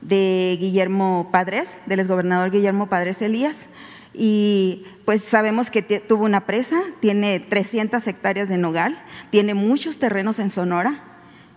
de 0.00 0.56
Guillermo 0.60 1.28
Padres, 1.32 1.76
del 1.86 2.00
exgobernador 2.00 2.50
Guillermo 2.50 2.88
Padres 2.88 3.20
Elías? 3.22 3.66
Y 4.12 4.84
pues 5.04 5.22
sabemos 5.22 5.70
que 5.70 5.82
tuvo 5.82 6.24
una 6.24 6.46
presa, 6.46 6.80
tiene 7.00 7.38
300 7.40 8.06
hectáreas 8.06 8.48
de 8.48 8.58
nogal, 8.58 9.00
tiene 9.30 9.54
muchos 9.54 9.98
terrenos 9.98 10.38
en 10.38 10.50
Sonora. 10.50 11.04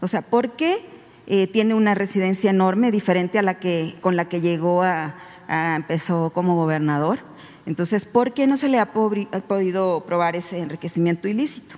O 0.01 0.07
sea, 0.07 0.21
¿por 0.21 0.51
qué 0.51 0.85
eh, 1.25 1.47
tiene 1.47 1.73
una 1.73 1.95
residencia 1.95 2.49
enorme, 2.51 2.91
diferente 2.91 3.39
a 3.39 3.41
la 3.41 3.59
que 3.59 3.95
con 4.01 4.15
la 4.15 4.29
que 4.29 4.41
llegó 4.41 4.83
a, 4.83 5.15
a- 5.47 5.75
empezó 5.75 6.29
como 6.31 6.55
gobernador? 6.55 7.19
Entonces, 7.65 8.05
¿por 8.05 8.33
qué 8.33 8.45
no 8.45 8.57
se 8.57 8.67
le 8.69 8.77
ha 8.77 8.91
podido 8.91 10.03
probar 10.05 10.35
ese 10.35 10.59
enriquecimiento 10.59 11.27
ilícito? 11.29 11.75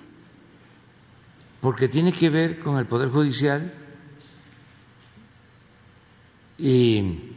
Porque 1.60 1.88
tiene 1.88 2.12
que 2.12 2.28
ver 2.28 2.58
con 2.58 2.76
el 2.78 2.86
Poder 2.86 3.08
Judicial 3.08 3.72
y 6.58 7.32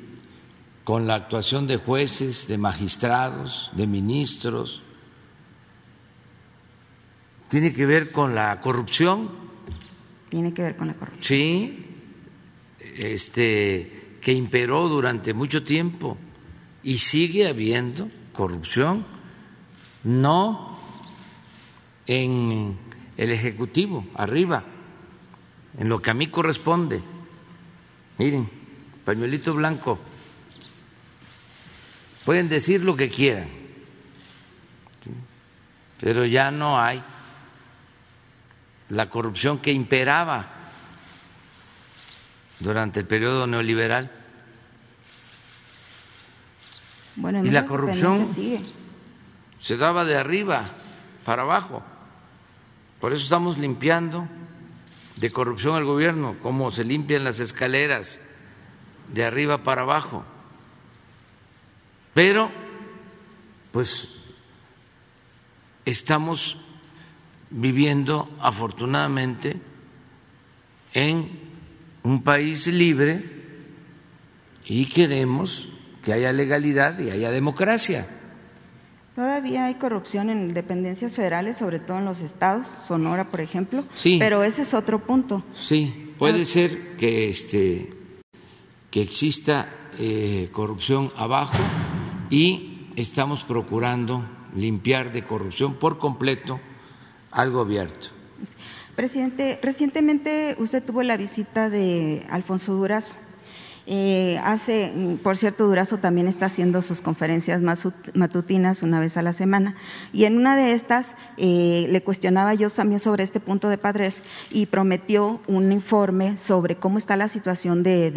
con 0.84 1.06
la 1.08 1.16
actuación 1.16 1.68
de 1.68 1.78
jueces, 1.78 2.48
de 2.48 2.58
magistrados, 2.58 3.70
de 3.74 3.86
ministros. 3.86 4.82
Tiene 7.48 7.74
que 7.74 7.86
ver 7.86 8.12
con 8.12 8.36
la 8.36 8.60
corrupción, 8.60 9.30
Tiene 10.30 10.54
que 10.54 10.62
ver 10.62 10.78
con 10.78 10.88
la 10.88 10.94
corrupción. 10.94 11.24
sí, 11.24 11.86
este, 12.98 14.18
que 14.22 14.34
imperó 14.34 14.88
durante 14.88 15.34
mucho 15.34 15.64
tiempo 15.64 16.18
y 16.84 16.98
sigue 16.98 17.48
habiendo 17.48 18.10
corrupción, 18.34 19.06
no 20.04 20.80
en 22.08 22.78
el 23.18 23.32
Ejecutivo, 23.32 24.06
arriba, 24.16 24.64
en 25.78 25.90
lo 25.90 26.02
que 26.02 26.10
a 26.10 26.14
mí 26.14 26.28
corresponde. 26.28 27.02
Miren, 28.18 28.59
pañuelito 29.10 29.56
blanco, 29.56 29.98
pueden 32.26 32.48
decir 32.48 32.84
lo 32.84 32.96
que 32.96 33.10
quieran, 33.10 33.48
¿sí? 35.04 35.10
pero 36.00 36.28
ya 36.28 36.52
no 36.52 36.80
hay 36.80 37.02
la 38.90 39.10
corrupción 39.10 39.58
que 39.58 39.72
imperaba 39.72 40.46
durante 42.60 43.00
el 43.00 43.08
periodo 43.08 43.48
neoliberal. 43.48 44.12
Bueno, 47.16 47.40
en 47.40 47.48
Y 47.48 47.50
la 47.50 47.66
corrupción 47.66 48.30
se 49.58 49.78
daba 49.78 50.06
de 50.06 50.18
arriba 50.18 50.70
para 51.26 51.42
abajo. 51.42 51.82
Por 53.02 53.12
eso 53.12 53.24
estamos 53.24 53.58
limpiando 53.58 54.28
de 55.16 55.32
corrupción 55.32 55.76
al 55.76 55.86
gobierno, 55.86 56.36
como 56.44 56.70
se 56.70 56.84
limpian 56.84 57.24
las 57.24 57.40
escaleras 57.40 58.22
de 59.14 59.26
arriba 59.26 59.64
para 59.64 59.82
abajo. 59.82 60.24
Pero, 62.14 62.52
pues, 63.72 64.08
estamos 65.86 66.58
viviendo 67.50 68.30
afortunadamente 68.40 69.60
en 70.94 71.30
un 72.04 72.24
país 72.24 72.68
libre 72.68 73.24
y 74.66 74.86
queremos 74.86 75.70
que 76.04 76.14
haya 76.14 76.32
legalidad 76.34 77.00
y 77.00 77.10
haya 77.10 77.32
democracia. 77.32 78.08
Todavía 79.16 79.66
hay 79.66 79.76
corrupción 79.76 80.30
en 80.30 80.54
dependencias 80.54 81.14
federales, 81.14 81.58
sobre 81.58 81.80
todo 81.80 81.98
en 81.98 82.06
los 82.06 82.22
estados, 82.22 82.68
Sonora, 82.88 83.30
por 83.30 83.42
ejemplo. 83.42 83.84
Sí. 83.94 84.18
Pero 84.20 84.44
ese 84.44 84.62
es 84.62 84.74
otro 84.74 85.00
punto. 85.00 85.44
Sí, 85.54 86.14
puede 86.18 86.46
ser 86.46 86.96
que 86.96 87.30
este 87.30 87.99
que 88.92 89.02
exista 89.02 89.70
eh, 89.98 90.50
corrupción 90.52 91.12
abajo 91.16 91.58
y 92.30 92.88
estamos 92.96 93.44
procurando 93.44 94.26
limpiar 94.56 95.12
de 95.12 95.24
corrupción 95.24 95.76
por 95.76 95.98
completo 95.98 96.60
al 97.32 97.52
gobierno. 97.52 98.20
Presidente, 98.96 99.60
recientemente 99.62 100.56
usted 100.60 100.84
tuvo 100.84 101.04
la 101.04 101.16
visita 101.16 101.70
de 101.70 102.26
Alfonso 102.30 102.74
Durazo. 102.74 103.14
Eh, 103.92 104.40
hace, 104.44 104.94
mm, 104.96 105.16
por 105.16 105.36
cierto, 105.36 105.66
Durazo 105.66 105.98
también 105.98 106.28
está 106.28 106.46
haciendo 106.46 106.84
sus 106.84 107.02
conferencias 107.02 107.60
matutinas 108.14 108.84
una 108.84 109.00
vez 109.00 109.18
a 109.18 109.24
la 109.24 109.34
semana. 109.34 109.74
Y 110.14 110.26
en 110.26 110.38
una 110.38 110.56
de 110.56 110.74
estas 110.74 111.16
eh, 111.38 111.88
le 111.90 112.04
cuestionaba 112.04 112.54
yo 112.54 112.70
también 112.70 113.00
sobre 113.00 113.24
este 113.24 113.40
punto 113.40 113.68
de 113.68 113.80
padres 113.80 114.22
y 114.52 114.68
prometió 114.68 115.42
un 115.48 115.72
informe 115.72 116.38
sobre 116.38 116.76
cómo 116.76 117.00
está 117.00 117.18
la 117.18 117.30
situación 117.30 117.82
de, 117.82 118.12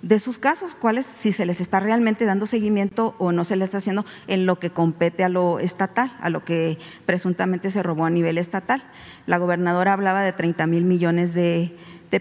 de, 0.00 0.18
sus 0.18 0.38
casos, 0.38 0.74
cuáles, 0.74 1.04
si 1.04 1.30
se 1.30 1.44
les 1.44 1.60
está 1.60 1.78
realmente 1.78 2.24
dando 2.24 2.46
seguimiento 2.46 3.14
o 3.18 3.32
no 3.32 3.44
se 3.44 3.56
les 3.56 3.66
está 3.66 3.78
haciendo 3.78 4.06
en 4.28 4.46
lo 4.46 4.58
que 4.58 4.70
compete 4.70 5.24
a 5.24 5.28
lo 5.28 5.58
estatal, 5.58 6.16
a 6.22 6.30
lo 6.30 6.42
que 6.42 6.78
presuntamente 7.04 7.70
se 7.70 7.82
robó 7.82 8.06
a 8.06 8.10
nivel 8.10 8.38
estatal. 8.38 8.82
La 9.26 9.36
gobernadora 9.36 9.92
hablaba 9.92 10.22
de 10.22 10.32
30 10.32 10.66
mil 10.66 10.86
millones 10.86 11.34
de 11.34 11.74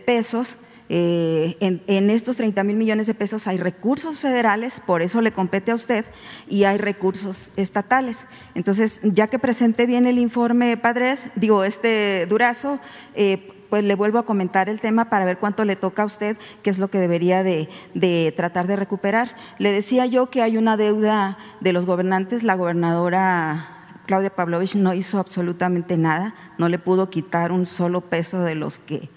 pesos. 0.05 0.57
Eh, 0.88 1.57
en, 1.61 2.09
estos 2.11 2.38
30 2.38 2.63
mil 2.63 2.75
millones 2.75 3.07
de 3.07 3.15
pesos 3.15 3.47
hay 3.47 3.57
recursos 3.57 4.19
federales, 4.19 4.79
por 4.86 5.01
eso 5.01 5.21
le 5.21 5.31
compete 5.31 5.71
a 5.71 5.75
usted, 5.75 6.05
y 6.47 6.65
hay 6.65 6.77
recursos 6.77 7.49
estatales. 7.55 8.25
Entonces, 8.53 9.01
ya 9.03 9.27
que 9.27 9.39
presente 9.39 9.86
bien 9.86 10.05
el 10.05 10.19
informe 10.19 10.77
Padres, 10.77 11.29
digo, 11.36 11.63
este 11.63 12.25
Durazo, 12.27 12.79
eh, 13.15 13.51
pues 13.69 13.83
le 13.83 13.95
vuelvo 13.95 14.19
a 14.19 14.25
comentar 14.25 14.69
el 14.69 14.79
tema 14.79 15.09
para 15.09 15.25
ver 15.25 15.39
cuánto 15.39 15.65
le 15.65 15.75
toca 15.75 16.03
a 16.03 16.05
usted, 16.05 16.38
qué 16.61 16.69
es 16.69 16.77
lo 16.77 16.89
que 16.89 16.99
debería 16.99 17.43
de, 17.43 17.67
de 17.95 18.31
tratar 18.38 18.67
de 18.67 18.75
recuperar. 18.75 19.36
Le 19.57 19.71
decía 19.71 20.05
yo 20.05 20.29
que 20.29 20.43
hay 20.43 20.55
una 20.55 20.77
deuda 20.77 21.39
de 21.61 21.73
los 21.73 21.88
gobernantes, 21.88 22.43
la 22.43 22.53
gobernadora 22.55 23.71
Claudia 24.05 24.29
Pavlovich 24.29 24.75
no 24.75 24.93
hizo 24.93 25.19
absolutamente 25.19 25.97
nada, 25.97 26.36
no 26.59 26.69
le 26.69 26.77
pudo 26.77 27.09
quitar 27.09 27.51
un 27.51 27.65
solo 27.65 28.01
peso 28.01 28.41
de 28.41 28.53
los 28.53 28.77
que 28.77 29.09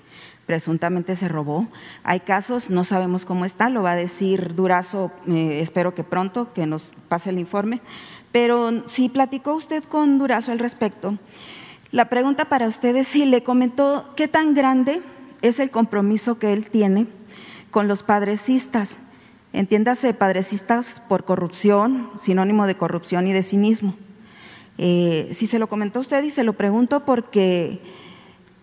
presuntamente 0.49 1.14
se 1.14 1.28
robó. 1.28 1.68
Hay 2.05 2.20
casos, 2.20 2.70
no 2.70 2.82
sabemos 2.82 3.26
cómo 3.26 3.44
está, 3.44 3.68
lo 3.68 3.82
va 3.82 3.92
a 3.92 3.96
decir 3.96 4.55
Durazo, 4.55 5.12
eh, 5.28 5.61
espero 5.61 5.94
que 5.94 6.05
pronto, 6.05 6.55
que 6.55 6.64
nos 6.66 6.94
pase 7.09 7.28
el 7.28 7.38
informe. 7.38 7.82
Pero 8.32 8.88
si 8.88 9.11
platicó 9.11 9.55
usted 9.55 9.84
con 9.84 10.18
Durazo 10.18 10.51
al 10.51 10.59
respecto, 10.59 11.18
la 11.92 12.09
pregunta 12.09 12.46
para 12.46 12.66
usted 12.66 12.96
es 12.96 13.09
si 13.09 13.26
le 13.26 13.42
comentó 13.42 14.14
qué 14.16 14.26
tan 14.26 14.55
grande 14.55 15.03
es 15.42 15.61
el 15.61 15.70
compromiso 15.70 16.38
que 16.38 16.55
él 16.55 16.70
tiene 16.70 17.07
con 17.70 17.86
los 17.86 18.03
padrecistas. 18.03 18.96
Entiéndase, 19.53 20.14
padrecistas 20.14 21.03
por 21.11 21.24
corrupción, 21.24 22.09
sinónimo 22.18 22.66
de 22.66 22.78
corrupción 22.78 23.26
y 23.26 23.34
de 23.34 23.42
cinismo. 23.42 23.96
Eh, 24.78 25.28
si 25.32 25.46
se 25.46 25.59
lo 25.59 25.66
comentó 25.68 26.01
usted 26.01 26.22
y 26.24 26.30
se 26.30 26.42
lo 26.42 26.55
pregunto 26.55 27.05
porque 27.05 27.82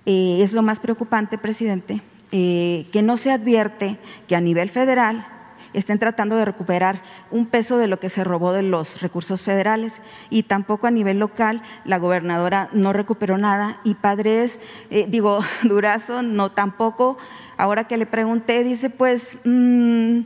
eh, 0.06 0.40
es 0.42 0.54
lo 0.54 0.62
más 0.62 0.80
preocupante, 0.80 1.38
presidente, 1.38 2.02
eh, 2.32 2.88
que 2.92 3.02
no 3.02 3.18
se 3.18 3.32
advierte 3.32 3.98
que 4.28 4.36
a 4.36 4.42
nivel 4.42 4.70
federal 4.70 5.26
estén 5.74 6.00
tratando 6.00 6.38
de 6.38 6.46
recuperar 6.46 7.02
un 7.32 7.48
peso 7.48 7.78
de 7.78 7.88
lo 7.88 8.00
que 8.00 8.10
se 8.10 8.24
robó 8.24 8.54
de 8.54 8.64
los 8.64 9.02
recursos 9.02 9.42
federales 9.42 10.00
y 10.30 10.44
tampoco 10.44 10.88
a 10.88 10.92
nivel 10.92 11.20
local 11.20 11.62
la 11.84 11.98
gobernadora 11.98 12.70
no 12.72 12.94
recuperó 12.94 13.38
nada 13.38 13.80
y 13.84 13.96
Padres, 13.96 14.60
eh, 14.90 15.06
digo, 15.10 15.40
Durazo 15.64 16.24
no 16.24 16.52
tampoco, 16.52 17.18
ahora 17.58 17.86
que 17.86 17.98
le 17.98 18.06
pregunté, 18.06 18.64
dice 18.64 18.90
pues... 18.90 19.38
mm, 19.44 20.22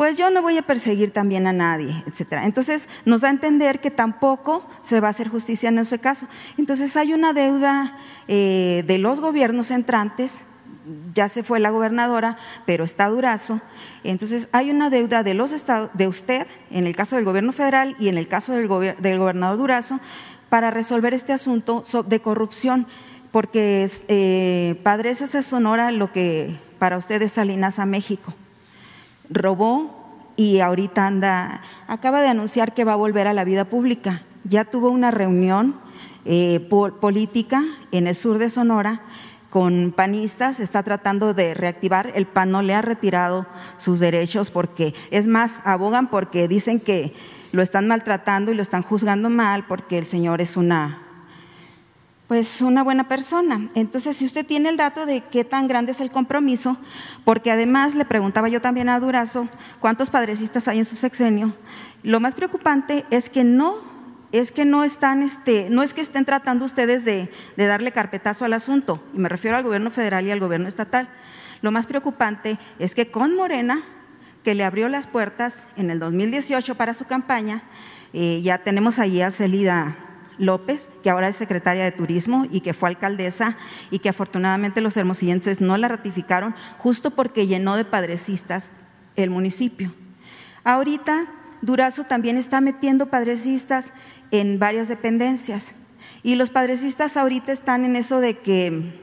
pues 0.00 0.16
yo 0.16 0.30
no 0.30 0.40
voy 0.40 0.56
a 0.56 0.62
perseguir 0.62 1.10
también 1.10 1.46
a 1.46 1.52
nadie, 1.52 2.02
etcétera. 2.06 2.46
Entonces 2.46 2.88
nos 3.04 3.20
da 3.20 3.28
a 3.28 3.32
entender 3.32 3.82
que 3.82 3.90
tampoco 3.90 4.66
se 4.80 4.98
va 4.98 5.08
a 5.08 5.10
hacer 5.10 5.28
justicia 5.28 5.68
en 5.68 5.78
ese 5.78 5.98
caso. 5.98 6.26
Entonces 6.56 6.96
hay 6.96 7.12
una 7.12 7.34
deuda 7.34 7.98
eh, 8.26 8.82
de 8.86 8.96
los 8.96 9.20
gobiernos 9.20 9.70
entrantes, 9.70 10.40
ya 11.14 11.28
se 11.28 11.42
fue 11.42 11.60
la 11.60 11.68
gobernadora, 11.68 12.38
pero 12.64 12.82
está 12.84 13.10
Durazo. 13.10 13.60
Entonces 14.02 14.48
hay 14.52 14.70
una 14.70 14.88
deuda 14.88 15.22
de 15.22 15.34
los 15.34 15.52
estados, 15.52 15.90
de 15.92 16.08
usted, 16.08 16.46
en 16.70 16.86
el 16.86 16.96
caso 16.96 17.16
del 17.16 17.26
gobierno 17.26 17.52
federal 17.52 17.94
y 17.98 18.08
en 18.08 18.16
el 18.16 18.26
caso 18.26 18.54
del, 18.54 18.70
del 19.00 19.18
gobernador 19.18 19.58
Durazo, 19.58 20.00
para 20.48 20.70
resolver 20.70 21.12
este 21.12 21.34
asunto 21.34 21.82
de 22.06 22.20
corrupción, 22.20 22.86
porque 23.32 23.86
eh, 24.08 24.80
Padres 24.82 25.20
es 25.20 25.44
Sonora 25.44 25.92
lo 25.92 26.10
que 26.10 26.56
para 26.78 26.96
usted 26.96 27.20
es 27.20 27.32
Salinas 27.32 27.78
a 27.78 27.84
México 27.84 28.32
robó 29.30 29.96
y 30.36 30.60
ahorita 30.60 31.06
anda, 31.06 31.62
acaba 31.86 32.20
de 32.20 32.28
anunciar 32.28 32.74
que 32.74 32.84
va 32.84 32.94
a 32.94 32.96
volver 32.96 33.26
a 33.26 33.34
la 33.34 33.44
vida 33.44 33.64
pública. 33.64 34.22
Ya 34.44 34.64
tuvo 34.64 34.90
una 34.90 35.10
reunión 35.10 35.76
eh, 36.24 36.60
política 37.00 37.64
en 37.92 38.06
el 38.06 38.16
sur 38.16 38.38
de 38.38 38.50
Sonora 38.50 39.02
con 39.50 39.92
panistas, 39.96 40.60
está 40.60 40.82
tratando 40.82 41.34
de 41.34 41.54
reactivar, 41.54 42.12
el 42.14 42.26
PAN 42.26 42.52
no 42.52 42.62
le 42.62 42.72
ha 42.72 42.82
retirado 42.82 43.46
sus 43.78 43.98
derechos 43.98 44.48
porque, 44.48 44.94
es 45.10 45.26
más, 45.26 45.60
abogan 45.64 46.08
porque 46.08 46.46
dicen 46.46 46.78
que 46.78 47.14
lo 47.50 47.62
están 47.62 47.88
maltratando 47.88 48.52
y 48.52 48.54
lo 48.54 48.62
están 48.62 48.82
juzgando 48.82 49.28
mal 49.28 49.66
porque 49.66 49.98
el 49.98 50.06
señor 50.06 50.40
es 50.40 50.56
una 50.56 51.09
pues 52.30 52.60
una 52.60 52.84
buena 52.84 53.08
persona. 53.08 53.68
Entonces, 53.74 54.16
si 54.16 54.24
usted 54.24 54.46
tiene 54.46 54.68
el 54.68 54.76
dato 54.76 55.04
de 55.04 55.24
qué 55.32 55.42
tan 55.42 55.66
grande 55.66 55.90
es 55.90 56.00
el 56.00 56.12
compromiso, 56.12 56.76
porque 57.24 57.50
además 57.50 57.96
le 57.96 58.04
preguntaba 58.04 58.48
yo 58.48 58.60
también 58.60 58.88
a 58.88 59.00
Durazo 59.00 59.48
cuántos 59.80 60.10
padrecistas 60.10 60.68
hay 60.68 60.78
en 60.78 60.84
su 60.84 60.94
sexenio, 60.94 61.56
lo 62.04 62.20
más 62.20 62.36
preocupante 62.36 63.04
es 63.10 63.30
que 63.30 63.42
no 63.42 63.78
es 64.30 64.52
que 64.52 64.64
no 64.64 64.84
están, 64.84 65.24
este, 65.24 65.70
no 65.70 65.82
es 65.82 65.92
que 65.92 66.02
estén 66.02 66.24
tratando 66.24 66.64
ustedes 66.64 67.04
de, 67.04 67.32
de 67.56 67.66
darle 67.66 67.90
carpetazo 67.90 68.44
al 68.44 68.52
asunto, 68.52 69.02
y 69.12 69.18
me 69.18 69.28
refiero 69.28 69.56
al 69.56 69.64
gobierno 69.64 69.90
federal 69.90 70.24
y 70.24 70.30
al 70.30 70.38
gobierno 70.38 70.68
estatal. 70.68 71.08
Lo 71.62 71.72
más 71.72 71.88
preocupante 71.88 72.60
es 72.78 72.94
que 72.94 73.10
con 73.10 73.34
Morena, 73.34 73.82
que 74.44 74.54
le 74.54 74.62
abrió 74.62 74.88
las 74.88 75.08
puertas 75.08 75.66
en 75.76 75.90
el 75.90 75.98
2018 75.98 76.76
para 76.76 76.94
su 76.94 77.06
campaña, 77.06 77.64
eh, 78.12 78.40
ya 78.40 78.58
tenemos 78.58 79.00
ahí 79.00 79.20
a 79.20 79.32
Celida 79.32 79.96
López, 80.40 80.88
que 81.02 81.10
ahora 81.10 81.28
es 81.28 81.36
secretaria 81.36 81.84
de 81.84 81.92
Turismo 81.92 82.46
y 82.50 82.62
que 82.62 82.72
fue 82.72 82.88
alcaldesa 82.88 83.56
y 83.90 83.98
que 84.00 84.08
afortunadamente 84.08 84.80
los 84.80 84.96
hermosillenses 84.96 85.60
no 85.60 85.76
la 85.76 85.86
ratificaron 85.86 86.54
justo 86.78 87.10
porque 87.10 87.46
llenó 87.46 87.76
de 87.76 87.84
padrecistas 87.84 88.70
el 89.16 89.30
municipio. 89.30 89.92
Ahorita 90.64 91.26
Durazo 91.60 92.04
también 92.04 92.38
está 92.38 92.60
metiendo 92.62 93.06
padrecistas 93.06 93.92
en 94.30 94.58
varias 94.58 94.88
dependencias 94.88 95.74
y 96.22 96.34
los 96.34 96.48
padrecistas 96.48 97.16
ahorita 97.16 97.52
están 97.52 97.84
en 97.84 97.96
eso 97.96 98.20
de 98.20 98.38
que 98.38 98.94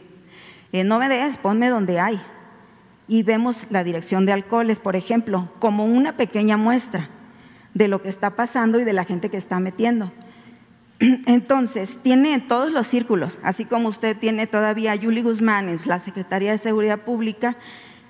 eh, 0.72 0.84
no 0.84 1.00
me 1.00 1.08
des, 1.08 1.38
ponme 1.38 1.70
donde 1.70 2.00
hay. 2.00 2.20
Y 3.08 3.24
vemos 3.24 3.68
la 3.70 3.84
dirección 3.84 4.26
de 4.26 4.34
alcoholes, 4.34 4.80
por 4.80 4.96
ejemplo, 4.96 5.50
como 5.60 5.86
una 5.86 6.18
pequeña 6.18 6.58
muestra 6.58 7.10
de 7.74 7.88
lo 7.88 8.02
que 8.02 8.10
está 8.10 8.32
pasando 8.32 8.80
y 8.80 8.84
de 8.84 8.94
la 8.94 9.06
gente 9.06 9.30
que 9.30 9.38
está 9.38 9.60
metiendo. 9.60 10.12
Entonces, 11.00 11.90
tiene 12.02 12.40
todos 12.40 12.72
los 12.72 12.88
círculos, 12.88 13.38
así 13.44 13.66
como 13.66 13.90
usted 13.90 14.18
tiene 14.18 14.48
todavía 14.48 14.94
a 14.94 14.96
Yuli 14.96 15.22
Guzmán 15.22 15.70
en 15.70 15.78
la 15.86 16.00
Secretaría 16.00 16.52
de 16.52 16.58
Seguridad 16.58 17.00
Pública, 17.00 17.56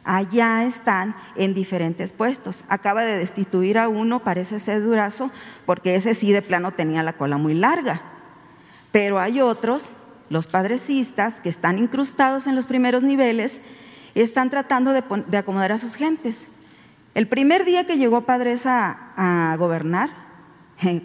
allá 0.03 0.63
están 0.63 1.15
en 1.35 1.53
diferentes 1.53 2.13
puestos. 2.13 2.63
Acaba 2.69 3.03
de 3.03 3.17
destituir 3.17 3.77
a 3.77 3.89
uno, 3.89 4.23
parece 4.23 4.59
ser 4.59 4.81
Durazo, 4.81 5.31
porque 5.65 5.95
ese 5.95 6.13
sí 6.13 6.31
de 6.31 6.41
plano 6.41 6.71
tenía 6.71 7.03
la 7.03 7.13
cola 7.13 7.37
muy 7.37 7.53
larga. 7.53 8.01
Pero 8.93 9.19
hay 9.19 9.41
otros, 9.41 9.89
los 10.29 10.47
padrecistas, 10.47 11.41
que 11.41 11.49
están 11.49 11.77
incrustados 11.77 12.47
en 12.47 12.55
los 12.55 12.65
primeros 12.65 13.03
niveles, 13.03 13.59
están 14.15 14.49
tratando 14.49 14.93
de, 14.93 15.03
acomodar 15.37 15.73
a 15.73 15.77
sus 15.77 15.95
gentes. 15.95 16.47
El 17.13 17.27
primer 17.27 17.65
día 17.65 17.85
que 17.85 17.97
llegó 17.97 18.21
Padresa 18.21 19.11
a, 19.17 19.55
gobernar, 19.57 20.09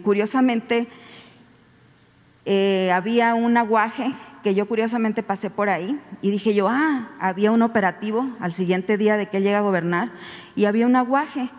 curiosamente, 0.03 0.87
eh, 2.45 2.91
había 2.91 3.35
un 3.35 3.55
aguaje 3.57 4.13
que 4.43 4.53
yo 4.53 4.67
curiosamente 4.67 5.23
pasé 5.23 5.49
por 5.49 5.69
ahí 5.69 5.99
y 6.21 6.29
dije 6.29 6.53
yo, 6.53 6.67
ah, 6.67 7.09
había 7.19 7.51
un 7.51 7.61
operativo 7.61 8.27
al 8.39 8.53
siguiente 8.53 8.97
día 8.97 9.15
de 9.15 9.29
que 9.29 9.37
él 9.37 9.43
llega 9.43 9.59
a 9.59 9.61
gobernar 9.61 10.11
y 10.55 10.65
había 10.65 10.85
un 10.85 10.97
aguaje. 10.97 11.49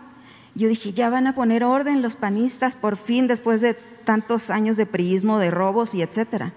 Yo 0.53 0.69
dije, 0.69 0.93
ya 0.93 1.09
van 1.09 1.27
a 1.27 1.35
poner 1.35 1.63
orden 1.63 2.01
los 2.01 2.15
panistas 2.15 2.75
por 2.75 2.95
fin 2.95 3.27
después 3.27 3.59
de 3.59 3.73
tantos 3.73 4.49
años 4.49 4.77
de 4.77 4.85
priismo, 4.85 5.39
de 5.39 5.51
robos 5.51 5.95
y 5.95 6.03
etcétera. 6.03 6.53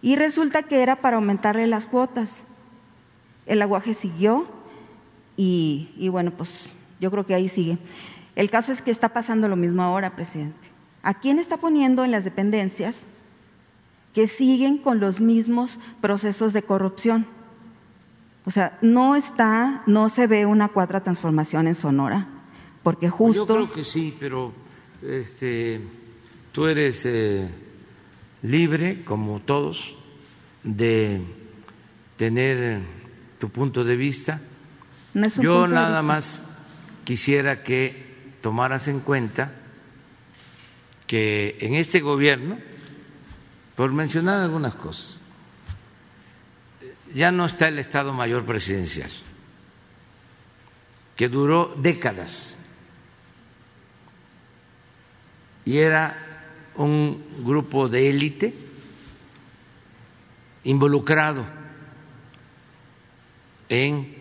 Y 0.00 0.16
resulta 0.16 0.62
que 0.62 0.82
era 0.82 0.96
para 0.96 1.16
aumentarle 1.16 1.66
las 1.66 1.86
cuotas. 1.86 2.42
El 3.46 3.60
aguaje 3.60 3.92
siguió 3.92 4.46
y, 5.36 5.92
y 5.96 6.08
bueno, 6.08 6.30
pues 6.30 6.72
yo 7.00 7.10
creo 7.10 7.26
que 7.26 7.34
ahí 7.34 7.48
sigue. 7.48 7.78
El 8.36 8.48
caso 8.48 8.72
es 8.72 8.80
que 8.80 8.92
está 8.92 9.10
pasando 9.10 9.48
lo 9.48 9.56
mismo 9.56 9.82
ahora, 9.82 10.14
presidente. 10.14 10.68
¿A 11.02 11.14
quién 11.14 11.38
está 11.38 11.56
poniendo 11.56 12.04
en 12.04 12.12
las 12.12 12.24
dependencias? 12.24 13.04
Que 14.14 14.26
siguen 14.26 14.78
con 14.78 15.00
los 15.00 15.20
mismos 15.20 15.78
procesos 16.00 16.52
de 16.52 16.62
corrupción. 16.62 17.26
O 18.44 18.50
sea, 18.50 18.78
no 18.82 19.16
está, 19.16 19.82
no 19.86 20.08
se 20.08 20.26
ve 20.26 20.46
una 20.46 20.68
cuarta 20.68 21.00
transformación 21.00 21.68
en 21.68 21.74
Sonora, 21.74 22.26
porque 22.82 23.08
justo. 23.08 23.46
Yo 23.46 23.54
creo 23.54 23.72
que 23.72 23.84
sí, 23.84 24.16
pero 24.18 24.52
este, 25.02 25.80
tú 26.52 26.66
eres 26.66 27.06
eh, 27.06 27.48
libre, 28.42 29.04
como 29.04 29.40
todos, 29.40 29.94
de 30.64 31.22
tener 32.16 32.80
tu 33.38 33.50
punto 33.50 33.84
de 33.84 33.96
vista. 33.96 34.40
yo 35.40 35.66
nada 35.66 36.02
más 36.02 36.44
quisiera 37.04 37.62
que 37.62 38.34
tomaras 38.40 38.88
en 38.88 39.00
cuenta 39.00 39.52
que 41.06 41.56
en 41.60 41.74
este 41.74 42.00
gobierno 42.00 42.58
por 43.76 43.92
mencionar 43.92 44.38
algunas 44.38 44.74
cosas. 44.74 45.22
Ya 47.14 47.30
no 47.30 47.46
está 47.46 47.68
el 47.68 47.78
Estado 47.78 48.12
Mayor 48.12 48.44
Presidencial, 48.44 49.10
que 51.16 51.28
duró 51.28 51.74
décadas 51.76 52.58
y 55.64 55.78
era 55.78 56.16
un 56.76 57.44
grupo 57.44 57.88
de 57.88 58.08
élite 58.08 58.54
involucrado 60.64 61.44
en 63.68 64.16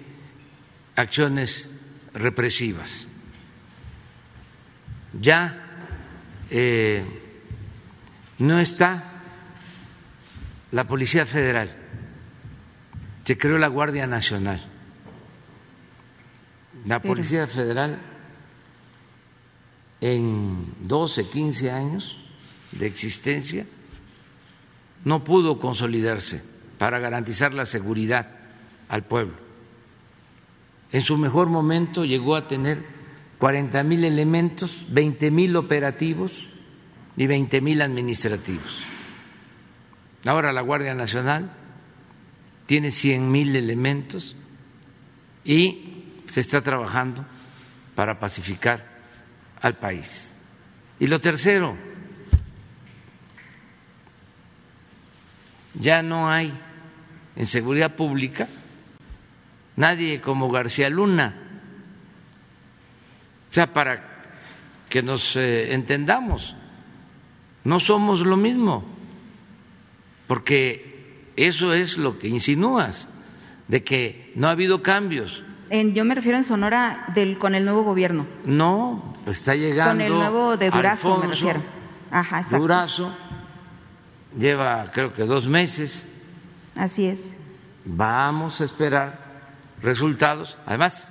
acciones 0.96 1.80
represivas. 2.14 3.08
Ya 5.20 5.88
eh, 6.50 7.04
no 8.38 8.60
está 8.60 9.09
la 10.72 10.88
Policía 10.88 11.26
Federal, 11.26 11.76
se 13.24 13.38
creó 13.38 13.58
la 13.58 13.68
Guardia 13.68 14.08
Nacional. 14.08 14.60
La 16.86 17.02
Policía 17.02 17.46
Federal 17.48 18.00
en 20.02 20.74
12, 20.82 21.30
15 21.30 21.72
años 21.72 22.18
de 22.72 22.88
existencia 22.88 23.66
no 25.04 25.24
pudo 25.24 25.60
consolidarse 25.60 26.42
para 26.78 27.00
garantizar 27.00 27.54
la 27.54 27.66
seguridad 27.66 28.28
al 28.88 29.04
pueblo. 29.04 29.36
En 30.92 31.02
su 31.02 31.18
mejor 31.18 31.50
momento 31.50 32.06
llegó 32.06 32.36
a 32.36 32.48
tener 32.48 32.84
40 33.38 33.84
mil 33.84 34.04
elementos, 34.04 34.88
20 34.90 35.32
mil 35.32 35.56
operativos 35.56 36.50
y 37.16 37.28
20 37.28 37.62
mil 37.62 37.82
administrativos. 37.82 38.89
Ahora 40.30 40.54
la 40.54 40.62
Guardia 40.62 40.94
Nacional 40.94 41.50
tiene 42.68 42.92
100 42.92 43.32
mil 43.32 43.56
elementos 43.56 44.36
y 45.44 46.04
se 46.28 46.42
está 46.42 46.62
trabajando 46.62 47.26
para 47.96 48.20
pacificar 48.20 48.86
al 49.60 49.80
país. 49.80 50.36
Y 51.00 51.08
lo 51.08 51.20
tercero, 51.20 51.76
ya 55.74 56.04
no 56.04 56.30
hay 56.30 56.54
en 57.36 57.46
seguridad 57.48 57.96
pública 57.96 58.48
nadie 59.78 60.22
como 60.22 60.52
García 60.52 60.92
Luna. 60.92 61.34
O 63.50 63.52
sea, 63.52 63.74
para 63.74 64.28
que 64.90 65.02
nos 65.02 65.36
eh, 65.38 65.74
entendamos, 65.74 66.56
no 67.64 67.80
somos 67.80 68.20
lo 68.20 68.38
mismo 68.38 68.99
porque 70.30 71.32
eso 71.36 71.74
es 71.74 71.98
lo 71.98 72.20
que 72.20 72.28
insinúas, 72.28 73.08
de 73.68 73.84
que 73.84 74.32
no 74.36 74.48
ha 74.48 74.52
habido 74.52 74.84
cambios. 74.84 75.44
En, 75.72 75.96
yo 75.96 76.06
me 76.06 76.14
refiero 76.14 76.38
en 76.38 76.44
Sonora 76.44 77.06
del, 77.16 77.40
con 77.40 77.56
el 77.56 77.66
nuevo 77.66 77.82
gobierno. 77.82 78.28
No, 78.46 79.16
está 79.26 79.56
llegando. 79.56 79.94
Con 79.94 80.02
el 80.02 80.14
nuevo 80.14 80.56
de 80.56 80.70
Durazo, 80.70 81.16
Alfonso 81.16 81.28
me 81.28 81.34
refiero. 81.34 81.62
Ajá, 82.12 82.38
exacto. 82.38 82.60
Durazo 82.60 83.12
lleva 84.38 84.92
creo 84.94 85.12
que 85.16 85.24
dos 85.24 85.48
meses. 85.48 86.08
Así 86.76 87.08
es. 87.08 87.32
Vamos 87.86 88.62
a 88.62 88.66
esperar 88.66 89.20
resultados. 89.82 90.60
Además, 90.68 91.10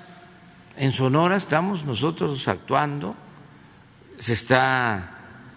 en 0.77 0.93
Sonora 0.93 1.35
estamos 1.35 1.85
nosotros 1.85 2.47
actuando, 2.47 3.17
se 4.17 4.35
está 4.35 5.11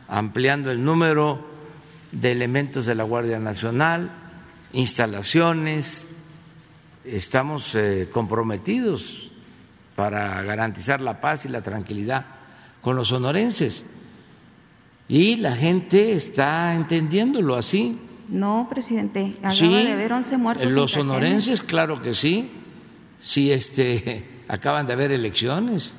ampliando 0.08 0.72
el 0.72 0.84
número 0.84 1.51
de 2.12 2.32
elementos 2.32 2.86
de 2.86 2.96
la 2.96 3.04
Guardia 3.04 3.40
Nacional, 3.40 4.10
instalaciones, 4.74 6.08
estamos 7.06 7.74
eh, 7.76 8.10
comprometidos 8.12 9.30
para 9.96 10.42
garantizar 10.44 11.02
la 11.02 11.20
paz 11.20 11.46
y 11.46 11.50
la 11.50 11.62
tranquilidad 11.62 12.26
con 12.82 12.96
los 12.96 13.10
sonorenses. 13.10 13.86
Y 15.08 15.36
la 15.38 15.56
gente 15.56 16.14
está 16.14 16.74
entendiéndolo 16.74 17.56
así. 17.56 18.00
No, 18.30 18.68
presidente, 18.70 19.36
acaba 19.40 19.52
Sí, 19.54 19.68
de 19.68 19.92
haber 19.92 20.14
11 20.14 20.38
muertos. 20.38 20.72
los 20.72 20.92
sonorenses, 20.92 21.62
claro 21.62 22.02
que 22.02 22.14
sí. 22.14 22.50
Sí, 23.20 23.52
este, 23.52 24.26
acaban 24.48 24.88
de 24.88 24.94
haber 24.94 25.12
elecciones. 25.12 25.96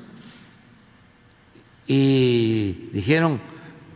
Y 1.85 2.89
dijeron, 2.91 3.39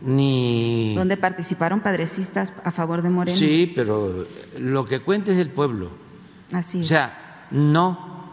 ni... 0.02 0.94
Donde 0.94 1.16
participaron 1.16 1.80
padrecistas 1.80 2.52
a 2.64 2.70
favor 2.70 3.02
de 3.02 3.10
Moreno. 3.10 3.36
Sí, 3.36 3.72
pero 3.74 4.26
lo 4.58 4.84
que 4.84 5.00
cuenta 5.00 5.32
es 5.32 5.38
el 5.38 5.50
pueblo. 5.50 5.90
Así 6.52 6.80
O 6.80 6.84
sea, 6.84 7.46
no 7.50 8.30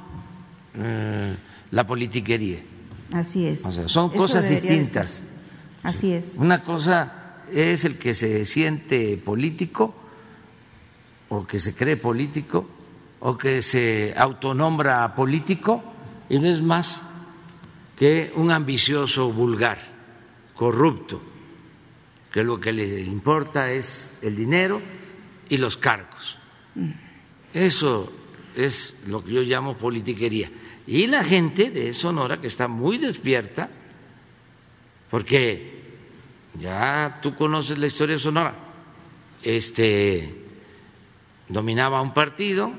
eh, 0.75 1.35
la 1.71 1.85
politiquería. 1.85 2.59
así 3.13 3.47
es. 3.47 3.65
O 3.65 3.71
sea, 3.71 3.87
son 3.87 4.11
Eso 4.11 4.17
cosas 4.17 4.49
distintas. 4.49 5.23
Así 5.83 6.13
es. 6.13 6.35
Una 6.37 6.61
cosa 6.63 7.41
es 7.51 7.85
el 7.85 7.97
que 7.97 8.13
se 8.13 8.45
siente 8.45 9.17
político 9.17 9.93
o 11.29 11.45
que 11.45 11.59
se 11.59 11.75
cree 11.75 11.97
político 11.97 12.67
o 13.19 13.37
que 13.37 13.61
se 13.61 14.13
autonombra 14.15 15.13
político 15.15 15.83
y 16.29 16.39
no 16.39 16.47
es 16.47 16.61
más 16.61 17.01
que 17.95 18.31
un 18.35 18.51
ambicioso 18.51 19.31
vulgar, 19.31 19.77
corrupto, 20.53 21.21
que 22.35 22.43
lo 22.43 22.59
que 22.59 22.73
le 22.73 22.99
importa 22.99 23.71
es 23.71 24.17
el 24.21 24.35
dinero 24.35 24.81
y 25.47 25.55
los 25.55 25.77
cargos. 25.77 26.37
Eso 27.53 28.11
es 28.53 28.97
lo 29.07 29.23
que 29.23 29.31
yo 29.31 29.41
llamo 29.43 29.77
politiquería. 29.77 30.51
Y 30.85 31.07
la 31.07 31.23
gente 31.23 31.69
de 31.69 31.93
Sonora 31.93 32.41
que 32.41 32.47
está 32.47 32.67
muy 32.67 32.97
despierta, 32.97 33.69
porque 35.09 35.81
ya 36.59 37.19
tú 37.21 37.33
conoces 37.35 37.77
la 37.77 37.87
historia 37.87 38.17
de 38.17 38.21
Sonora, 38.21 38.53
este 39.41 40.35
dominaba 41.47 42.01
un 42.01 42.13
partido, 42.13 42.69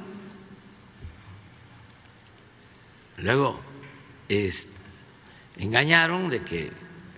luego 3.17 3.59
engañaron 5.57 6.29
de 6.29 6.43
que 6.43 6.71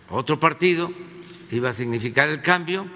otro 0.08 0.38
partido 0.38 0.88
iba 1.50 1.70
a 1.70 1.72
significar 1.72 2.28
el 2.28 2.42
cambio 2.42 2.86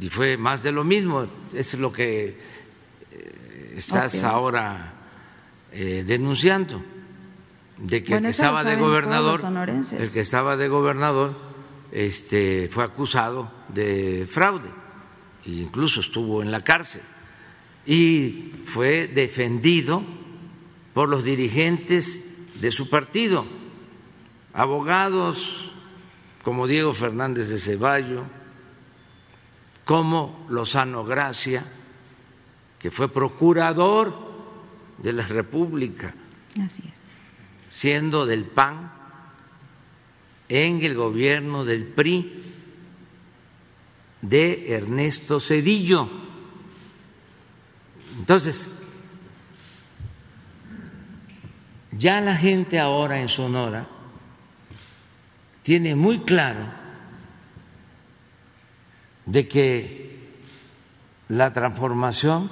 y 0.00 0.08
fue 0.08 0.36
más 0.36 0.62
de 0.62 0.72
lo 0.72 0.84
mismo, 0.84 1.26
es 1.52 1.74
lo 1.74 1.92
que 1.92 2.36
eh, 3.12 3.74
estás 3.76 4.22
ahora 4.24 4.94
eh, 5.72 6.04
denunciando 6.06 6.82
de 7.78 8.02
que 8.02 8.14
Bueno, 8.14 8.28
el 8.28 8.34
que 8.34 8.40
estaba 8.40 8.64
de 8.64 8.76
gobernador, 8.76 9.40
el 9.98 10.12
que 10.12 10.20
estaba 10.20 10.56
de 10.56 10.68
gobernador, 10.68 11.36
este, 11.92 12.68
fue 12.68 12.84
acusado 12.84 13.50
de 13.68 14.26
fraude 14.28 14.70
e 15.44 15.50
incluso 15.50 16.00
estuvo 16.00 16.42
en 16.42 16.50
la 16.50 16.62
cárcel 16.62 17.02
y 17.86 18.52
fue 18.64 19.08
defendido 19.08 20.02
por 20.92 21.08
los 21.08 21.24
dirigentes 21.24 22.24
de 22.60 22.70
su 22.70 22.88
partido, 22.88 23.46
abogados 24.52 25.73
como 26.44 26.66
Diego 26.66 26.92
Fernández 26.92 27.48
de 27.48 27.58
Ceballo, 27.58 28.24
como 29.84 30.46
Lozano 30.50 31.04
Gracia, 31.04 31.64
que 32.78 32.90
fue 32.90 33.08
procurador 33.08 34.14
de 34.98 35.12
la 35.12 35.26
República 35.26 36.14
Así 36.52 36.82
es. 36.86 36.92
siendo 37.68 38.26
del 38.26 38.44
PAN 38.44 38.92
en 40.48 40.82
el 40.82 40.94
gobierno 40.94 41.64
del 41.64 41.86
PRI 41.86 42.42
de 44.20 44.74
Ernesto 44.74 45.40
Cedillo. 45.40 46.08
Entonces, 48.18 48.70
ya 51.92 52.20
la 52.20 52.36
gente 52.36 52.78
ahora 52.78 53.20
en 53.20 53.28
Sonora 53.28 53.93
tiene 55.64 55.96
muy 55.96 56.20
claro 56.20 56.66
de 59.24 59.48
que 59.48 60.28
la 61.28 61.54
transformación 61.54 62.50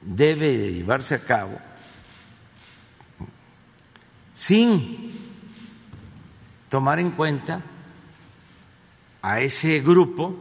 debe 0.00 0.72
llevarse 0.72 1.14
a 1.14 1.22
cabo 1.22 1.58
sin 4.32 5.12
tomar 6.70 6.98
en 6.98 7.10
cuenta 7.10 7.60
a 9.20 9.40
ese 9.40 9.80
grupo, 9.80 10.34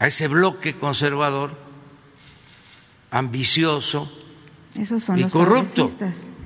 a 0.00 0.08
ese 0.08 0.26
bloque 0.26 0.74
conservador, 0.74 1.56
ambicioso, 3.12 4.10
Esos 4.74 5.04
son 5.04 5.20
Y 5.20 5.22
los 5.22 5.32
corrupto. 5.32 5.88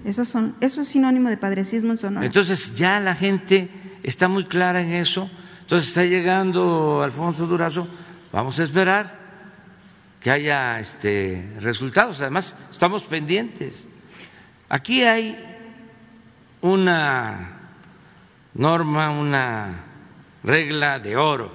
Esos 0.08 0.30
son, 0.30 0.56
eso 0.62 0.80
es 0.80 0.88
sinónimo 0.88 1.28
de 1.28 1.36
padrecismo 1.36 1.90
en 1.90 1.98
Sonora. 1.98 2.24
Entonces 2.24 2.74
ya 2.74 2.98
la 2.98 3.14
gente 3.14 3.68
está 4.02 4.26
muy 4.26 4.46
clara 4.46 4.80
en 4.80 4.92
eso. 4.92 5.30
Entonces 5.60 5.88
está 5.88 6.02
llegando 6.02 7.02
Alfonso 7.02 7.46
Durazo. 7.46 7.86
Vamos 8.32 8.58
a 8.58 8.62
esperar 8.62 9.18
que 10.18 10.30
haya 10.30 10.80
este, 10.80 11.52
resultados. 11.60 12.22
Además, 12.22 12.56
estamos 12.70 13.02
pendientes. 13.02 13.86
Aquí 14.70 15.02
hay 15.02 15.36
una 16.62 17.58
norma, 18.54 19.10
una 19.10 19.84
regla 20.42 21.00
de 21.00 21.18
oro. 21.18 21.52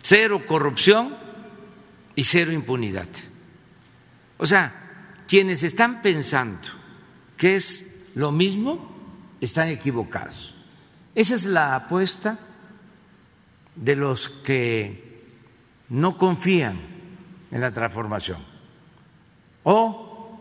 Cero 0.00 0.44
corrupción 0.46 1.14
y 2.14 2.24
cero 2.24 2.52
impunidad. 2.52 3.08
O 4.38 4.46
sea, 4.46 5.24
quienes 5.28 5.62
están 5.62 6.00
pensando 6.00 6.77
que 7.38 7.54
es 7.54 7.86
lo 8.14 8.32
mismo, 8.32 8.94
están 9.40 9.68
equivocados. 9.68 10.54
Esa 11.14 11.34
es 11.34 11.46
la 11.46 11.74
apuesta 11.74 12.38
de 13.74 13.96
los 13.96 14.28
que 14.28 15.22
no 15.88 16.18
confían 16.18 16.78
en 17.50 17.60
la 17.60 17.70
transformación 17.70 18.38
o 19.62 20.38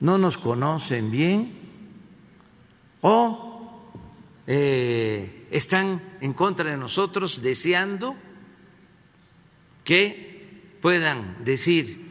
no 0.00 0.18
nos 0.18 0.36
conocen 0.36 1.10
bien 1.10 1.52
o 3.00 3.82
eh, 4.46 5.46
están 5.50 6.18
en 6.20 6.34
contra 6.34 6.70
de 6.70 6.76
nosotros 6.76 7.40
deseando 7.40 8.14
que 9.84 10.76
puedan 10.82 11.42
decir 11.44 12.04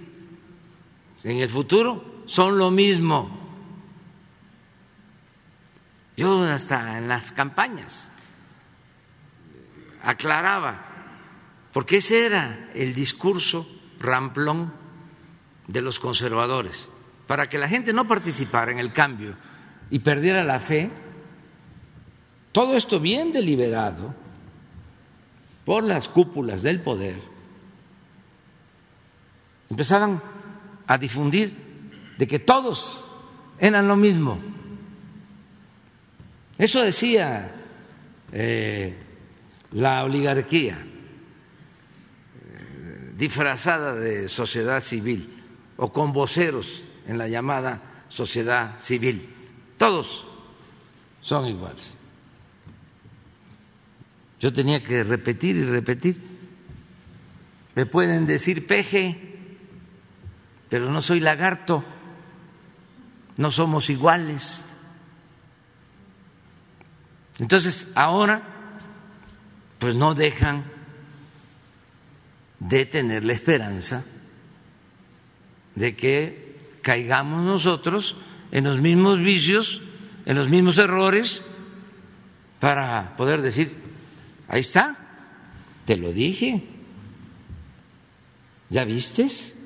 en 1.23 1.37
el 1.37 1.49
futuro 1.49 2.23
son 2.27 2.57
lo 2.57 2.71
mismo. 2.71 3.44
Yo 6.17 6.43
hasta 6.43 6.97
en 6.97 7.07
las 7.07 7.31
campañas 7.31 8.11
aclaraba, 10.01 10.85
porque 11.73 11.97
ese 11.97 12.25
era 12.25 12.69
el 12.73 12.93
discurso 12.93 13.67
ramplón 13.99 14.71
de 15.67 15.81
los 15.81 15.99
conservadores, 15.99 16.89
para 17.27 17.49
que 17.49 17.57
la 17.57 17.67
gente 17.67 17.91
no 17.91 18.07
participara 18.07 18.71
en 18.71 18.79
el 18.79 18.93
cambio 18.93 19.35
y 19.89 19.99
perdiera 19.99 20.43
la 20.43 20.59
fe, 20.59 20.91
todo 22.51 22.77
esto 22.77 22.99
bien 22.99 23.33
deliberado 23.33 24.13
por 25.65 25.83
las 25.83 26.07
cúpulas 26.07 26.61
del 26.61 26.79
poder, 26.79 27.19
empezaban 29.69 30.21
a 30.87 30.97
difundir 30.97 32.13
de 32.17 32.27
que 32.27 32.39
todos 32.39 33.03
eran 33.59 33.87
lo 33.87 33.95
mismo. 33.95 34.54
Eso 36.57 36.81
decía 36.81 37.51
eh, 38.31 38.95
la 39.71 40.03
oligarquía, 40.03 40.77
eh, 40.77 40.83
disfrazada 43.17 43.93
de 43.93 44.29
sociedad 44.29 44.79
civil, 44.79 45.43
o 45.77 45.91
con 45.91 46.13
voceros 46.13 46.83
en 47.07 47.17
la 47.17 47.27
llamada 47.27 48.05
sociedad 48.09 48.79
civil. 48.79 49.27
Todos 49.77 50.25
son 51.19 51.47
iguales. 51.47 51.95
Yo 54.39 54.53
tenía 54.53 54.83
que 54.83 55.03
repetir 55.03 55.55
y 55.55 55.63
repetir. 55.63 56.21
Me 57.75 57.85
pueden 57.85 58.25
decir 58.25 58.67
peje, 58.67 59.19
pero 60.69 60.89
no 60.89 61.01
soy 61.01 61.19
lagarto, 61.19 61.83
no 63.37 63.51
somos 63.51 63.89
iguales. 63.89 64.67
Entonces, 67.39 67.89
ahora, 67.95 68.41
pues 69.79 69.95
no 69.95 70.15
dejan 70.15 70.63
de 72.59 72.85
tener 72.85 73.25
la 73.25 73.33
esperanza 73.33 74.05
de 75.75 75.95
que 75.95 76.77
caigamos 76.81 77.43
nosotros 77.43 78.15
en 78.51 78.63
los 78.63 78.79
mismos 78.79 79.19
vicios, 79.19 79.81
en 80.25 80.35
los 80.35 80.47
mismos 80.47 80.77
errores, 80.77 81.43
para 82.59 83.15
poder 83.17 83.41
decir, 83.41 83.75
ahí 84.47 84.61
está, 84.61 84.95
te 85.85 85.97
lo 85.97 86.13
dije, 86.13 86.63
¿ya 88.69 88.85
vistes? 88.85 89.57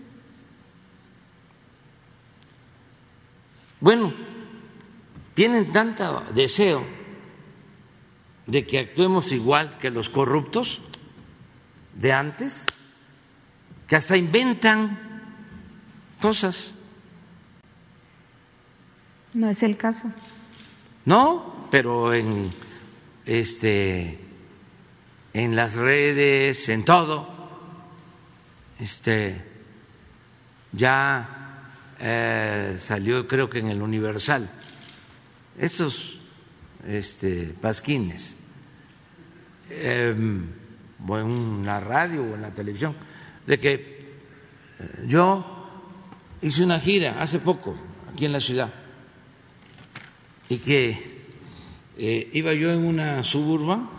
Bueno, 3.80 4.14
tienen 5.36 5.72
tanto 5.72 6.26
deseo 6.34 6.99
de 8.50 8.66
que 8.66 8.80
actuemos 8.80 9.32
igual 9.32 9.78
que 9.80 9.92
los 9.92 10.10
corruptos 10.10 10.82
de 11.94 12.14
antes, 12.14 12.66
que 13.88 13.96
hasta 13.96 14.18
inventan 14.18 14.98
cosas. 16.20 16.74
No 19.34 19.50
es 19.50 19.62
el 19.62 19.78
caso. 19.78 20.12
No, 21.06 21.68
pero 21.70 22.14
en 22.14 22.52
este 23.26 24.20
en 25.34 25.56
las 25.56 25.76
redes, 25.76 26.70
en 26.70 26.84
todo, 26.84 27.30
este 28.80 29.46
ya 30.72 31.70
eh, 32.00 32.78
salió 32.80 33.28
creo 33.28 33.48
que 33.48 33.60
en 33.60 33.70
el 33.70 33.82
Universal 33.82 34.50
estos 35.58 36.20
este 36.88 37.54
pasquines 37.60 38.36
o 41.08 41.18
en 41.18 41.66
la 41.66 41.80
radio 41.80 42.24
o 42.24 42.36
en 42.36 42.42
la 42.42 42.54
televisión 42.54 42.96
de 43.46 43.60
que 43.60 43.74
eh, 44.80 45.06
yo 45.08 45.46
hice 46.42 46.64
una 46.64 46.80
gira 46.80 47.22
hace 47.22 47.40
poco 47.40 47.76
aquí 48.12 48.26
en 48.26 48.34
la 48.34 48.40
ciudad 48.40 48.74
y 50.48 50.58
que 50.58 51.20
eh, 51.98 52.30
iba 52.34 52.54
yo 52.54 52.72
en 52.72 52.86
una 52.86 53.24
suburban 53.24 53.90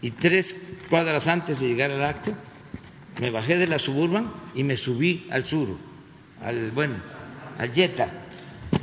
y 0.00 0.10
tres 0.12 0.56
cuadras 0.88 1.26
antes 1.26 1.60
de 1.60 1.68
llegar 1.68 1.90
al 1.90 2.04
acto 2.04 2.34
me 3.18 3.30
bajé 3.30 3.58
de 3.58 3.66
la 3.66 3.78
suburban 3.78 4.32
y 4.54 4.64
me 4.64 4.76
subí 4.76 5.26
al 5.30 5.44
sur, 5.44 5.76
al 6.40 6.70
bueno, 6.70 6.94
al 7.58 7.72
Jetta, 7.72 8.08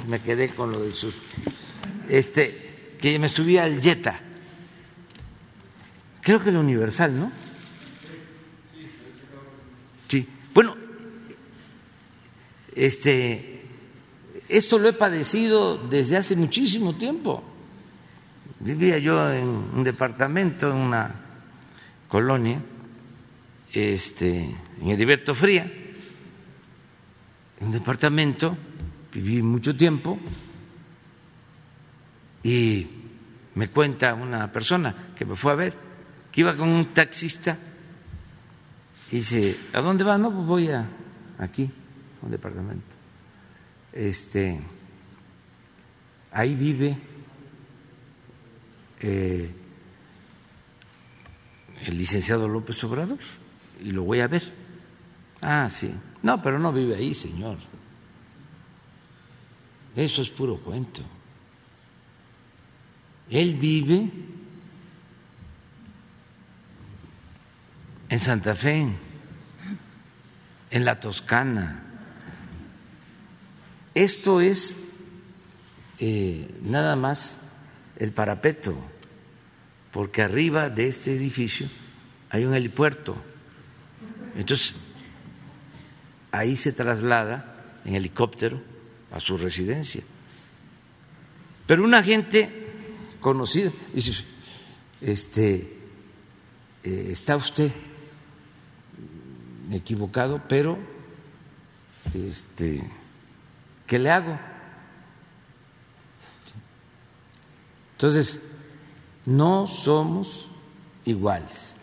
me 0.07 0.20
quedé 0.22 0.49
con 0.49 0.72
lo 0.72 0.82
del 0.82 0.93
sur. 0.93 1.13
Este, 2.09 2.64
que 2.99 3.19
me 3.19 3.29
subí 3.29 3.57
al 3.57 3.81
Jetta. 3.81 4.19
Creo 6.21 6.41
que 6.41 6.49
el 6.49 6.57
Universal, 6.57 7.19
¿no? 7.19 7.31
Bueno, 10.55 10.73
este, 12.73 13.65
esto 14.47 14.79
lo 14.79 14.87
he 14.87 14.93
padecido 14.93 15.77
desde 15.77 16.15
hace 16.15 16.37
muchísimo 16.37 16.95
tiempo. 16.95 17.43
Vivía 18.61 18.97
yo 18.99 19.33
en 19.33 19.47
un 19.47 19.83
departamento, 19.83 20.71
en 20.71 20.77
una 20.77 21.13
colonia, 22.07 22.63
este, 23.73 24.55
en 24.79 24.87
Heriberto 24.87 25.35
Fría, 25.35 25.69
un 27.59 27.73
departamento, 27.73 28.57
viví 29.11 29.41
mucho 29.41 29.75
tiempo 29.75 30.17
y 32.45 32.87
me 33.55 33.69
cuenta 33.69 34.13
una 34.13 34.51
persona 34.51 35.13
que 35.17 35.25
me 35.25 35.35
fue 35.35 35.51
a 35.51 35.55
ver, 35.55 35.73
que 36.31 36.41
iba 36.41 36.55
con 36.55 36.69
un 36.69 36.93
taxista 36.93 37.57
dice, 39.09 39.57
¿a 39.73 39.81
dónde 39.81 40.03
va? 40.03 40.15
No, 40.19 40.31
pues 40.31 40.45
voy 40.45 40.69
a 40.69 40.87
aquí, 41.39 41.71
a 42.21 42.25
un 42.25 42.31
departamento. 42.31 42.95
Este, 43.91 44.59
ahí 46.31 46.53
vive 46.53 46.95
eh, 48.99 49.51
el 51.83 51.97
licenciado 51.97 52.47
López 52.47 52.83
Obrador 52.83 53.17
y 53.81 53.89
lo 53.89 54.03
voy 54.03 54.19
a 54.19 54.27
ver. 54.27 54.53
Ah, 55.41 55.67
sí. 55.71 55.91
No, 56.21 56.39
pero 56.43 56.59
no 56.59 56.71
vive 56.71 56.93
ahí, 56.93 57.15
señor. 57.15 57.57
Eso 59.95 60.21
es 60.21 60.29
puro 60.29 60.57
cuento. 60.57 61.01
Él 63.30 63.55
vive 63.55 64.09
en 68.09 68.19
Santa 68.19 68.55
Fe, 68.55 68.88
en 70.69 70.86
la 70.86 70.99
Toscana. 70.99 71.84
Esto 73.93 74.41
es 74.41 74.78
eh, 75.99 76.53
nada 76.61 76.95
más 76.95 77.39
el 77.97 78.11
parapeto, 78.11 78.76
porque 79.91 80.21
arriba 80.21 80.69
de 80.69 80.88
este 80.88 81.15
edificio 81.15 81.67
hay 82.30 82.45
un 82.45 82.53
helipuerto. 82.53 83.15
Entonces, 84.36 84.76
ahí 86.32 86.55
se 86.55 86.73
traslada 86.73 87.80
en 87.86 87.95
helicóptero 87.95 88.61
a 89.11 89.19
su 89.19 89.38
residencia. 89.38 90.03
Pero 91.65 91.84
una 91.84 92.03
gente 92.03 92.64
conocida 93.26 93.71
dice, 93.91 94.23
este, 95.01 95.55
eh, 96.84 97.07
¿está 97.09 97.36
usted 97.36 97.71
equivocado, 99.71 100.43
pero 100.47 100.78
este, 102.13 102.88
¿qué 103.88 103.97
le 103.97 104.11
hago? 104.11 104.38
Entonces, 107.93 108.43
no 109.26 109.65
somos 109.65 110.47
iguales. 111.03 111.78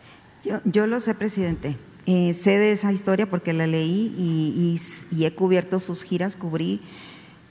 Yo, 0.44 0.60
yo 0.64 0.86
lo 0.86 1.00
sé, 1.00 1.12
presidente. 1.16 1.76
Eh, 2.06 2.34
sé 2.34 2.56
de 2.58 2.70
esa 2.70 2.92
historia 2.92 3.28
porque 3.28 3.52
la 3.52 3.66
leí 3.66 4.14
y, 4.16 4.80
y, 5.10 5.24
he 5.24 5.34
cubierto 5.34 5.80
sus 5.80 6.04
giras. 6.04 6.36
Cubrí 6.36 6.80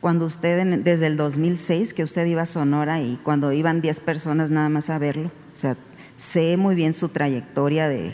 cuando 0.02 0.26
usted, 0.26 0.80
desde 0.84 1.08
el 1.08 1.16
2006, 1.16 1.93
que 1.93 2.04
usted 2.04 2.26
iba 2.26 2.41
a 2.41 2.47
Sonora 2.47 2.99
y 3.02 3.20
cuando 3.24 3.54
iban 3.54 3.82
10 3.82 3.99
personas 3.99 4.49
nada 4.49 4.68
más 4.68 4.89
a 4.89 4.97
verlo. 4.97 5.32
O 5.54 5.58
sea, 5.58 5.78
sé 6.18 6.58
muy 6.58 6.74
bien 6.74 6.93
su 6.93 7.10
trayectoria 7.10 7.88
de, 7.88 8.12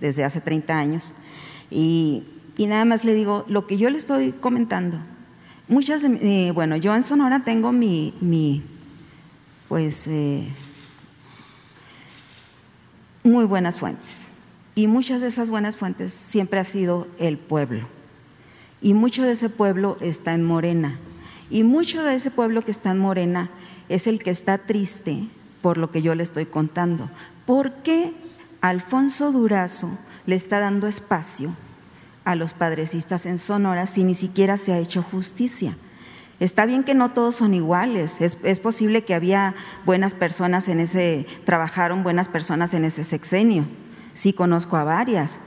desde 0.00 0.22
hace 0.22 0.42
30 0.42 0.78
años. 0.78 1.12
Y, 1.70 2.24
nada 2.58 2.84
más 2.84 3.06
le 3.06 3.14
digo, 3.14 3.46
lo 3.48 3.66
que 3.66 3.78
yo 3.78 3.88
le 3.88 3.96
estoy 3.96 4.32
comentando, 4.32 4.98
muchas, 5.66 6.04
eh, 6.04 6.52
bueno, 6.54 6.76
yo 6.76 6.94
en 6.94 7.02
Sonora 7.02 7.42
tengo 7.42 7.72
mi, 7.72 8.14
mi 8.20 8.62
pues, 9.66 10.06
eh, 10.08 10.46
muy 13.24 13.46
buenas 13.46 13.78
fuentes. 13.78 14.26
Y 14.74 14.88
muchas 14.88 15.22
de 15.22 15.28
esas 15.28 15.48
buenas 15.48 15.78
fuentes 15.78 16.12
siempre 16.12 16.60
ha 16.60 16.64
sido 16.64 17.08
el 17.18 17.38
pueblo. 17.38 17.88
Y 18.82 18.92
mucho 18.92 19.22
de 19.22 19.32
ese 19.32 19.48
pueblo 19.48 19.96
está 20.02 20.34
en 20.34 20.44
Morena. 20.44 20.98
Y 21.50 21.64
mucho 21.64 22.02
de 22.04 22.14
ese 22.14 22.30
pueblo 22.30 22.62
que 22.64 22.70
está 22.70 22.92
en 22.92 22.98
Morena 22.98 23.50
es 23.88 24.06
el 24.06 24.22
que 24.22 24.30
está 24.30 24.58
triste 24.58 25.28
por 25.62 25.76
lo 25.76 25.90
que 25.90 26.00
yo 26.00 26.14
le 26.14 26.22
estoy 26.22 26.46
contando. 26.46 27.10
¿Por 27.44 27.74
qué 27.82 28.14
Alfonso 28.60 29.32
Durazo 29.32 29.90
le 30.26 30.36
está 30.36 30.60
dando 30.60 30.86
espacio 30.86 31.54
a 32.24 32.34
los 32.34 32.52
padrecistas 32.52 33.26
en 33.26 33.38
Sonora 33.38 33.86
si 33.86 34.04
ni 34.04 34.14
siquiera 34.14 34.56
se 34.56 34.72
ha 34.72 34.78
hecho 34.78 35.02
justicia. 35.02 35.76
Está 36.38 36.64
bien 36.64 36.84
que 36.84 36.94
no 36.94 37.10
todos 37.10 37.36
son 37.36 37.52
iguales, 37.52 38.16
es, 38.20 38.60
posible 38.60 39.04
que 39.04 39.14
había 39.14 39.54
buenas 39.84 40.14
personas 40.14 40.68
en 40.68 40.80
ese, 40.80 41.26
trabajaron 41.44 42.02
buenas 42.02 42.28
personas 42.28 42.72
en 42.72 42.86
ese 42.86 43.04
sexenio, 43.04 43.66
sí 44.14 44.32
conozco 44.32 44.76
a 44.76 44.84
varias, 44.84 45.38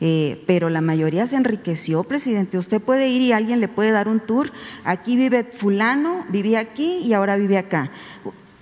eh, 0.00 0.42
pero 0.46 0.70
la 0.70 0.80
mayoría 0.80 1.26
se 1.26 1.36
enriqueció, 1.36 2.04
presidente. 2.04 2.58
Usted 2.58 2.80
puede 2.80 3.08
ir 3.08 3.20
y 3.22 3.32
alguien 3.32 3.60
le 3.60 3.68
puede 3.68 3.90
dar 3.90 4.08
un 4.08 4.20
tour, 4.20 4.52
aquí 4.84 5.16
vive 5.16 5.44
fulano, 5.44 6.24
vivía 6.28 6.60
aquí 6.60 6.98
y 6.98 7.12
ahora 7.12 7.36
vive 7.36 7.58
acá. 7.58 7.90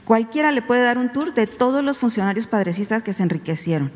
Cualquiera 0.05 0.53
le 0.53 0.62
puede 0.62 0.82
dar 0.82 0.99
un 0.99 1.12
tour 1.12 1.34
de 1.34 1.47
todos 1.47 1.84
los 1.84 1.99
funcionarios 1.99 2.47
padrecistas 2.47 3.03
que 3.03 3.12
se 3.12 3.22
enriquecieron 3.22 3.91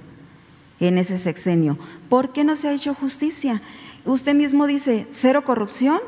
en 0.81 0.99
ese 0.99 1.19
sexenio. 1.19 1.79
¿Por 2.09 2.33
qué 2.33 2.45
no 2.45 2.57
se 2.57 2.69
ha 2.69 2.73
hecho 2.73 2.95
justicia? 2.95 3.63
Usted 4.05 4.35
mismo 4.35 4.67
dice 4.67 5.07
cero 5.11 5.45
corrupción 5.45 6.01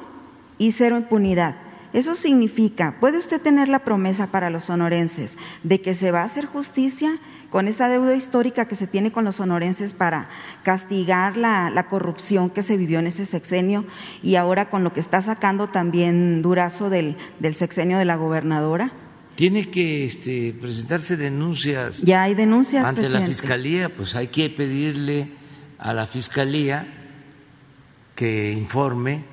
y 0.58 0.72
cero 0.72 0.96
impunidad. 0.96 1.56
Eso 1.92 2.14
significa, 2.14 2.96
¿puede 3.00 3.18
usted 3.18 3.40
tener 3.40 3.68
la 3.68 3.80
promesa 3.80 4.28
para 4.28 4.48
los 4.48 4.64
sonorenses 4.64 5.36
de 5.62 5.82
que 5.82 5.94
se 5.94 6.10
va 6.10 6.22
a 6.22 6.24
hacer 6.24 6.46
justicia 6.46 7.18
con 7.52 7.68
esa 7.68 7.90
deuda 7.90 8.16
histórica 8.16 8.66
que 8.66 8.76
se 8.76 8.86
tiene 8.86 9.12
con 9.12 9.26
los 9.26 9.36
sonorenses 9.36 9.92
para 9.92 10.30
castigar 10.62 11.36
la, 11.36 11.86
corrupción 11.90 12.48
que 12.48 12.62
se 12.62 12.78
vivió 12.78 12.98
en 12.98 13.06
ese 13.06 13.26
sexenio 13.26 13.84
y 14.22 14.36
ahora 14.36 14.70
con 14.70 14.82
lo 14.82 14.94
que 14.94 15.00
está 15.00 15.20
sacando 15.20 15.68
también 15.68 16.40
Durazo 16.40 16.88
del, 16.88 17.18
del 17.40 17.54
sexenio 17.54 17.98
de 17.98 18.06
la 18.06 18.16
gobernadora? 18.16 18.92
Tiene 19.34 19.70
que 19.70 20.06
este, 20.06 20.54
presentarse 20.58 21.18
denuncias. 21.18 22.00
Ya 22.00 22.22
hay 22.22 22.34
denuncias. 22.34 22.86
Ante 22.86 23.10
la 23.10 23.20
fiscalía, 23.20 23.94
pues 23.94 24.14
hay 24.14 24.28
que 24.28 24.48
pedirle 24.48 25.28
a 25.78 25.92
la 25.92 26.06
fiscalía 26.06 26.86
que 28.14 28.52
informe 28.52 29.24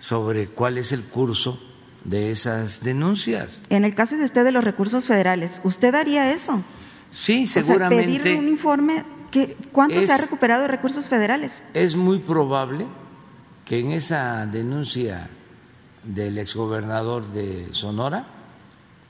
sobre 0.00 0.48
cuál 0.48 0.76
es 0.76 0.90
el 0.90 1.04
curso 1.04 1.60
de 2.04 2.32
esas 2.32 2.82
denuncias. 2.82 3.60
En 3.70 3.84
el 3.84 3.94
caso 3.94 4.16
de 4.16 4.24
usted 4.24 4.44
de 4.44 4.50
los 4.50 4.64
recursos 4.64 5.06
federales, 5.06 5.60
¿usted 5.62 5.94
haría 5.94 6.32
eso? 6.32 6.64
Sí, 7.10 7.46
seguramente. 7.46 8.20
pedir 8.20 8.38
un 8.38 8.48
informe, 8.48 9.04
que, 9.30 9.56
¿cuánto 9.72 10.00
se 10.00 10.12
ha 10.12 10.18
recuperado 10.18 10.62
de 10.62 10.68
recursos 10.68 11.08
federales? 11.08 11.62
Es 11.74 11.96
muy 11.96 12.18
probable 12.18 12.86
que 13.64 13.78
en 13.78 13.92
esa 13.92 14.46
denuncia 14.46 15.30
del 16.02 16.38
exgobernador 16.38 17.26
de 17.28 17.68
Sonora 17.72 18.26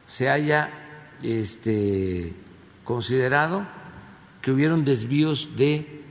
se 0.07 0.29
haya 0.29 0.71
este, 1.23 2.35
considerado 2.85 3.67
que 4.43 4.51
hubieron 4.51 4.85
desvíos 4.85 5.51
de 5.57 6.03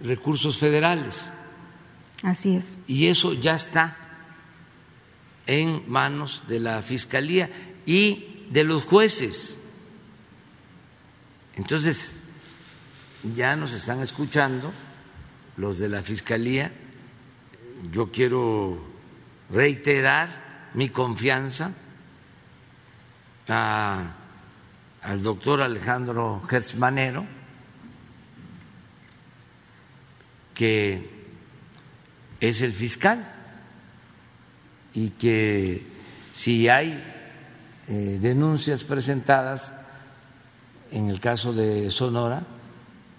recursos 0.00 0.58
federales. 0.58 1.30
Así 2.22 2.56
es. 2.56 2.76
Y 2.86 3.06
eso 3.06 3.32
ya 3.32 3.54
está 3.54 3.96
en 5.46 5.82
manos 5.86 6.42
de 6.48 6.60
la 6.60 6.82
Fiscalía 6.82 7.50
y 7.86 8.46
de 8.50 8.64
los 8.64 8.84
jueces. 8.84 9.55
Entonces, 11.56 12.18
ya 13.34 13.56
nos 13.56 13.72
están 13.72 14.00
escuchando 14.00 14.72
los 15.56 15.78
de 15.78 15.88
la 15.88 16.02
Fiscalía. 16.02 16.70
Yo 17.90 18.10
quiero 18.12 18.84
reiterar 19.50 20.70
mi 20.74 20.90
confianza 20.90 21.72
al 23.48 25.22
doctor 25.22 25.62
Alejandro 25.62 26.42
Gertzmanero, 26.48 27.26
que 30.54 31.10
es 32.40 32.60
el 32.60 32.72
fiscal 32.72 33.32
y 34.92 35.10
que 35.10 35.86
si 36.32 36.68
hay 36.68 37.02
eh, 37.88 38.18
denuncias 38.20 38.84
presentadas 38.84 39.72
en 40.90 41.10
el 41.10 41.20
caso 41.20 41.52
de 41.52 41.90
Sonora, 41.90 42.46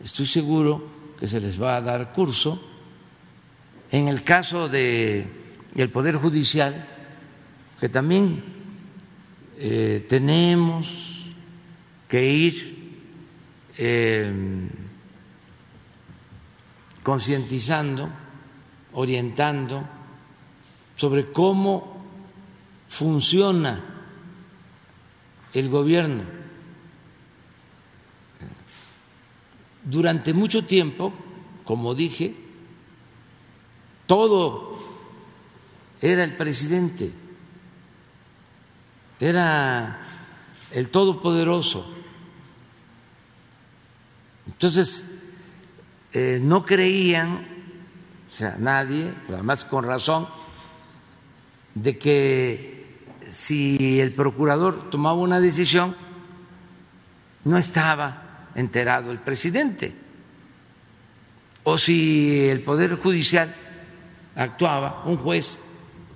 estoy 0.03 0.26
seguro 0.26 1.15
que 1.20 1.28
se 1.28 1.39
les 1.39 1.61
va 1.61 1.78
a 1.78 1.82
dar 1.82 2.13
curso. 2.13 2.61
En 3.91 4.07
el 4.07 4.24
caso 4.24 4.68
de 4.68 5.28
el 5.76 5.89
Poder 5.89 6.15
Judicial, 6.15 6.88
que 7.80 7.89
también 7.89 8.43
eh, 9.57 10.05
tenemos 10.07 11.34
que 12.07 12.32
ir 12.32 12.78
eh, 13.78 14.70
concientizando, 17.03 18.09
orientando 18.93 19.88
sobre 20.95 21.32
cómo 21.32 22.05
funciona 22.88 23.84
el 25.53 25.70
gobierno. 25.70 26.37
Durante 29.90 30.34
mucho 30.34 30.66
tiempo, 30.66 31.14
como 31.64 31.96
dije, 31.96 32.36
todo 34.06 34.78
era 36.02 36.26
el 36.26 36.36
presidente, 36.36 37.14
era 39.18 39.98
el 40.72 40.90
todopoderoso. 40.90 41.90
Entonces, 44.46 45.06
eh, 46.12 46.40
no 46.44 46.66
creían, 46.66 47.48
o 48.28 48.32
sea, 48.32 48.58
nadie, 48.60 49.14
además 49.30 49.64
con 49.64 49.86
razón, 49.86 50.28
de 51.76 51.98
que 51.98 53.00
si 53.30 54.02
el 54.02 54.14
procurador 54.14 54.90
tomaba 54.90 55.16
una 55.16 55.40
decisión, 55.40 55.96
no 57.46 57.58
estaba 57.58 58.26
enterado 58.58 59.12
el 59.12 59.20
presidente. 59.20 59.95
O 61.64 61.78
si 61.78 62.49
el 62.49 62.62
Poder 62.64 62.95
Judicial 62.95 63.55
actuaba, 64.36 65.03
un 65.05 65.18
juez, 65.18 65.60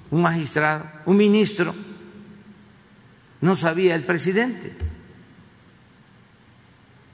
un 0.10 0.22
magistrado, 0.22 0.90
un 1.06 1.18
ministro, 1.18 1.74
no 3.40 3.56
sabía 3.56 3.96
el 3.96 4.06
presidente. 4.06 4.76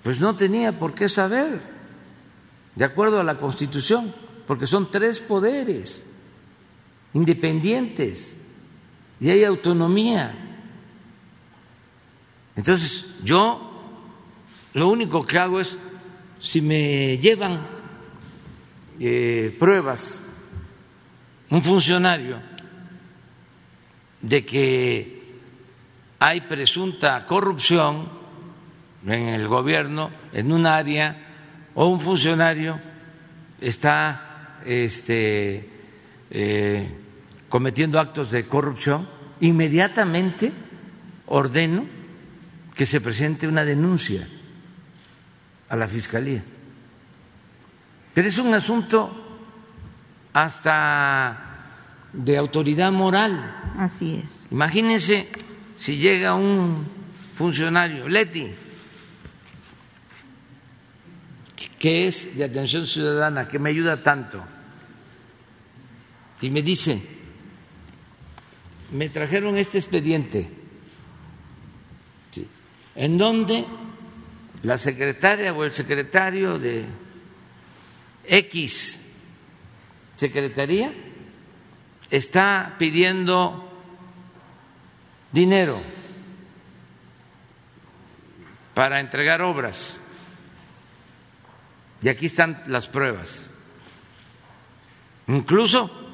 Pues 0.02 0.22
no 0.22 0.36
tenía 0.36 0.80
por 0.80 0.94
qué 0.96 1.10
saber, 1.10 1.62
de 2.76 2.86
acuerdo 2.86 3.20
a 3.20 3.24
la 3.24 3.38
Constitución, 3.38 4.16
porque 4.48 4.66
son 4.66 4.90
tres 4.90 5.20
poderes 5.20 6.06
independientes 7.14 8.38
y 9.20 9.30
hay 9.30 9.44
autonomía. 9.44 10.34
Entonces, 12.56 13.06
yo 13.24 13.67
lo 14.78 14.90
único 14.90 15.26
que 15.26 15.40
hago 15.40 15.60
es, 15.60 15.76
si 16.40 16.62
me 16.62 17.18
llevan 17.18 17.66
eh, 19.00 19.56
pruebas, 19.58 20.24
un 21.50 21.64
funcionario, 21.64 22.38
de 24.22 24.46
que 24.46 25.40
hay 26.20 26.42
presunta 26.42 27.26
corrupción 27.26 28.08
en 29.08 29.30
el 29.30 29.48
gobierno, 29.48 30.12
en 30.32 30.52
un 30.52 30.68
área, 30.68 31.26
o 31.74 31.88
un 31.88 32.00
funcionario 32.00 32.80
está 33.60 34.60
este, 34.64 35.70
eh, 36.30 36.92
cometiendo 37.50 38.00
actos 38.00 38.30
de 38.30 38.46
corrupción, 38.46 39.10
inmediatamente 39.40 40.52
ordeno 41.26 41.84
que 42.76 42.86
se 42.86 43.02
presente 43.02 43.48
una 43.48 43.66
denuncia 43.66 44.28
a 45.70 45.76
la 45.76 45.88
Fiscalía. 45.88 46.44
Pero 48.14 48.28
es 48.28 48.38
un 48.38 48.54
asunto 48.54 49.40
hasta 50.34 51.48
de 52.14 52.38
autoridad 52.38 52.92
moral. 52.92 53.74
Así 53.78 54.24
es. 54.24 54.46
Imagínense 54.52 55.28
si 55.76 55.98
llega 55.98 56.34
un 56.34 56.88
funcionario, 57.36 58.08
Leti, 58.10 58.52
que 61.78 62.08
es 62.08 62.36
de 62.36 62.44
atención 62.44 62.88
ciudadana, 62.88 63.48
que 63.48 63.60
me 63.60 63.70
ayuda 63.70 64.02
tanto, 64.02 64.44
y 66.42 66.50
me 66.50 66.64
dice, 66.64 67.02
me 68.92 69.10
trajeron 69.10 69.58
este 69.58 69.78
expediente, 69.78 70.50
en 72.96 73.18
donde 73.18 73.66
la 74.64 74.78
secretaria 74.78 75.54
o 75.54 75.64
el 75.64 75.72
secretario 75.72 76.58
de 76.60 76.86
X 78.26 79.00
secretaría 80.16 80.94
está 82.10 82.76
pidiendo 82.78 83.64
dinero 85.32 85.82
para 88.74 89.00
entregar 89.00 89.42
obras. 89.42 90.00
Y 92.02 92.10
aquí 92.10 92.28
están 92.28 92.64
las 92.68 92.88
pruebas. 92.88 93.50
Incluso 95.28 96.08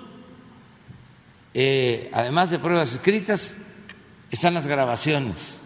eh, 1.53 2.09
además 2.13 2.49
de 2.49 2.59
pruebas 2.59 2.93
escritas, 2.93 3.57
están 4.31 4.53
las 4.55 4.67
grabaciones. 4.67 5.59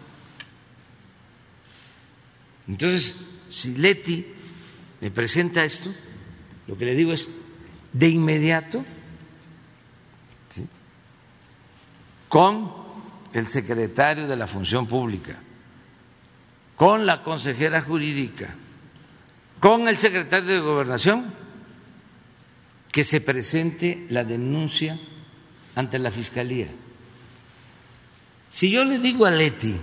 Entonces, 2.68 3.16
si 3.48 3.76
Leti 3.76 4.26
me 5.00 5.10
presenta 5.10 5.64
esto, 5.64 5.92
lo 6.66 6.76
que 6.76 6.84
le 6.84 6.94
digo 6.94 7.12
es, 7.12 7.28
de 7.92 8.08
inmediato, 8.08 8.84
con 12.28 12.70
el 13.32 13.48
secretario 13.48 14.28
de 14.28 14.36
la 14.36 14.46
Función 14.46 14.86
Pública, 14.86 15.38
con 16.76 17.06
la 17.06 17.22
consejera 17.22 17.80
jurídica, 17.80 18.54
con 19.60 19.88
el 19.88 19.96
secretario 19.96 20.52
de 20.52 20.60
Gobernación, 20.60 21.32
que 22.92 23.02
se 23.02 23.20
presente 23.20 24.06
la 24.10 24.24
denuncia 24.24 24.98
ante 25.74 25.98
la 25.98 26.10
Fiscalía. 26.10 26.68
Si 28.50 28.70
yo 28.70 28.84
le 28.84 28.98
digo 28.98 29.24
a 29.24 29.30
Leti, 29.30 29.78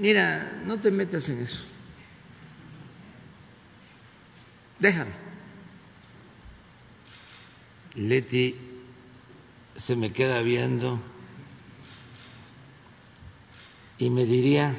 mira, 0.00 0.60
no 0.66 0.80
te 0.80 0.90
metas 0.90 1.28
en 1.28 1.42
eso, 1.42 1.62
déjalo. 4.78 5.12
Leti 7.94 8.56
se 9.76 9.96
me 9.96 10.12
queda 10.12 10.40
viendo 10.42 11.00
y 13.98 14.08
me 14.10 14.24
diría, 14.24 14.76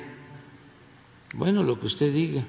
bueno, 1.36 1.62
lo 1.64 1.80
que 1.80 1.86
usted 1.86 2.12
diga, 2.12 2.44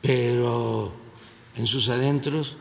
pero 0.00 0.92
en 1.54 1.66
sus 1.66 1.88
adentros 1.88 2.56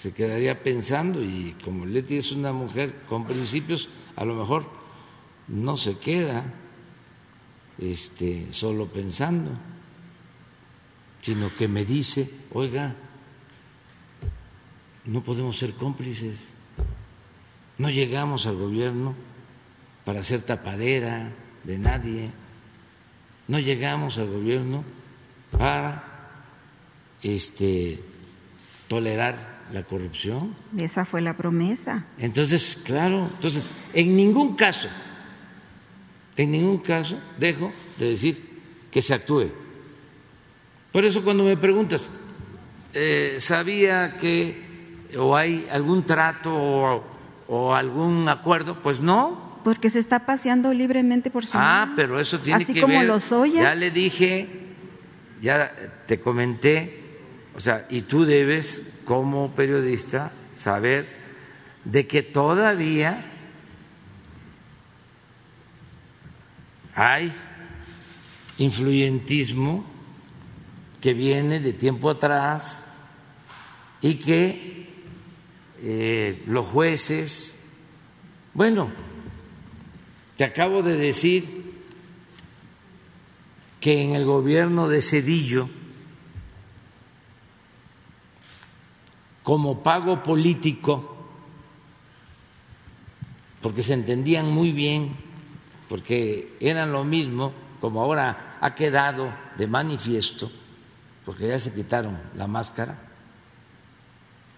se 0.00 0.12
quedaría 0.14 0.62
pensando 0.62 1.22
y 1.22 1.54
como 1.62 1.84
Leti 1.84 2.16
es 2.16 2.32
una 2.32 2.54
mujer 2.54 3.02
con 3.06 3.26
principios, 3.26 3.90
a 4.16 4.24
lo 4.24 4.34
mejor 4.34 4.64
no 5.46 5.76
se 5.76 5.98
queda 5.98 6.54
este, 7.76 8.50
solo 8.50 8.86
pensando, 8.86 9.50
sino 11.20 11.54
que 11.54 11.68
me 11.68 11.84
dice, 11.84 12.30
oiga, 12.54 12.96
no 15.04 15.22
podemos 15.22 15.58
ser 15.58 15.74
cómplices, 15.74 16.48
no 17.76 17.90
llegamos 17.90 18.46
al 18.46 18.56
gobierno 18.56 19.14
para 20.06 20.22
ser 20.22 20.40
tapadera 20.40 21.30
de 21.64 21.76
nadie, 21.76 22.30
no 23.48 23.58
llegamos 23.58 24.18
al 24.18 24.30
gobierno 24.30 24.82
para 25.50 26.32
este, 27.22 28.02
tolerar 28.88 29.59
la 29.72 29.82
corrupción. 29.84 30.54
Esa 30.76 31.04
fue 31.04 31.20
la 31.20 31.36
promesa. 31.36 32.04
Entonces, 32.18 32.80
claro, 32.84 33.28
entonces, 33.34 33.68
en 33.92 34.16
ningún 34.16 34.56
caso, 34.56 34.88
en 36.36 36.50
ningún 36.52 36.78
caso 36.78 37.18
dejo 37.38 37.72
de 37.98 38.10
decir 38.10 38.60
que 38.90 39.02
se 39.02 39.14
actúe. 39.14 39.50
Por 40.92 41.04
eso 41.04 41.22
cuando 41.22 41.44
me 41.44 41.56
preguntas, 41.56 42.10
eh, 42.92 43.36
¿sabía 43.38 44.16
que 44.16 45.08
o 45.16 45.36
hay 45.36 45.66
algún 45.70 46.04
trato 46.04 46.52
o, 46.52 47.04
o 47.48 47.74
algún 47.74 48.28
acuerdo? 48.28 48.80
Pues 48.82 49.00
no, 49.00 49.60
porque 49.64 49.90
se 49.90 49.98
está 49.98 50.26
paseando 50.26 50.72
libremente 50.72 51.30
por 51.30 51.44
su 51.44 51.52
Ah, 51.54 51.92
pero 51.94 52.18
eso 52.18 52.40
tiene 52.40 52.62
Así 52.64 52.72
que 52.72 52.80
como 52.80 52.98
ver. 52.98 53.06
los. 53.06 53.30
Ya 53.52 53.74
le 53.74 53.90
dije, 53.90 54.48
ya 55.40 55.72
te 56.06 56.18
comenté, 56.20 56.99
o 57.60 57.62
sea, 57.62 57.86
y 57.90 58.00
tú 58.00 58.24
debes 58.24 58.90
como 59.04 59.54
periodista 59.54 60.32
saber 60.54 61.06
de 61.84 62.06
que 62.06 62.22
todavía 62.22 63.22
hay 66.94 67.30
influyentismo 68.56 69.84
que 71.02 71.12
viene 71.12 71.60
de 71.60 71.74
tiempo 71.74 72.08
atrás 72.08 72.86
y 74.00 74.14
que 74.14 74.88
eh, 75.82 76.42
los 76.46 76.64
jueces, 76.64 77.58
bueno, 78.54 78.90
te 80.38 80.44
acabo 80.44 80.80
de 80.80 80.96
decir 80.96 81.74
que 83.80 84.02
en 84.02 84.14
el 84.14 84.24
gobierno 84.24 84.88
de 84.88 85.02
Cedillo, 85.02 85.68
como 89.50 89.82
pago 89.82 90.22
político, 90.22 91.16
porque 93.60 93.82
se 93.82 93.94
entendían 93.94 94.48
muy 94.48 94.70
bien, 94.70 95.16
porque 95.88 96.56
eran 96.60 96.92
lo 96.92 97.02
mismo, 97.02 97.52
como 97.80 98.00
ahora 98.00 98.58
ha 98.60 98.76
quedado 98.76 99.34
de 99.58 99.66
manifiesto, 99.66 100.52
porque 101.24 101.48
ya 101.48 101.58
se 101.58 101.74
quitaron 101.74 102.16
la 102.36 102.46
máscara, 102.46 102.96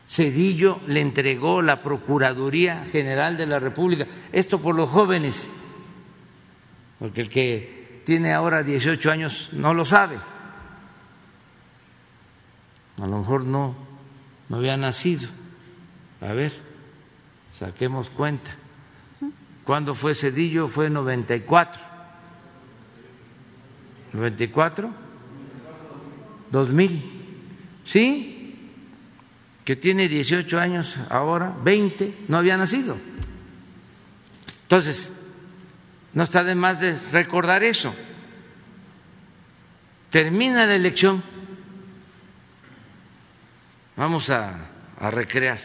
Cedillo 0.06 0.80
le 0.86 1.00
entregó 1.00 1.62
la 1.62 1.80
Procuraduría 1.80 2.84
General 2.84 3.38
de 3.38 3.46
la 3.46 3.60
República, 3.60 4.06
esto 4.30 4.60
por 4.60 4.74
los 4.74 4.90
jóvenes, 4.90 5.48
porque 6.98 7.22
el 7.22 7.30
que 7.30 8.02
tiene 8.04 8.34
ahora 8.34 8.62
18 8.62 9.10
años 9.10 9.48
no 9.52 9.72
lo 9.72 9.86
sabe, 9.86 10.18
a 12.98 13.06
lo 13.06 13.16
mejor 13.16 13.46
no, 13.46 13.90
no 14.52 14.58
había 14.58 14.76
nacido. 14.76 15.30
A 16.20 16.34
ver, 16.34 16.52
saquemos 17.48 18.10
cuenta. 18.10 18.54
¿Cuándo 19.64 19.94
fue 19.94 20.14
Cedillo? 20.14 20.68
Fue 20.68 20.88
en 20.88 20.92
94. 20.92 21.80
¿94? 24.12 24.90
2000. 26.50 27.12
¿Sí? 27.86 28.68
Que 29.64 29.74
tiene 29.74 30.06
18 30.06 30.60
años 30.60 30.98
ahora, 31.08 31.56
20, 31.64 32.24
no 32.28 32.36
había 32.36 32.58
nacido. 32.58 32.98
Entonces, 34.64 35.14
no 36.12 36.24
está 36.24 36.44
de 36.44 36.54
más 36.54 36.78
de 36.78 36.98
recordar 37.10 37.64
eso. 37.64 37.94
Termina 40.10 40.66
la 40.66 40.74
elección, 40.74 41.22
vamos 43.96 44.30
a, 44.30 44.68
recrear 45.10 45.58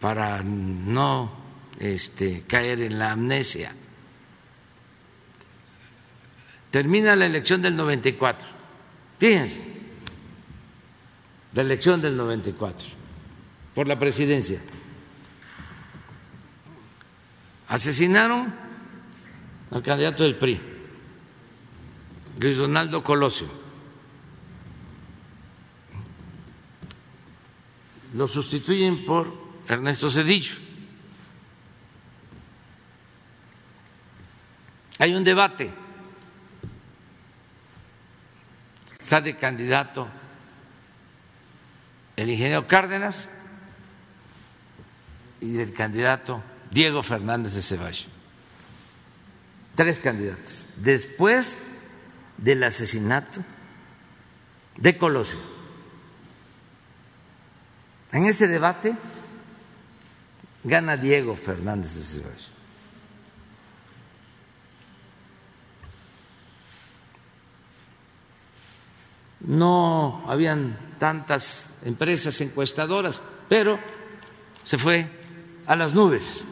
para 0.00 0.42
no 0.42 1.30
este, 1.78 2.44
caer 2.46 2.80
en 2.80 2.98
la 2.98 3.12
amnesia. 3.12 3.74
Termina 6.70 7.14
la 7.16 7.26
elección 7.26 7.60
del 7.60 7.76
94. 7.76 8.48
Fíjense, 9.18 9.60
la 11.52 11.62
elección 11.62 12.00
del 12.00 12.16
94 12.16 12.88
por 13.74 13.86
la 13.86 13.98
presidencia. 13.98 14.60
Asesinaron 17.68 18.54
al 19.70 19.82
candidato 19.82 20.24
del 20.24 20.36
PRI, 20.36 20.60
Luis 22.40 22.56
Donaldo 22.56 23.02
Colosio. 23.02 23.67
Lo 28.14 28.26
sustituyen 28.26 29.04
por 29.04 29.32
Ernesto 29.66 30.10
Cedillo. 30.10 30.56
Hay 34.98 35.14
un 35.14 35.24
debate. 35.24 35.70
Sale 39.00 39.36
candidato 39.36 40.08
el 42.16 42.30
ingeniero 42.30 42.66
Cárdenas 42.66 43.28
y 45.40 45.52
del 45.52 45.72
candidato 45.72 46.42
Diego 46.70 47.02
Fernández 47.02 47.54
de 47.54 47.62
Ceballos. 47.62 48.08
Tres 49.74 50.00
candidatos. 50.00 50.66
Después 50.76 51.58
del 52.36 52.64
asesinato 52.64 53.40
de 54.76 54.96
Colosio. 54.96 55.57
En 58.12 58.24
ese 58.24 58.48
debate 58.48 58.96
gana 60.64 60.96
Diego 60.96 61.36
Fernández 61.36 61.94
de 61.94 62.02
Ceballos. 62.02 62.52
No 69.40 70.24
habían 70.26 70.96
tantas 70.98 71.76
empresas 71.82 72.40
encuestadoras, 72.40 73.22
pero 73.48 73.78
se 74.64 74.78
fue 74.78 75.08
a 75.66 75.76
las 75.76 75.94
nubes. 75.94 76.44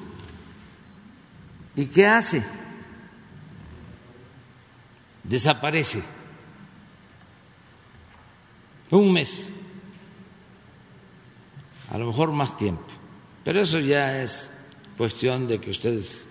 ¿Y 1.74 1.86
qué 1.86 2.06
hace? 2.06 2.42
Desaparece. 5.24 6.02
Un 8.90 9.12
mes. 9.12 9.52
A 11.90 11.98
lo 11.98 12.06
mejor 12.06 12.32
más 12.32 12.56
tiempo. 12.56 12.86
Pero 13.44 13.60
eso 13.60 13.78
ya 13.78 14.22
es 14.22 14.50
cuestión 14.96 15.46
de 15.46 15.60
que 15.60 15.70
ustedes 15.70 16.26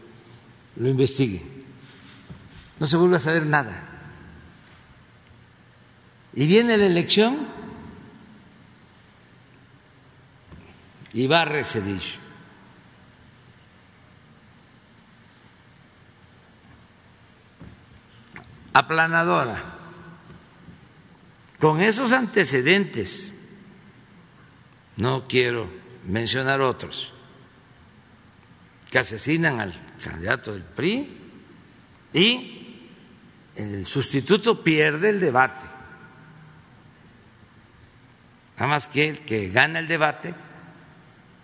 lo 0.76 0.90
investiguen. 0.90 1.66
No 2.80 2.86
se 2.86 2.98
vuelve 2.98 3.16
a 3.16 3.20
saber 3.20 3.46
nada. 3.46 3.90
Y 6.34 6.48
viene 6.48 6.78
la 6.78 6.86
elección 6.86 7.48
y 11.14 11.28
va 11.28 11.44
a 11.44 11.64
Cedillo. 11.64 12.26
aplanadora. 18.76 19.64
Con 21.60 21.82
esos 21.82 22.12
antecedentes, 22.12 23.34
no 24.98 25.28
quiero 25.28 25.70
mencionar 26.08 26.62
otros, 26.62 27.14
que 28.90 29.00
asesinan 29.00 29.60
al 29.60 29.74
candidato 30.04 30.54
del 30.54 30.64
PRI 30.64 31.18
y 32.14 32.90
el 33.56 33.86
sustituto 33.86 34.64
pierde 34.64 35.10
el 35.10 35.20
debate. 35.20 35.66
Nada 38.58 38.68
más 38.68 38.88
que 38.88 39.10
el 39.10 39.20
que 39.26 39.50
gana 39.50 39.80
el 39.80 39.88
debate, 39.88 40.34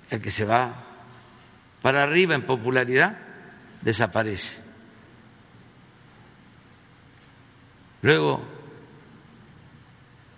el 0.10 0.22
que 0.22 0.32
se 0.32 0.46
va 0.46 0.86
para 1.82 2.04
arriba 2.04 2.36
en 2.36 2.46
popularidad, 2.46 3.18
desaparece. 3.82 4.62
Luego 8.02 8.44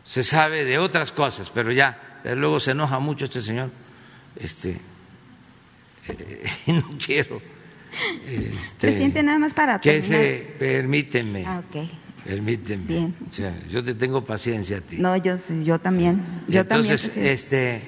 se 0.03 0.23
sabe 0.23 0.65
de 0.65 0.79
otras 0.79 1.11
cosas, 1.11 1.49
pero 1.49 1.71
ya, 1.71 2.12
luego 2.23 2.59
se 2.59 2.71
enoja 2.71 2.99
mucho 2.99 3.25
este 3.25 3.41
señor. 3.41 3.69
Este, 4.35 4.79
eh, 6.07 6.45
no 6.67 6.97
quiero. 7.03 7.41
Este, 8.27 8.87
Presidente, 8.87 9.23
nada 9.23 9.37
más 9.39 9.53
para 9.53 9.79
que 9.79 10.01
se 10.01 10.55
permíteme. 10.57 11.45
Ah, 11.45 11.61
ok. 11.67 11.89
Permíteme. 12.25 12.85
Bien. 12.85 13.15
O 13.29 13.33
sea, 13.33 13.53
yo 13.67 13.83
te 13.83 13.93
tengo 13.93 14.23
paciencia 14.23 14.77
a 14.77 14.81
ti. 14.81 14.97
No, 14.97 15.15
yo, 15.17 15.35
yo 15.63 15.79
también. 15.79 16.43
Yo 16.47 16.61
Entonces, 16.61 17.09
también, 17.09 17.27
este, 17.27 17.83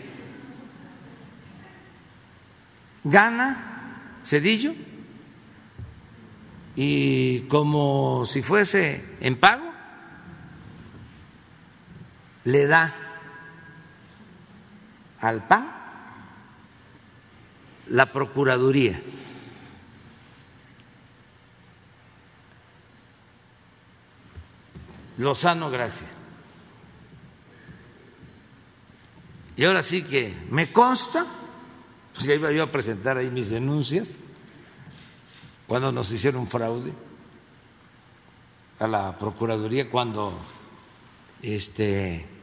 gana 3.03 4.19
Cedillo 4.23 4.73
y 6.75 7.41
como 7.41 8.25
si 8.25 8.41
fuese 8.41 9.03
en 9.21 9.37
pago, 9.37 9.71
le 12.43 12.67
da 12.67 13.04
al 15.25 15.47
PAN 15.47 15.71
la 17.87 18.11
Procuraduría. 18.11 19.01
Lozano 25.17 25.71
Gracia. 25.71 26.07
Y 29.55 29.65
ahora 29.65 29.81
sí 29.81 30.03
que 30.03 30.35
me 30.51 30.71
consta, 30.71 31.25
pues 32.13 32.25
ya 32.25 32.35
iba 32.35 32.63
a 32.63 32.71
presentar 32.71 33.17
ahí 33.17 33.31
mis 33.31 33.49
denuncias, 33.49 34.15
cuando 35.65 35.91
nos 35.91 36.11
hicieron 36.11 36.47
fraude 36.47 36.93
a 38.77 38.85
la 38.85 39.17
Procuraduría, 39.17 39.89
cuando 39.89 40.37
este, 41.41 42.34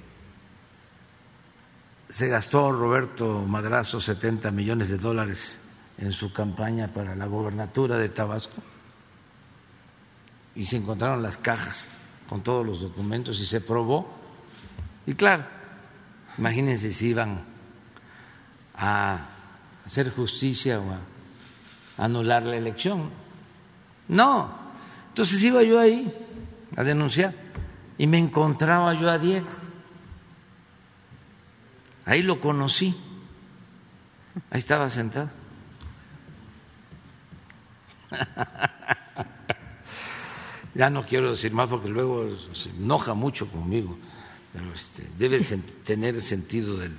se 2.13 2.29
gastó 2.29 2.71
Roberto 2.73 3.41
Madrazo 3.47 3.99
70 3.99 4.51
millones 4.51 4.91
de 4.91 4.99
dólares 4.99 5.57
en 5.97 6.13
su 6.13 6.31
campaña 6.31 6.89
para 6.89 7.17
la 7.17 7.25
gobernatura 7.25 7.97
de 7.97 8.11
Tabasco 8.11 8.63
y 10.55 10.65
se 10.65 10.77
encontraron 10.77 11.23
las 11.23 11.39
cajas 11.39 11.89
con 12.29 12.43
todos 12.43 12.67
los 12.67 12.83
documentos 12.83 13.41
y 13.41 13.47
se 13.47 13.63
probó. 13.63 14.13
Y 15.07 15.15
claro, 15.15 15.45
imagínense 16.37 16.93
si 16.93 17.09
iban 17.09 17.47
a 18.77 19.29
hacer 19.87 20.11
justicia 20.11 20.81
o 20.81 20.93
a 20.93 22.05
anular 22.05 22.43
la 22.43 22.59
elección. 22.59 23.09
No, 24.09 24.55
entonces 25.09 25.43
iba 25.43 25.63
yo 25.63 25.81
ahí 25.81 26.15
a 26.77 26.85
denunciar 26.85 27.33
y 27.97 28.07
me 28.07 28.19
encontraba 28.19 28.93
yo 28.93 29.09
a 29.09 29.17
Diego. 29.17 29.62
Ahí 32.05 32.23
lo 32.23 32.41
conocí, 32.41 32.97
ahí 34.51 34.59
estaba 34.59 34.89
sentado. 34.91 35.31
Ya 40.75 40.89
no 40.89 41.05
quiero 41.05 41.31
decir 41.31 41.53
más 41.53 41.69
porque 41.69 41.89
luego 41.89 42.35
se 42.55 42.71
enoja 42.71 43.13
mucho 43.13 43.47
conmigo, 43.47 43.99
pero 44.55 44.73
este, 44.73 45.07
debe 45.19 45.41
tener 45.85 46.19
sentido 46.21 46.79
del, 46.79 46.97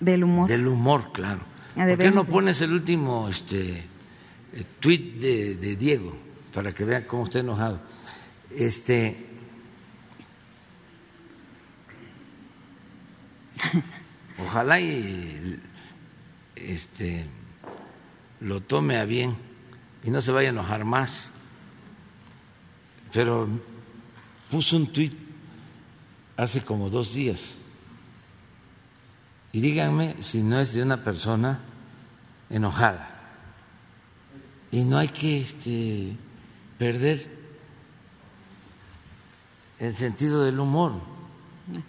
del 0.00 0.24
humor. 0.24 0.48
Del 0.48 0.68
humor, 0.68 1.12
claro. 1.12 1.40
¿Por 1.74 1.98
qué 1.98 2.10
no 2.10 2.24
pones 2.24 2.60
el 2.60 2.72
último 2.72 3.28
este, 3.28 3.84
tweet 4.80 5.14
de, 5.18 5.54
de, 5.56 5.76
Diego 5.76 6.14
para 6.52 6.72
que 6.72 6.84
vean 6.84 7.04
cómo 7.04 7.24
está 7.24 7.38
enojado? 7.38 7.80
Este, 8.50 9.26
ojalá 14.38 14.80
y 14.80 15.60
este, 16.56 17.26
lo 18.40 18.60
tome 18.60 18.98
a 18.98 19.04
bien 19.04 19.36
y 20.04 20.10
no 20.10 20.20
se 20.20 20.32
vaya 20.32 20.48
a 20.48 20.52
enojar 20.52 20.84
más 20.84 21.32
pero 23.16 23.48
puso 24.50 24.76
un 24.76 24.92
tuit 24.92 25.14
hace 26.36 26.60
como 26.60 26.90
dos 26.90 27.14
días. 27.14 27.56
Y 29.52 29.60
díganme 29.60 30.22
si 30.22 30.42
no 30.42 30.60
es 30.60 30.74
de 30.74 30.82
una 30.82 31.02
persona 31.02 31.60
enojada. 32.50 33.08
Y 34.70 34.84
no 34.84 34.98
hay 34.98 35.08
que 35.08 35.40
este, 35.40 36.14
perder 36.78 37.26
el 39.78 39.96
sentido 39.96 40.44
del 40.44 40.60
humor. 40.60 40.92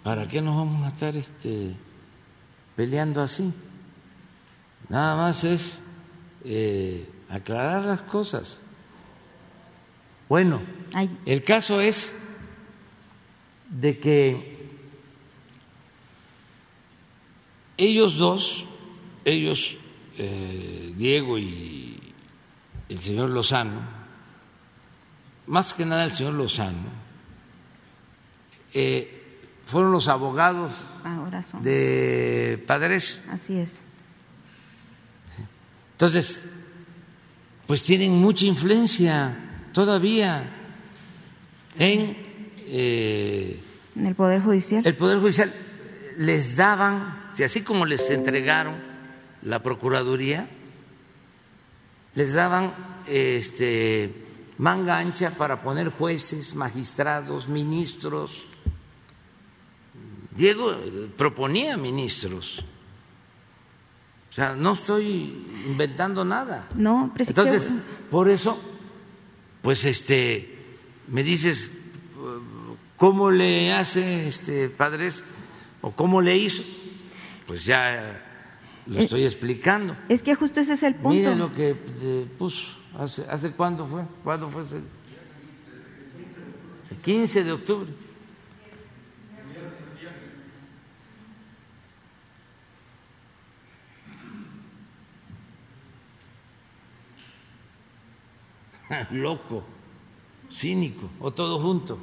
¿Para 0.02 0.26
qué 0.26 0.40
nos 0.40 0.56
vamos 0.56 0.86
a 0.86 0.88
estar 0.88 1.14
este, 1.14 1.76
peleando 2.78 3.20
así? 3.20 3.52
Nada 4.88 5.16
más 5.16 5.42
es 5.42 5.82
eh, 6.44 7.10
aclarar 7.28 7.84
las 7.84 8.04
cosas. 8.04 8.60
Bueno, 10.28 10.62
el 11.26 11.42
caso 11.42 11.80
es 11.80 12.16
de 13.68 13.98
que 13.98 14.70
ellos 17.76 18.16
dos, 18.16 18.64
ellos, 19.24 19.76
eh, 20.16 20.92
Diego 20.96 21.36
y 21.36 21.98
el 22.88 23.00
señor 23.00 23.30
Lozano, 23.30 23.80
más 25.48 25.74
que 25.74 25.84
nada 25.84 26.04
el 26.04 26.12
señor 26.12 26.34
Lozano, 26.34 26.90
eh, 28.72 29.17
fueron 29.68 29.92
los 29.92 30.08
abogados 30.08 30.86
de 31.60 32.64
Padres. 32.66 33.22
Así 33.30 33.58
es. 33.58 33.80
Entonces, 35.92 36.44
pues 37.66 37.82
tienen 37.82 38.12
mucha 38.12 38.46
influencia 38.46 39.36
todavía 39.74 40.48
en, 41.78 42.16
eh, 42.66 43.62
en 43.94 44.06
el 44.06 44.14
Poder 44.14 44.40
Judicial. 44.40 44.86
El 44.86 44.96
Poder 44.96 45.18
Judicial 45.18 45.54
les 46.16 46.56
daban, 46.56 47.26
así 47.44 47.60
como 47.60 47.84
les 47.84 48.08
entregaron 48.08 48.76
la 49.42 49.62
Procuraduría, 49.62 50.48
les 52.14 52.32
daban 52.32 53.02
este, 53.06 54.14
manga 54.56 54.96
ancha 54.98 55.32
para 55.32 55.60
poner 55.60 55.90
jueces, 55.90 56.54
magistrados, 56.54 57.48
ministros. 57.48 58.48
Diego 60.38 60.72
proponía 61.16 61.76
ministros. 61.76 62.64
O 64.30 64.32
sea, 64.32 64.54
no 64.54 64.74
estoy 64.74 65.44
inventando 65.66 66.24
nada. 66.24 66.68
No, 66.76 67.10
presidente. 67.12 67.40
Entonces, 67.40 67.70
por 68.08 68.30
eso 68.30 68.56
pues 69.62 69.84
este 69.84 70.56
me 71.08 71.24
dices 71.24 71.72
cómo 72.96 73.32
le 73.32 73.72
hace 73.72 74.28
este 74.28 74.70
padres 74.70 75.24
o 75.80 75.90
cómo 75.90 76.22
le 76.22 76.36
hizo 76.36 76.62
pues 77.48 77.64
ya 77.64 78.22
lo 78.86 79.00
estoy 79.00 79.24
explicando. 79.24 79.96
es 80.08 80.22
que 80.22 80.36
justo 80.36 80.60
ese 80.60 80.74
es 80.74 80.82
el 80.84 80.94
punto. 80.94 81.10
Mire 81.10 81.34
lo 81.34 81.52
que 81.52 81.74
puso. 82.38 82.78
Hace 82.96 83.26
hace 83.28 83.50
cuándo 83.50 83.84
fue 83.84 84.04
cuándo 84.22 84.48
fue 84.50 84.62
el 84.62 84.84
15 87.02 87.42
de 87.42 87.52
octubre 87.52 88.07
loco, 99.10 99.64
cínico, 100.50 101.10
o 101.20 101.30
todo 101.30 101.58
junto. 101.60 101.98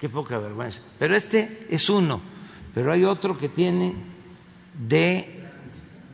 Qué 0.00 0.08
poca 0.08 0.38
vergüenza. 0.38 0.80
Pero 0.98 1.16
este 1.16 1.66
es 1.70 1.88
uno, 1.88 2.20
pero 2.74 2.92
hay 2.92 3.04
otro 3.04 3.38
que 3.38 3.48
tiene 3.48 3.94
de, 4.78 5.48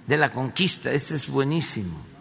de 0.06 0.16
la 0.16 0.32
conquista, 0.32 0.92
este 0.92 1.14
es 1.14 1.28
buenísimo. 1.28 2.12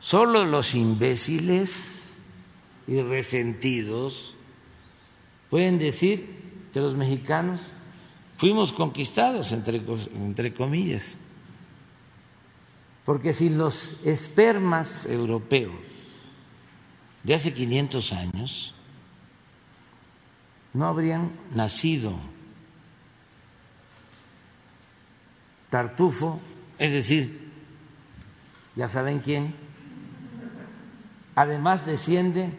Solo 0.00 0.44
los 0.44 0.74
imbéciles 0.74 1.86
y 2.86 3.00
resentidos 3.00 4.34
pueden 5.48 5.78
decir 5.78 6.68
que 6.74 6.80
los 6.80 6.94
mexicanos 6.94 7.70
fuimos 8.36 8.72
conquistados, 8.72 9.52
entre, 9.52 9.82
entre 10.14 10.52
comillas, 10.54 11.18
porque 13.04 13.32
sin 13.32 13.58
los 13.58 13.96
espermas 14.04 15.06
europeos 15.06 15.74
de 17.22 17.34
hace 17.34 17.52
500 17.52 18.12
años 18.12 18.74
no 20.72 20.86
habrían 20.86 21.30
nacido 21.52 22.18
Tartufo, 25.70 26.38
es 26.78 26.92
decir, 26.92 27.50
ya 28.76 28.88
saben 28.88 29.18
quién, 29.18 29.54
además 31.34 31.84
desciende 31.84 32.52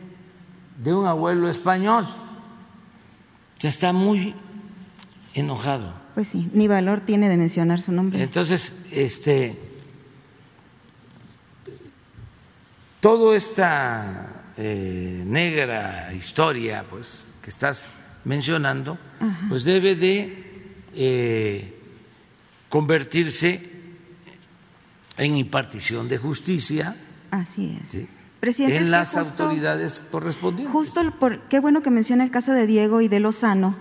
de 0.83 0.93
un 0.93 1.05
abuelo 1.05 1.47
español. 1.47 2.05
Ya 3.59 3.69
está 3.69 3.93
muy 3.93 4.35
enojado. 5.35 5.93
Pues 6.15 6.29
sí, 6.29 6.49
ni 6.53 6.67
valor 6.67 7.01
tiene 7.01 7.29
de 7.29 7.37
mencionar 7.37 7.79
su 7.79 7.91
nombre. 7.91 8.23
Entonces, 8.23 8.73
este, 8.91 9.59
toda 12.99 13.35
esta 13.35 14.53
eh, 14.57 15.23
negra 15.25 16.13
historia, 16.13 16.85
pues, 16.89 17.25
que 17.43 17.49
estás 17.49 17.91
mencionando, 18.23 18.97
pues 19.49 19.63
debe 19.63 19.95
de 19.95 20.73
eh, 20.95 21.79
convertirse 22.69 23.69
en 25.17 25.35
impartición 25.37 26.09
de 26.09 26.17
justicia. 26.17 26.95
Así 27.29 27.77
es 27.83 28.07
en 28.59 28.91
las 28.91 29.15
autoridades 29.17 30.03
correspondientes. 30.11 30.71
Justo, 30.71 31.01
por, 31.19 31.39
qué 31.47 31.59
bueno 31.59 31.81
que 31.81 31.89
menciona 31.89 32.23
el 32.23 32.31
caso 32.31 32.53
de 32.53 32.67
Diego 32.67 33.01
y 33.01 33.07
de 33.07 33.19
Lozano, 33.19 33.75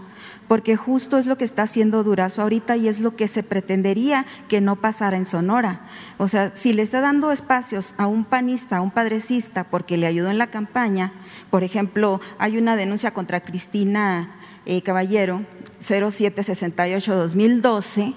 porque 0.48 0.76
justo 0.76 1.18
es 1.18 1.26
lo 1.26 1.38
que 1.38 1.44
está 1.44 1.62
haciendo 1.62 2.02
Durazo 2.04 2.42
ahorita 2.42 2.76
y 2.76 2.88
es 2.88 3.00
lo 3.00 3.16
que 3.16 3.28
se 3.28 3.42
pretendería 3.42 4.26
que 4.48 4.60
no 4.60 4.76
pasara 4.76 5.16
en 5.16 5.24
Sonora. 5.24 5.80
O 6.18 6.28
sea, 6.28 6.54
si 6.54 6.72
le 6.72 6.82
está 6.82 7.00
dando 7.00 7.32
espacios 7.32 7.94
a 7.96 8.06
un 8.06 8.24
panista, 8.24 8.76
a 8.76 8.80
un 8.80 8.90
padrecista, 8.90 9.64
porque 9.64 9.96
le 9.96 10.06
ayudó 10.06 10.30
en 10.30 10.38
la 10.38 10.48
campaña, 10.48 11.12
por 11.50 11.64
ejemplo, 11.64 12.20
hay 12.38 12.58
una 12.58 12.76
denuncia 12.76 13.12
contra 13.12 13.40
Cristina 13.40 14.36
eh, 14.66 14.82
Caballero, 14.82 15.40
0768-2012, 15.80 18.14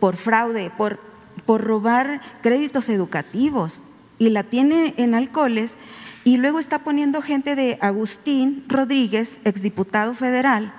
por 0.00 0.16
fraude, 0.16 0.72
por, 0.76 0.98
por 1.46 1.62
robar 1.62 2.20
créditos 2.42 2.88
educativos 2.88 3.80
y 4.18 4.30
la 4.30 4.42
tiene 4.44 4.94
en 4.96 5.14
alcoholes 5.14 5.76
y 6.24 6.38
luego 6.38 6.58
está 6.58 6.80
poniendo 6.80 7.20
gente 7.20 7.54
de 7.54 7.76
Agustín 7.80 8.64
Rodríguez, 8.68 9.38
exdiputado 9.44 10.14
federal, 10.14 10.72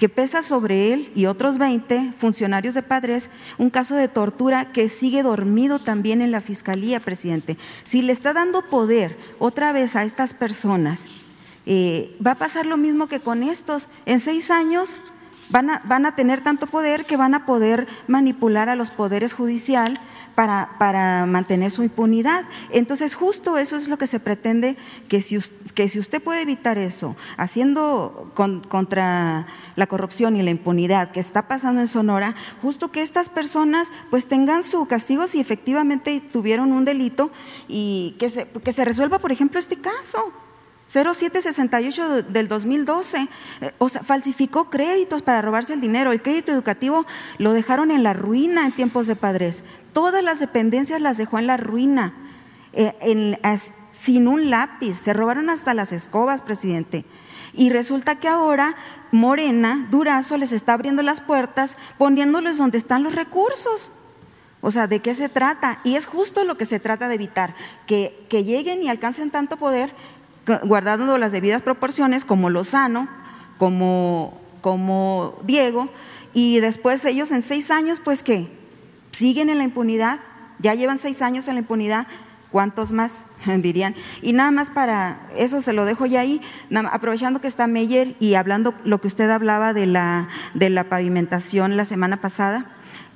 que 0.00 0.08
pesa 0.08 0.40
sobre 0.40 0.94
él 0.94 1.12
y 1.14 1.26
otros 1.26 1.58
20 1.58 2.14
funcionarios 2.16 2.72
de 2.72 2.80
padres 2.80 3.28
un 3.58 3.68
caso 3.68 3.96
de 3.96 4.08
tortura 4.08 4.72
que 4.72 4.88
sigue 4.88 5.22
dormido 5.22 5.78
también 5.78 6.22
en 6.22 6.30
la 6.30 6.40
fiscalía, 6.40 7.00
presidente. 7.00 7.58
Si 7.84 8.00
le 8.00 8.14
está 8.14 8.32
dando 8.32 8.62
poder 8.62 9.18
otra 9.38 9.72
vez 9.72 9.96
a 9.96 10.04
estas 10.04 10.32
personas, 10.32 11.04
eh, 11.66 12.16
va 12.26 12.30
a 12.30 12.36
pasar 12.36 12.64
lo 12.64 12.78
mismo 12.78 13.08
que 13.08 13.20
con 13.20 13.42
estos. 13.42 13.88
En 14.06 14.20
seis 14.20 14.50
años 14.50 14.96
van 15.50 15.68
a, 15.68 15.82
van 15.84 16.06
a 16.06 16.14
tener 16.14 16.42
tanto 16.42 16.66
poder 16.66 17.04
que 17.04 17.18
van 17.18 17.34
a 17.34 17.44
poder 17.44 17.86
manipular 18.06 18.70
a 18.70 18.76
los 18.76 18.88
poderes 18.88 19.34
judicial 19.34 20.00
para, 20.78 21.26
mantener 21.26 21.70
su 21.70 21.82
impunidad. 21.82 22.44
Entonces, 22.70 23.14
justo 23.14 23.58
eso 23.58 23.76
es 23.76 23.88
lo 23.88 23.98
que 23.98 24.06
se 24.06 24.20
pretende, 24.20 24.76
que 25.08 25.22
si, 25.22 25.38
que 25.74 25.88
si 25.88 25.98
usted 25.98 26.22
puede 26.22 26.42
evitar 26.42 26.78
eso, 26.78 27.16
haciendo 27.36 28.32
contra 28.34 29.46
la 29.76 29.86
corrupción 29.86 30.36
y 30.36 30.42
la 30.42 30.50
impunidad 30.50 31.12
que 31.12 31.20
está 31.20 31.46
pasando 31.46 31.82
en 31.82 31.88
Sonora, 31.88 32.34
justo 32.62 32.90
que 32.90 33.02
estas 33.02 33.28
personas 33.28 33.88
pues 34.08 34.26
tengan 34.26 34.62
su 34.62 34.86
castigo 34.86 35.26
si 35.26 35.40
efectivamente 35.40 36.22
tuvieron 36.32 36.72
un 36.72 36.84
delito 36.84 37.30
y 37.68 38.16
que 38.18 38.30
se, 38.30 38.46
que 38.46 38.72
se 38.72 38.84
resuelva, 38.84 39.18
por 39.18 39.32
ejemplo, 39.32 39.60
este 39.60 39.76
caso. 39.76 40.32
0768 40.90 42.22
del 42.22 42.48
2012. 42.48 43.28
Eh, 43.60 43.72
o 43.78 43.88
sea, 43.88 44.02
falsificó 44.02 44.70
créditos 44.70 45.22
para 45.22 45.42
robarse 45.42 45.74
el 45.74 45.80
dinero. 45.80 46.12
El 46.12 46.22
crédito 46.22 46.52
educativo 46.52 47.06
lo 47.38 47.52
dejaron 47.52 47.90
en 47.90 48.02
la 48.02 48.12
ruina 48.12 48.66
en 48.66 48.72
tiempos 48.72 49.06
de 49.06 49.16
padres. 49.16 49.62
Todas 49.92 50.22
las 50.22 50.40
dependencias 50.40 51.00
las 51.00 51.16
dejó 51.16 51.38
en 51.38 51.46
la 51.46 51.56
ruina, 51.56 52.12
eh, 52.72 53.36
sin 53.92 54.28
un 54.28 54.50
lápiz. 54.50 54.94
Se 54.94 55.12
robaron 55.12 55.50
hasta 55.50 55.74
las 55.74 55.92
escobas, 55.92 56.42
presidente. 56.42 57.04
Y 57.52 57.70
resulta 57.70 58.16
que 58.16 58.28
ahora 58.28 58.76
Morena, 59.12 59.88
Durazo, 59.90 60.36
les 60.36 60.52
está 60.52 60.74
abriendo 60.74 61.02
las 61.02 61.20
puertas, 61.20 61.76
poniéndoles 61.98 62.58
donde 62.58 62.78
están 62.78 63.02
los 63.02 63.14
recursos. 63.14 63.90
O 64.60 64.70
sea, 64.70 64.86
¿de 64.86 65.00
qué 65.00 65.14
se 65.14 65.28
trata? 65.28 65.80
Y 65.84 65.96
es 65.96 66.06
justo 66.06 66.44
lo 66.44 66.56
que 66.56 66.66
se 66.66 66.80
trata 66.80 67.08
de 67.08 67.14
evitar, 67.14 67.54
que, 67.86 68.26
que 68.28 68.44
lleguen 68.44 68.82
y 68.82 68.88
alcancen 68.88 69.30
tanto 69.30 69.56
poder 69.56 69.92
guardando 70.64 71.18
las 71.18 71.32
debidas 71.32 71.62
proporciones, 71.62 72.24
como 72.24 72.50
Lozano, 72.50 73.08
como, 73.58 74.40
como 74.60 75.38
Diego, 75.44 75.88
y 76.32 76.60
después 76.60 77.04
ellos 77.04 77.30
en 77.32 77.42
seis 77.42 77.70
años, 77.70 78.00
pues 78.02 78.22
que 78.22 78.48
siguen 79.12 79.50
en 79.50 79.58
la 79.58 79.64
impunidad, 79.64 80.20
ya 80.58 80.74
llevan 80.74 80.98
seis 80.98 81.22
años 81.22 81.48
en 81.48 81.54
la 81.54 81.60
impunidad, 81.60 82.06
¿cuántos 82.50 82.92
más? 82.92 83.24
dirían. 83.58 83.94
Y 84.22 84.32
nada 84.32 84.50
más 84.50 84.70
para, 84.70 85.20
eso 85.36 85.60
se 85.60 85.72
lo 85.72 85.84
dejo 85.84 86.06
ya 86.06 86.20
ahí, 86.20 86.40
aprovechando 86.90 87.40
que 87.40 87.48
está 87.48 87.66
Meyer 87.66 88.16
y 88.20 88.34
hablando 88.34 88.74
lo 88.84 89.00
que 89.00 89.08
usted 89.08 89.30
hablaba 89.30 89.72
de 89.72 89.86
la, 89.86 90.28
de 90.54 90.70
la 90.70 90.84
pavimentación 90.84 91.76
la 91.76 91.84
semana 91.84 92.20
pasada, 92.20 92.66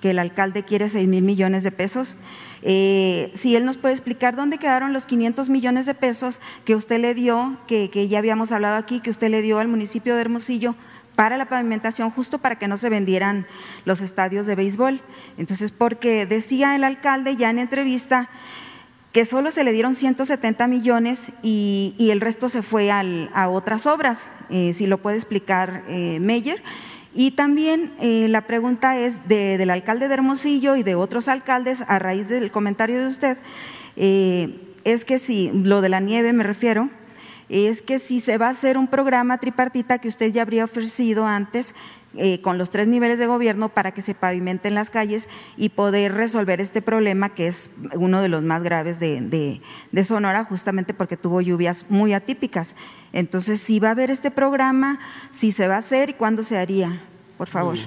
que 0.00 0.10
el 0.10 0.18
alcalde 0.18 0.64
quiere 0.64 0.90
seis 0.90 1.08
mil 1.08 1.22
millones 1.22 1.62
de 1.62 1.72
pesos. 1.72 2.16
Eh, 2.66 3.30
si 3.34 3.54
él 3.56 3.66
nos 3.66 3.76
puede 3.76 3.92
explicar 3.92 4.36
dónde 4.36 4.56
quedaron 4.56 4.94
los 4.94 5.04
500 5.04 5.50
millones 5.50 5.84
de 5.84 5.94
pesos 5.94 6.40
que 6.64 6.74
usted 6.74 6.98
le 6.98 7.14
dio, 7.14 7.58
que, 7.66 8.08
ya 8.08 8.18
habíamos 8.18 8.52
hablado 8.52 8.76
aquí, 8.76 9.00
que 9.00 9.10
usted 9.10 9.28
le 9.28 9.42
dio 9.42 9.58
al 9.58 9.68
municipio 9.68 10.14
de 10.14 10.22
Hermosillo 10.22 10.74
para 11.14 11.36
la 11.36 11.44
pavimentación, 11.44 12.10
justo 12.10 12.38
para 12.38 12.58
que 12.58 12.66
no 12.66 12.78
se 12.78 12.88
vendieran 12.88 13.46
los 13.84 14.00
estadios 14.00 14.46
de 14.46 14.54
béisbol. 14.54 15.02
Entonces, 15.36 15.72
porque 15.72 16.24
decía 16.24 16.74
el 16.74 16.84
alcalde 16.84 17.36
ya 17.36 17.50
en 17.50 17.58
entrevista 17.58 18.30
que 19.12 19.26
solo 19.26 19.50
se 19.50 19.62
le 19.62 19.72
dieron 19.72 19.94
170 19.94 20.66
millones 20.66 21.26
y, 21.42 21.94
el 21.98 22.20
resto 22.20 22.48
se 22.48 22.62
fue 22.62 22.90
a 22.90 23.48
otras 23.50 23.86
obras, 23.86 24.24
eh, 24.48 24.72
si 24.72 24.86
lo 24.86 24.98
puede 24.98 25.18
explicar 25.18 25.84
eh, 25.86 26.18
Meyer. 26.18 26.62
Y 27.14 27.30
también 27.32 27.92
eh, 28.00 28.26
la 28.28 28.42
pregunta 28.42 28.98
es 28.98 29.28
de, 29.28 29.56
del 29.56 29.70
alcalde 29.70 30.08
de 30.08 30.14
Hermosillo 30.14 30.74
y 30.74 30.82
de 30.82 30.96
otros 30.96 31.28
alcaldes, 31.28 31.82
a 31.86 31.98
raíz 32.00 32.28
del 32.28 32.50
comentario 32.50 33.00
de 33.00 33.06
usted, 33.06 33.38
eh, 33.96 34.60
es 34.82 35.04
que 35.04 35.18
si, 35.18 35.50
lo 35.52 35.80
de 35.80 35.88
la 35.88 36.00
nieve 36.00 36.32
me 36.32 36.42
refiero, 36.42 36.90
es 37.48 37.82
que 37.82 37.98
si 37.98 38.20
se 38.20 38.38
va 38.38 38.48
a 38.48 38.50
hacer 38.50 38.78
un 38.78 38.88
programa 38.88 39.38
tripartita 39.38 39.98
que 39.98 40.08
usted 40.08 40.32
ya 40.32 40.42
habría 40.42 40.64
ofrecido 40.64 41.26
antes, 41.26 41.74
eh, 42.16 42.40
con 42.42 42.58
los 42.58 42.70
tres 42.70 42.86
niveles 42.86 43.18
de 43.18 43.26
gobierno 43.26 43.70
para 43.70 43.92
que 43.92 44.00
se 44.00 44.14
pavimenten 44.14 44.74
las 44.74 44.88
calles 44.88 45.28
y 45.56 45.70
poder 45.70 46.12
resolver 46.14 46.60
este 46.60 46.80
problema 46.80 47.34
que 47.34 47.48
es 47.48 47.72
uno 47.94 48.22
de 48.22 48.28
los 48.28 48.40
más 48.44 48.62
graves 48.62 49.00
de, 49.00 49.60
de, 49.90 50.04
Sonora, 50.04 50.44
justamente 50.44 50.94
porque 50.94 51.16
tuvo 51.16 51.40
lluvias 51.40 51.86
muy 51.88 52.12
atípicas. 52.12 52.76
Entonces, 53.12 53.60
si 53.60 53.80
va 53.80 53.88
a 53.88 53.92
haber 53.92 54.12
este 54.12 54.30
programa, 54.30 55.00
si 55.32 55.50
se 55.50 55.66
va 55.66 55.74
a 55.74 55.78
hacer 55.78 56.10
y 56.10 56.12
cuándo 56.12 56.44
se 56.44 56.56
haría, 56.56 57.00
por 57.36 57.48
favor. 57.48 57.78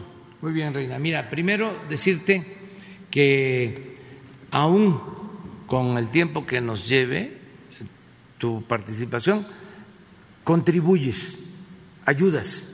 Muy 0.41 0.51
bien, 0.51 0.73
Reina. 0.73 0.99
Mira, 0.99 1.29
primero 1.29 1.71
decirte 1.88 2.57
que 3.09 3.95
aún 4.51 4.99
con 5.67 5.97
el 5.97 6.09
tiempo 6.09 6.45
que 6.45 6.59
nos 6.59 6.85
lleve 6.89 7.38
tu 8.38 8.64
participación, 8.64 9.45
contribuyes, 10.43 11.39
ayudas 12.05 12.68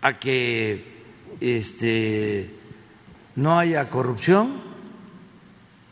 a 0.00 0.18
que 0.18 0.84
este, 1.40 2.50
no 3.36 3.58
haya 3.58 3.88
corrupción 3.88 4.62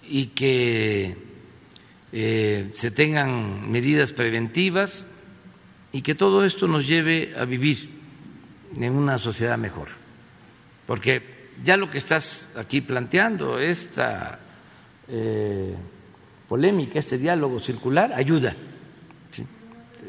y 0.03 0.27
que 0.29 1.17
eh, 2.13 2.71
se 2.75 2.91
tengan 2.91 3.71
medidas 3.71 4.13
preventivas 4.13 5.07
y 5.93 6.03
que 6.03 6.15
todo 6.15 6.45
esto 6.45 6.67
nos 6.67 6.87
lleve 6.87 7.35
a 7.37 7.45
vivir 7.45 7.91
en 8.77 8.93
una 8.93 9.19
sociedad 9.19 9.59
mejor. 9.59 9.89
Porque 10.87 11.51
ya 11.65 11.77
lo 11.77 11.91
que 11.91 11.99
estás 11.99 12.51
aquí 12.57 12.81
planteando, 12.81 13.59
esta 13.59 14.41
eh, 15.09 15.77
polémica, 16.53 16.99
este 16.99 17.17
diálogo 17.17 17.59
circular, 17.59 18.13
ayuda 18.13 18.55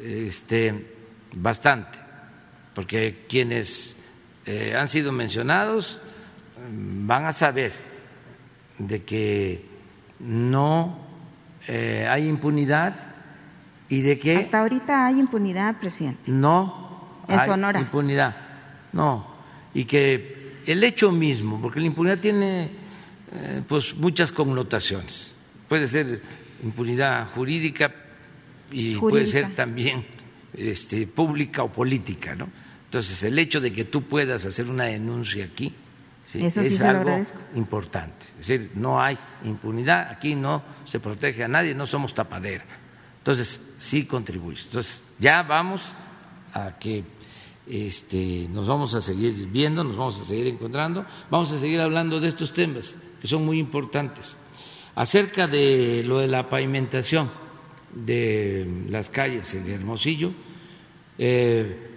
este, 0.03 0.94
bastante 1.34 1.98
porque 2.76 3.24
quienes 3.30 3.95
eh, 4.45 4.76
han 4.78 4.90
sido 4.90 5.14
mencionados 5.14 6.02
mm, 6.70 7.07
van 7.07 7.28
a 7.28 7.32
saber 7.32 7.72
de 8.78 9.03
que 9.03 9.65
no 10.20 10.99
eh, 11.65 12.07
hay 12.10 12.28
impunidad 12.28 12.94
y 13.88 14.02
de 14.02 14.20
que 14.20 14.36
Hasta 14.36 14.60
ahorita 14.60 15.06
hay 15.06 15.20
impunidad, 15.20 15.80
presidente. 15.80 16.30
no 16.30 17.24
En 17.30 17.40
hay 17.40 17.48
Sonora. 17.48 17.80
impunidad. 17.80 18.36
No, 18.91 19.28
y 19.74 19.86
que 19.86 20.57
el 20.65 20.84
hecho 20.84 21.10
mismo, 21.10 21.61
porque 21.61 21.80
la 21.80 21.86
impunidad 21.86 22.18
tiene 22.18 22.70
eh, 23.32 23.61
pues 23.65 23.95
muchas 23.95 24.34
connotaciones. 24.34 25.32
Puede 25.74 25.88
ser 25.88 26.22
impunidad 26.62 27.28
jurídica 27.30 27.91
y 28.72 28.94
puede 28.94 29.26
ser 29.26 29.56
también 29.56 30.06
este, 30.54 31.08
pública 31.08 31.64
o 31.64 31.72
política, 31.72 32.36
¿no? 32.36 32.48
Entonces, 32.86 33.24
el 33.24 33.40
hecho 33.40 33.60
de 33.60 33.74
que 33.74 33.86
tú 33.86 34.04
puedas 34.04 34.45
hacer 34.45 34.70
una 34.70 34.84
denuncia 34.84 35.45
aquí 35.45 35.74
¿sí? 36.28 36.45
Eso 36.45 36.62
sí 36.62 36.68
es 36.68 36.82
algo 36.82 37.20
importante. 37.56 38.28
Es 38.40 38.48
decir, 38.50 38.70
no 38.76 39.02
hay 39.02 39.18
impunidad, 39.45 40.12
aquí 40.12 40.36
no 40.36 40.62
se 40.86 41.00
protege 41.00 41.44
a 41.44 41.48
nadie, 41.48 41.74
no 41.74 41.88
somos 41.88 42.14
tapadera. 42.14 42.66
Entonces, 43.18 43.60
sí 43.80 44.06
contribuye. 44.06 44.62
Entonces, 44.66 45.02
ya 45.18 45.41
vamos 45.41 45.91
a 46.54 46.78
que 46.78 47.04
este, 47.66 48.48
nos 48.52 48.68
vamos 48.68 48.94
a 48.94 49.02
seguir 49.02 49.48
viendo, 49.48 49.84
nos 49.84 49.98
vamos 49.98 50.22
a 50.22 50.24
seguir 50.24 50.45
encontrando, 50.45 51.04
vamos 51.32 51.52
a 51.52 51.58
seguir 51.58 51.82
hablando 51.82 52.20
de 52.20 52.28
estos 52.28 52.54
temas 52.54 52.94
que 53.20 53.28
son 53.28 53.44
muy 53.44 53.58
importantes. 53.58 54.36
Acerca 54.95 55.48
de 55.48 56.03
lo 56.06 56.20
de 56.20 56.28
la 56.28 56.49
pavimentación 56.49 57.32
de 57.94 58.86
las 58.90 59.10
calles 59.10 59.53
en 59.53 59.70
Hermosillo, 59.70 60.32
eh, 61.18 61.94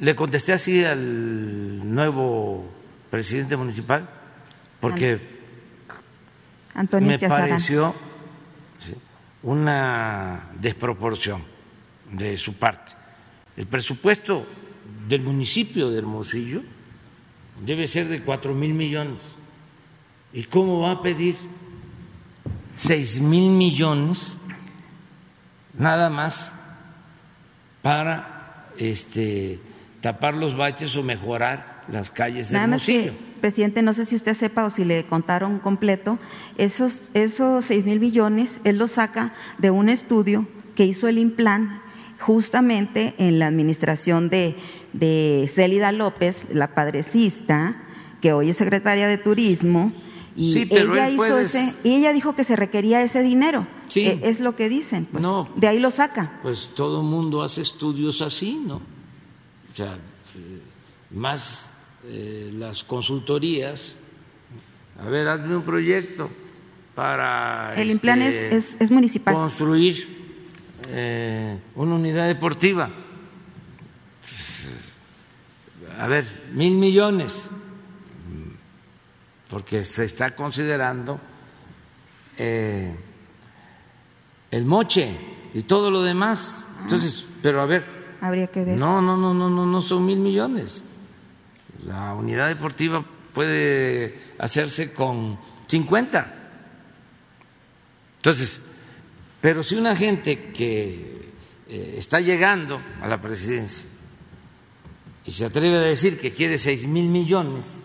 le 0.00 0.16
contesté 0.16 0.52
así 0.52 0.84
al 0.84 1.88
nuevo 1.92 2.68
presidente 3.10 3.56
municipal 3.56 4.08
porque 4.80 5.20
Antonio 6.74 7.08
me 7.08 7.28
pareció 7.28 7.94
una 9.42 10.50
desproporción 10.58 11.42
de 12.12 12.36
su 12.36 12.54
parte. 12.54 12.92
El 13.56 13.66
presupuesto 13.66 14.46
del 15.06 15.22
municipio 15.22 15.90
de 15.90 15.98
Hermosillo 15.98 16.62
debe 17.64 17.86
ser 17.86 18.08
de 18.08 18.22
cuatro 18.22 18.54
mil 18.54 18.74
millones. 18.74 19.36
¿Y 20.32 20.44
cómo 20.44 20.80
va 20.80 20.92
a 20.92 21.02
pedir 21.02 21.34
seis 22.74 23.20
mil 23.20 23.50
millones 23.50 24.38
nada 25.76 26.08
más 26.08 26.52
para 27.82 28.68
este, 28.78 29.58
tapar 30.00 30.34
los 30.34 30.56
baches 30.56 30.96
o 30.96 31.02
mejorar 31.02 31.84
las 31.88 32.10
calles 32.10 32.50
de 32.50 32.54
Nada 32.54 32.68
más 32.68 32.88
Hermosillo? 32.88 33.18
que, 33.18 33.40
presidente, 33.40 33.82
no 33.82 33.92
sé 33.92 34.04
si 34.04 34.14
usted 34.14 34.34
sepa 34.34 34.64
o 34.64 34.70
si 34.70 34.84
le 34.84 35.04
contaron 35.04 35.58
completo, 35.58 36.18
esos, 36.58 37.00
esos 37.14 37.64
seis 37.64 37.84
mil 37.84 37.98
billones, 37.98 38.58
él 38.64 38.78
los 38.78 38.92
saca 38.92 39.34
de 39.58 39.70
un 39.70 39.88
estudio 39.88 40.46
que 40.76 40.86
hizo 40.86 41.08
el 41.08 41.18
Implan 41.18 41.82
justamente 42.20 43.14
en 43.18 43.38
la 43.38 43.46
administración 43.46 44.28
de, 44.28 44.56
de 44.92 45.50
Célida 45.52 45.90
López, 45.90 46.46
la 46.52 46.74
padrecista, 46.74 47.76
que 48.20 48.32
hoy 48.32 48.50
es 48.50 48.58
secretaria 48.58 49.08
de 49.08 49.18
Turismo, 49.18 49.92
y 50.40 50.52
Sí, 50.52 50.64
pero 50.66 50.94
ella 50.94 51.06
él 51.08 51.14
hizo 51.14 51.16
puedes- 51.18 51.54
ese, 51.54 51.74
y 51.84 51.96
ella 51.96 52.12
dijo 52.14 52.34
que 52.34 52.44
se 52.44 52.56
requería 52.56 53.02
ese 53.02 53.22
dinero. 53.22 53.66
Sí. 53.88 54.06
Eh, 54.06 54.20
es 54.24 54.40
lo 54.40 54.56
que 54.56 54.68
dicen. 54.70 55.04
pues. 55.06 55.20
No. 55.22 55.48
De 55.56 55.68
ahí 55.68 55.78
lo 55.78 55.90
saca. 55.90 56.38
Pues 56.42 56.70
todo 56.74 57.00
el 57.02 57.06
mundo 57.06 57.42
hace 57.42 57.60
estudios 57.60 58.22
así, 58.22 58.60
¿no? 58.66 58.76
O 58.76 59.74
sea, 59.74 59.94
eh, 59.94 60.60
más 61.10 61.72
eh, 62.06 62.50
las 62.54 62.82
consultorías. 62.84 63.96
A 65.04 65.08
ver, 65.10 65.28
hazme 65.28 65.56
un 65.56 65.62
proyecto 65.62 66.30
para 66.94 67.74
El 67.74 67.90
es, 67.90 67.96
este, 68.04 68.56
es, 68.56 68.76
es 68.80 68.90
municipal. 68.90 69.34
construir 69.34 70.18
eh, 70.88 71.58
una 71.74 71.94
unidad 71.96 72.26
deportiva. 72.28 72.90
A 75.98 76.06
ver, 76.06 76.24
mil 76.54 76.76
millones, 76.76 77.50
porque 79.50 79.84
se 79.84 80.04
está 80.04 80.34
considerando 80.34 81.20
eh, 82.38 82.94
el 84.50 84.64
moche 84.64 85.16
y 85.52 85.62
todo 85.62 85.90
lo 85.90 86.02
demás. 86.02 86.64
Entonces, 86.82 87.26
pero 87.42 87.60
a 87.60 87.66
ver, 87.66 87.84
Habría 88.20 88.46
que 88.46 88.64
ver. 88.64 88.78
no, 88.78 89.02
no, 89.02 89.16
no, 89.16 89.34
no, 89.34 89.50
no, 89.50 89.66
no 89.66 89.82
son 89.82 90.06
mil 90.06 90.20
millones. 90.20 90.82
La 91.84 92.14
unidad 92.14 92.46
deportiva 92.48 93.04
puede 93.34 94.18
hacerse 94.38 94.92
con 94.92 95.38
50. 95.66 96.34
Entonces, 98.16 98.62
pero 99.40 99.62
si 99.62 99.74
una 99.74 99.96
gente 99.96 100.52
que 100.52 101.32
eh, 101.68 101.94
está 101.96 102.20
llegando 102.20 102.80
a 103.02 103.08
la 103.08 103.20
presidencia 103.20 103.88
y 105.24 105.32
se 105.32 105.44
atreve 105.44 105.76
a 105.76 105.80
decir 105.80 106.20
que 106.20 106.32
quiere 106.32 106.58
seis 106.58 106.86
mil 106.86 107.08
millones 107.08 107.82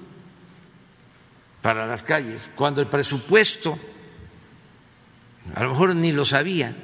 para 1.65 1.87
las 1.87 2.03
calles, 2.03 2.51
cuando 2.55 2.79
el 2.79 2.85
presupuesto, 2.87 3.75
a 5.55 5.63
lo 5.63 5.69
mejor 5.71 5.95
ni 5.95 6.11
lo 6.11 6.23
sabía, 6.23 6.75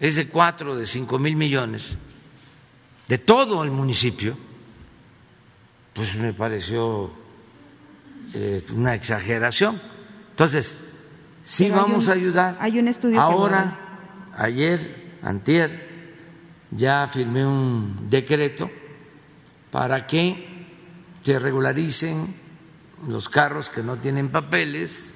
es 0.00 0.16
de 0.16 0.26
cuatro, 0.26 0.74
de 0.74 0.84
cinco 0.86 1.20
mil 1.20 1.36
millones, 1.36 1.96
de 3.06 3.18
todo 3.18 3.62
el 3.62 3.70
municipio, 3.70 4.36
pues 5.92 6.16
me 6.16 6.32
pareció 6.32 7.12
eh, 8.34 8.60
una 8.74 8.96
exageración. 8.96 9.80
Entonces, 10.30 10.76
sí 11.44 11.66
Pero 11.66 11.76
vamos 11.76 12.06
un- 12.06 12.10
a 12.10 12.14
ayudar. 12.14 12.56
hay 12.58 12.80
un 12.80 12.88
estudio 12.88 13.14
que 13.14 13.20
Ahora, 13.20 13.78
ayer, 14.36 15.12
antier, 15.22 16.16
ya 16.72 17.06
firmé 17.06 17.46
un 17.46 18.08
decreto 18.08 18.68
para 19.70 20.08
que 20.08 20.66
se 21.22 21.38
regularicen 21.38 22.41
los 23.06 23.28
carros 23.28 23.68
que 23.68 23.82
no 23.82 23.98
tienen 23.98 24.30
papeles 24.30 25.14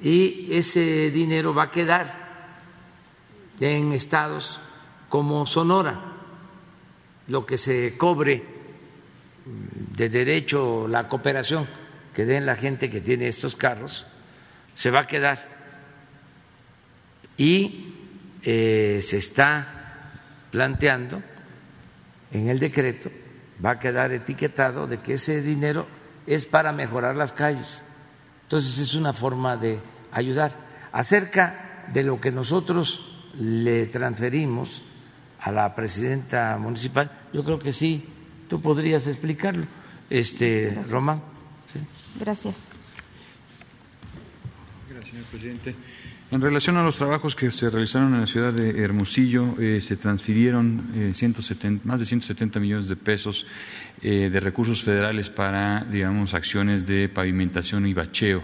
y 0.00 0.48
ese 0.50 1.10
dinero 1.10 1.54
va 1.54 1.64
a 1.64 1.70
quedar 1.70 2.28
en 3.60 3.92
estados 3.92 4.60
como 5.08 5.46
Sonora, 5.46 6.00
lo 7.28 7.44
que 7.44 7.58
se 7.58 7.96
cobre 7.96 8.44
de 9.44 10.08
derecho, 10.08 10.86
la 10.86 11.08
cooperación 11.08 11.66
que 12.18 12.24
den 12.24 12.46
la 12.46 12.56
gente 12.56 12.90
que 12.90 13.00
tiene 13.00 13.28
estos 13.28 13.54
carros, 13.54 14.04
se 14.74 14.90
va 14.90 15.02
a 15.02 15.06
quedar. 15.06 15.38
Y 17.36 17.94
eh, 18.42 19.00
se 19.04 19.18
está 19.18 20.10
planteando 20.50 21.22
en 22.32 22.48
el 22.48 22.58
decreto, 22.58 23.08
va 23.64 23.70
a 23.70 23.78
quedar 23.78 24.10
etiquetado 24.10 24.88
de 24.88 24.98
que 24.98 25.14
ese 25.14 25.42
dinero 25.42 25.86
es 26.28 26.44
para 26.44 26.72
mejorar 26.72 27.16
las 27.16 27.32
calles. 27.32 27.82
Entonces 28.42 28.78
es 28.78 28.94
una 28.94 29.12
forma 29.14 29.56
de 29.56 29.80
ayudar. 30.12 30.54
Acerca 30.92 31.86
de 31.92 32.02
lo 32.02 32.20
que 32.20 32.30
nosotros 32.30 33.02
le 33.34 33.86
transferimos 33.86 34.84
a 35.40 35.50
la 35.52 35.74
presidenta 35.74 36.56
municipal, 36.58 37.10
yo 37.32 37.44
creo 37.44 37.58
que 37.58 37.72
sí, 37.72 38.04
tú 38.48 38.60
podrías 38.60 39.06
explicarlo, 39.06 39.66
este 40.10 40.78
Román. 40.90 41.22
¿sí? 41.72 41.80
Gracias. 42.20 42.56
Gracias, 44.90 45.10
señor 45.10 45.24
presidente. 45.26 45.74
En 46.30 46.42
relación 46.42 46.76
a 46.76 46.82
los 46.82 46.98
trabajos 46.98 47.34
que 47.34 47.50
se 47.50 47.70
realizaron 47.70 48.12
en 48.12 48.20
la 48.20 48.26
ciudad 48.26 48.52
de 48.52 48.82
Hermosillo, 48.82 49.54
eh, 49.58 49.80
se 49.80 49.96
transfirieron 49.96 50.90
eh, 50.94 51.12
170 51.14 51.88
más 51.88 52.00
de 52.00 52.06
170 52.06 52.60
millones 52.60 52.86
de 52.86 52.96
pesos 52.96 53.46
eh, 54.02 54.28
de 54.30 54.38
recursos 54.38 54.82
federales 54.82 55.30
para, 55.30 55.86
digamos, 55.90 56.34
acciones 56.34 56.86
de 56.86 57.08
pavimentación 57.08 57.86
y 57.86 57.94
bacheo. 57.94 58.42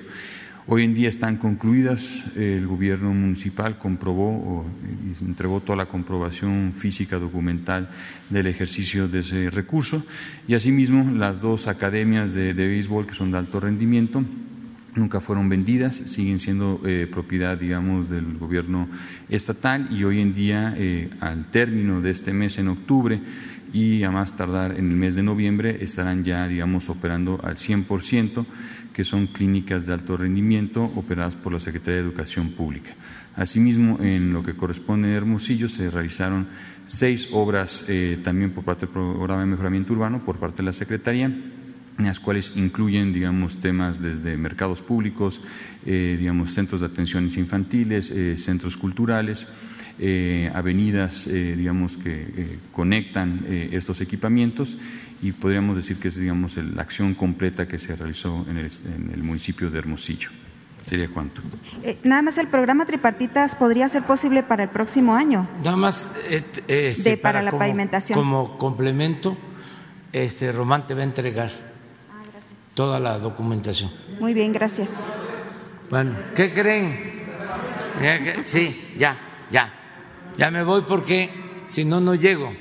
Hoy 0.66 0.84
en 0.84 0.94
día 0.94 1.10
están 1.10 1.36
concluidas, 1.36 2.24
el 2.36 2.66
gobierno 2.66 3.12
municipal 3.12 3.76
comprobó 3.76 4.30
o, 4.30 4.66
entregó 5.20 5.60
toda 5.60 5.76
la 5.76 5.84
comprobación 5.84 6.72
física 6.72 7.18
documental 7.18 7.90
del 8.30 8.46
ejercicio 8.46 9.08
de 9.08 9.20
ese 9.20 9.50
recurso 9.50 10.02
y 10.48 10.54
asimismo 10.54 11.12
las 11.12 11.42
dos 11.42 11.66
academias 11.66 12.32
de, 12.32 12.54
de 12.54 12.66
béisbol 12.66 13.06
que 13.06 13.12
son 13.12 13.30
de 13.30 13.36
alto 13.36 13.60
rendimiento 13.60 14.24
nunca 14.96 15.20
fueron 15.20 15.48
vendidas, 15.48 15.94
siguen 15.94 16.38
siendo 16.38 16.80
eh, 16.84 17.08
propiedad, 17.10 17.58
digamos, 17.58 18.08
del 18.08 18.36
gobierno 18.38 18.88
estatal 19.28 19.88
y 19.90 20.04
hoy 20.04 20.20
en 20.20 20.34
día, 20.34 20.74
eh, 20.76 21.10
al 21.20 21.50
término 21.50 22.00
de 22.00 22.10
este 22.10 22.32
mes, 22.32 22.58
en 22.58 22.68
octubre, 22.68 23.20
y 23.72 24.04
a 24.04 24.10
más 24.12 24.36
tardar 24.36 24.78
en 24.78 24.88
el 24.88 24.96
mes 24.96 25.16
de 25.16 25.24
noviembre, 25.24 25.78
estarán 25.82 26.22
ya, 26.22 26.46
digamos, 26.46 26.88
operando 26.90 27.40
al 27.42 27.56
100%, 27.56 28.46
que 28.92 29.04
son 29.04 29.26
clínicas 29.26 29.86
de 29.86 29.92
alto 29.92 30.16
rendimiento 30.16 30.84
operadas 30.94 31.34
por 31.34 31.52
la 31.52 31.58
Secretaría 31.58 32.00
de 32.00 32.06
Educación 32.06 32.50
Pública. 32.50 32.94
Asimismo, 33.34 33.98
en 34.00 34.32
lo 34.32 34.44
que 34.44 34.54
corresponde 34.54 35.08
a 35.08 35.16
Hermosillo, 35.16 35.68
se 35.68 35.90
realizaron 35.90 36.46
seis 36.84 37.28
obras 37.32 37.84
eh, 37.88 38.20
también 38.22 38.52
por 38.52 38.62
parte 38.62 38.86
del 38.86 38.92
Programa 38.92 39.40
de 39.40 39.46
Mejoramiento 39.46 39.92
Urbano, 39.92 40.24
por 40.24 40.38
parte 40.38 40.58
de 40.58 40.64
la 40.64 40.72
Secretaría, 40.72 41.32
las 41.98 42.18
cuales 42.18 42.52
incluyen, 42.56 43.12
digamos, 43.12 43.60
temas 43.60 44.02
desde 44.02 44.36
mercados 44.36 44.82
públicos, 44.82 45.40
eh, 45.86 46.16
digamos, 46.18 46.52
centros 46.52 46.80
de 46.80 46.88
atenciones 46.88 47.36
infantiles, 47.36 48.10
eh, 48.10 48.36
centros 48.36 48.76
culturales, 48.76 49.46
eh, 49.98 50.50
avenidas, 50.52 51.28
digamos, 51.30 51.96
que 51.96 52.58
conectan 52.72 53.46
estos 53.70 54.00
equipamientos 54.00 54.76
y 55.22 55.30
podríamos 55.30 55.76
decir 55.76 55.98
que 55.98 56.08
es, 56.08 56.16
digamos, 56.16 56.56
la 56.56 56.82
acción 56.82 57.14
completa 57.14 57.68
que 57.68 57.78
se 57.78 57.94
realizó 57.94 58.44
en 58.48 58.58
el, 58.58 59.22
municipio 59.22 59.70
de 59.70 59.78
Hermosillo. 59.78 60.30
¿Sería 60.82 61.08
cuánto? 61.08 61.40
nada 62.02 62.20
más 62.20 62.36
el 62.38 62.48
programa 62.48 62.84
tripartitas 62.84 63.54
podría 63.54 63.88
ser 63.88 64.02
posible 64.02 64.42
para 64.42 64.64
el 64.64 64.68
próximo 64.68 65.14
año. 65.14 65.48
Nada 65.62 65.76
más 65.76 66.08
este, 66.28 67.16
para, 67.16 67.40
la 67.40 67.52
pavimentación. 67.52 68.18
Como 68.18 68.58
complemento, 68.58 69.38
este 70.12 70.50
Román 70.50 70.86
te 70.86 70.94
va 70.94 71.00
a 71.00 71.04
entregar 71.04 71.73
toda 72.74 73.00
la 73.00 73.18
documentación. 73.18 73.90
Muy 74.20 74.34
bien, 74.34 74.52
gracias. 74.52 75.06
Bueno, 75.90 76.16
¿qué 76.34 76.50
creen? 76.52 77.24
Sí, 78.44 78.94
ya, 78.96 79.46
ya. 79.50 79.72
Ya 80.36 80.50
me 80.50 80.64
voy 80.64 80.82
porque 80.82 81.30
si 81.66 81.84
no, 81.84 82.00
no 82.00 82.14
llego. 82.14 82.52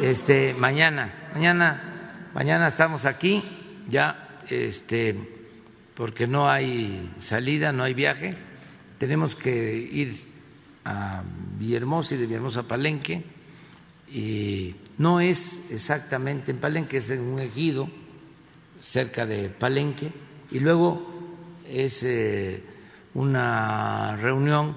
Este, 0.00 0.54
mañana, 0.54 1.30
mañana, 1.32 2.10
mañana 2.34 2.66
estamos 2.66 3.04
aquí, 3.04 3.44
ya, 3.88 4.40
este, 4.48 5.16
porque 5.94 6.26
no 6.26 6.50
hay 6.50 7.12
salida, 7.18 7.72
no 7.72 7.84
hay 7.84 7.94
viaje. 7.94 8.34
Tenemos 8.98 9.36
que 9.36 9.76
ir 9.76 10.16
a 10.84 11.22
Villahermosa 11.58 12.16
y 12.16 12.18
de 12.18 12.26
Villahermosa 12.26 12.60
a 12.60 12.68
Palenque. 12.68 13.22
Y 14.12 14.74
no 14.98 15.20
es 15.20 15.70
exactamente 15.70 16.50
en 16.50 16.58
Palenque, 16.58 16.96
es 16.96 17.10
en 17.10 17.20
un 17.20 17.38
ejido 17.38 17.88
cerca 18.82 19.24
de 19.24 19.48
Palenque, 19.48 20.12
y 20.50 20.58
luego 20.58 21.06
es 21.66 22.02
eh, 22.02 22.62
una 23.14 24.16
reunión 24.16 24.76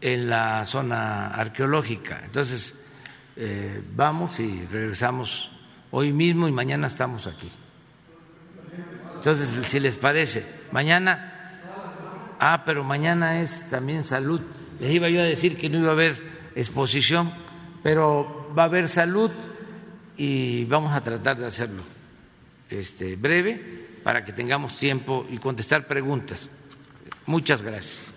en 0.00 0.28
la 0.28 0.64
zona 0.66 1.28
arqueológica. 1.28 2.20
Entonces, 2.24 2.86
eh, 3.36 3.82
vamos 3.96 4.38
y 4.40 4.66
regresamos 4.66 5.50
hoy 5.90 6.12
mismo 6.12 6.46
y 6.46 6.52
mañana 6.52 6.86
estamos 6.86 7.26
aquí. 7.26 7.50
Entonces, 9.14 9.58
si 9.68 9.80
les 9.80 9.96
parece, 9.96 10.44
mañana, 10.70 12.36
ah, 12.38 12.62
pero 12.66 12.84
mañana 12.84 13.40
es 13.40 13.70
también 13.70 14.04
salud. 14.04 14.42
Les 14.78 14.92
iba 14.92 15.08
yo 15.08 15.20
a 15.20 15.24
decir 15.24 15.56
que 15.56 15.70
no 15.70 15.78
iba 15.78 15.88
a 15.88 15.92
haber 15.92 16.50
exposición, 16.54 17.32
pero 17.82 18.52
va 18.56 18.64
a 18.64 18.66
haber 18.66 18.86
salud 18.86 19.30
y 20.16 20.66
vamos 20.66 20.92
a 20.92 21.00
tratar 21.00 21.38
de 21.38 21.46
hacerlo 21.46 21.93
este, 22.70 23.16
breve 23.16 23.84
para 24.02 24.24
que 24.24 24.32
tengamos 24.32 24.76
tiempo 24.76 25.26
y 25.30 25.38
contestar 25.38 25.86
preguntas. 25.86 26.50
Muchas 27.26 27.62
gracias. 27.62 28.10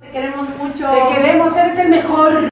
Te 0.00 0.10
queremos 0.10 0.48
mucho. 0.56 0.90
Te 0.90 1.14
queremos, 1.14 1.56
eres 1.56 1.78
el 1.78 1.90
mejor. 1.90 2.48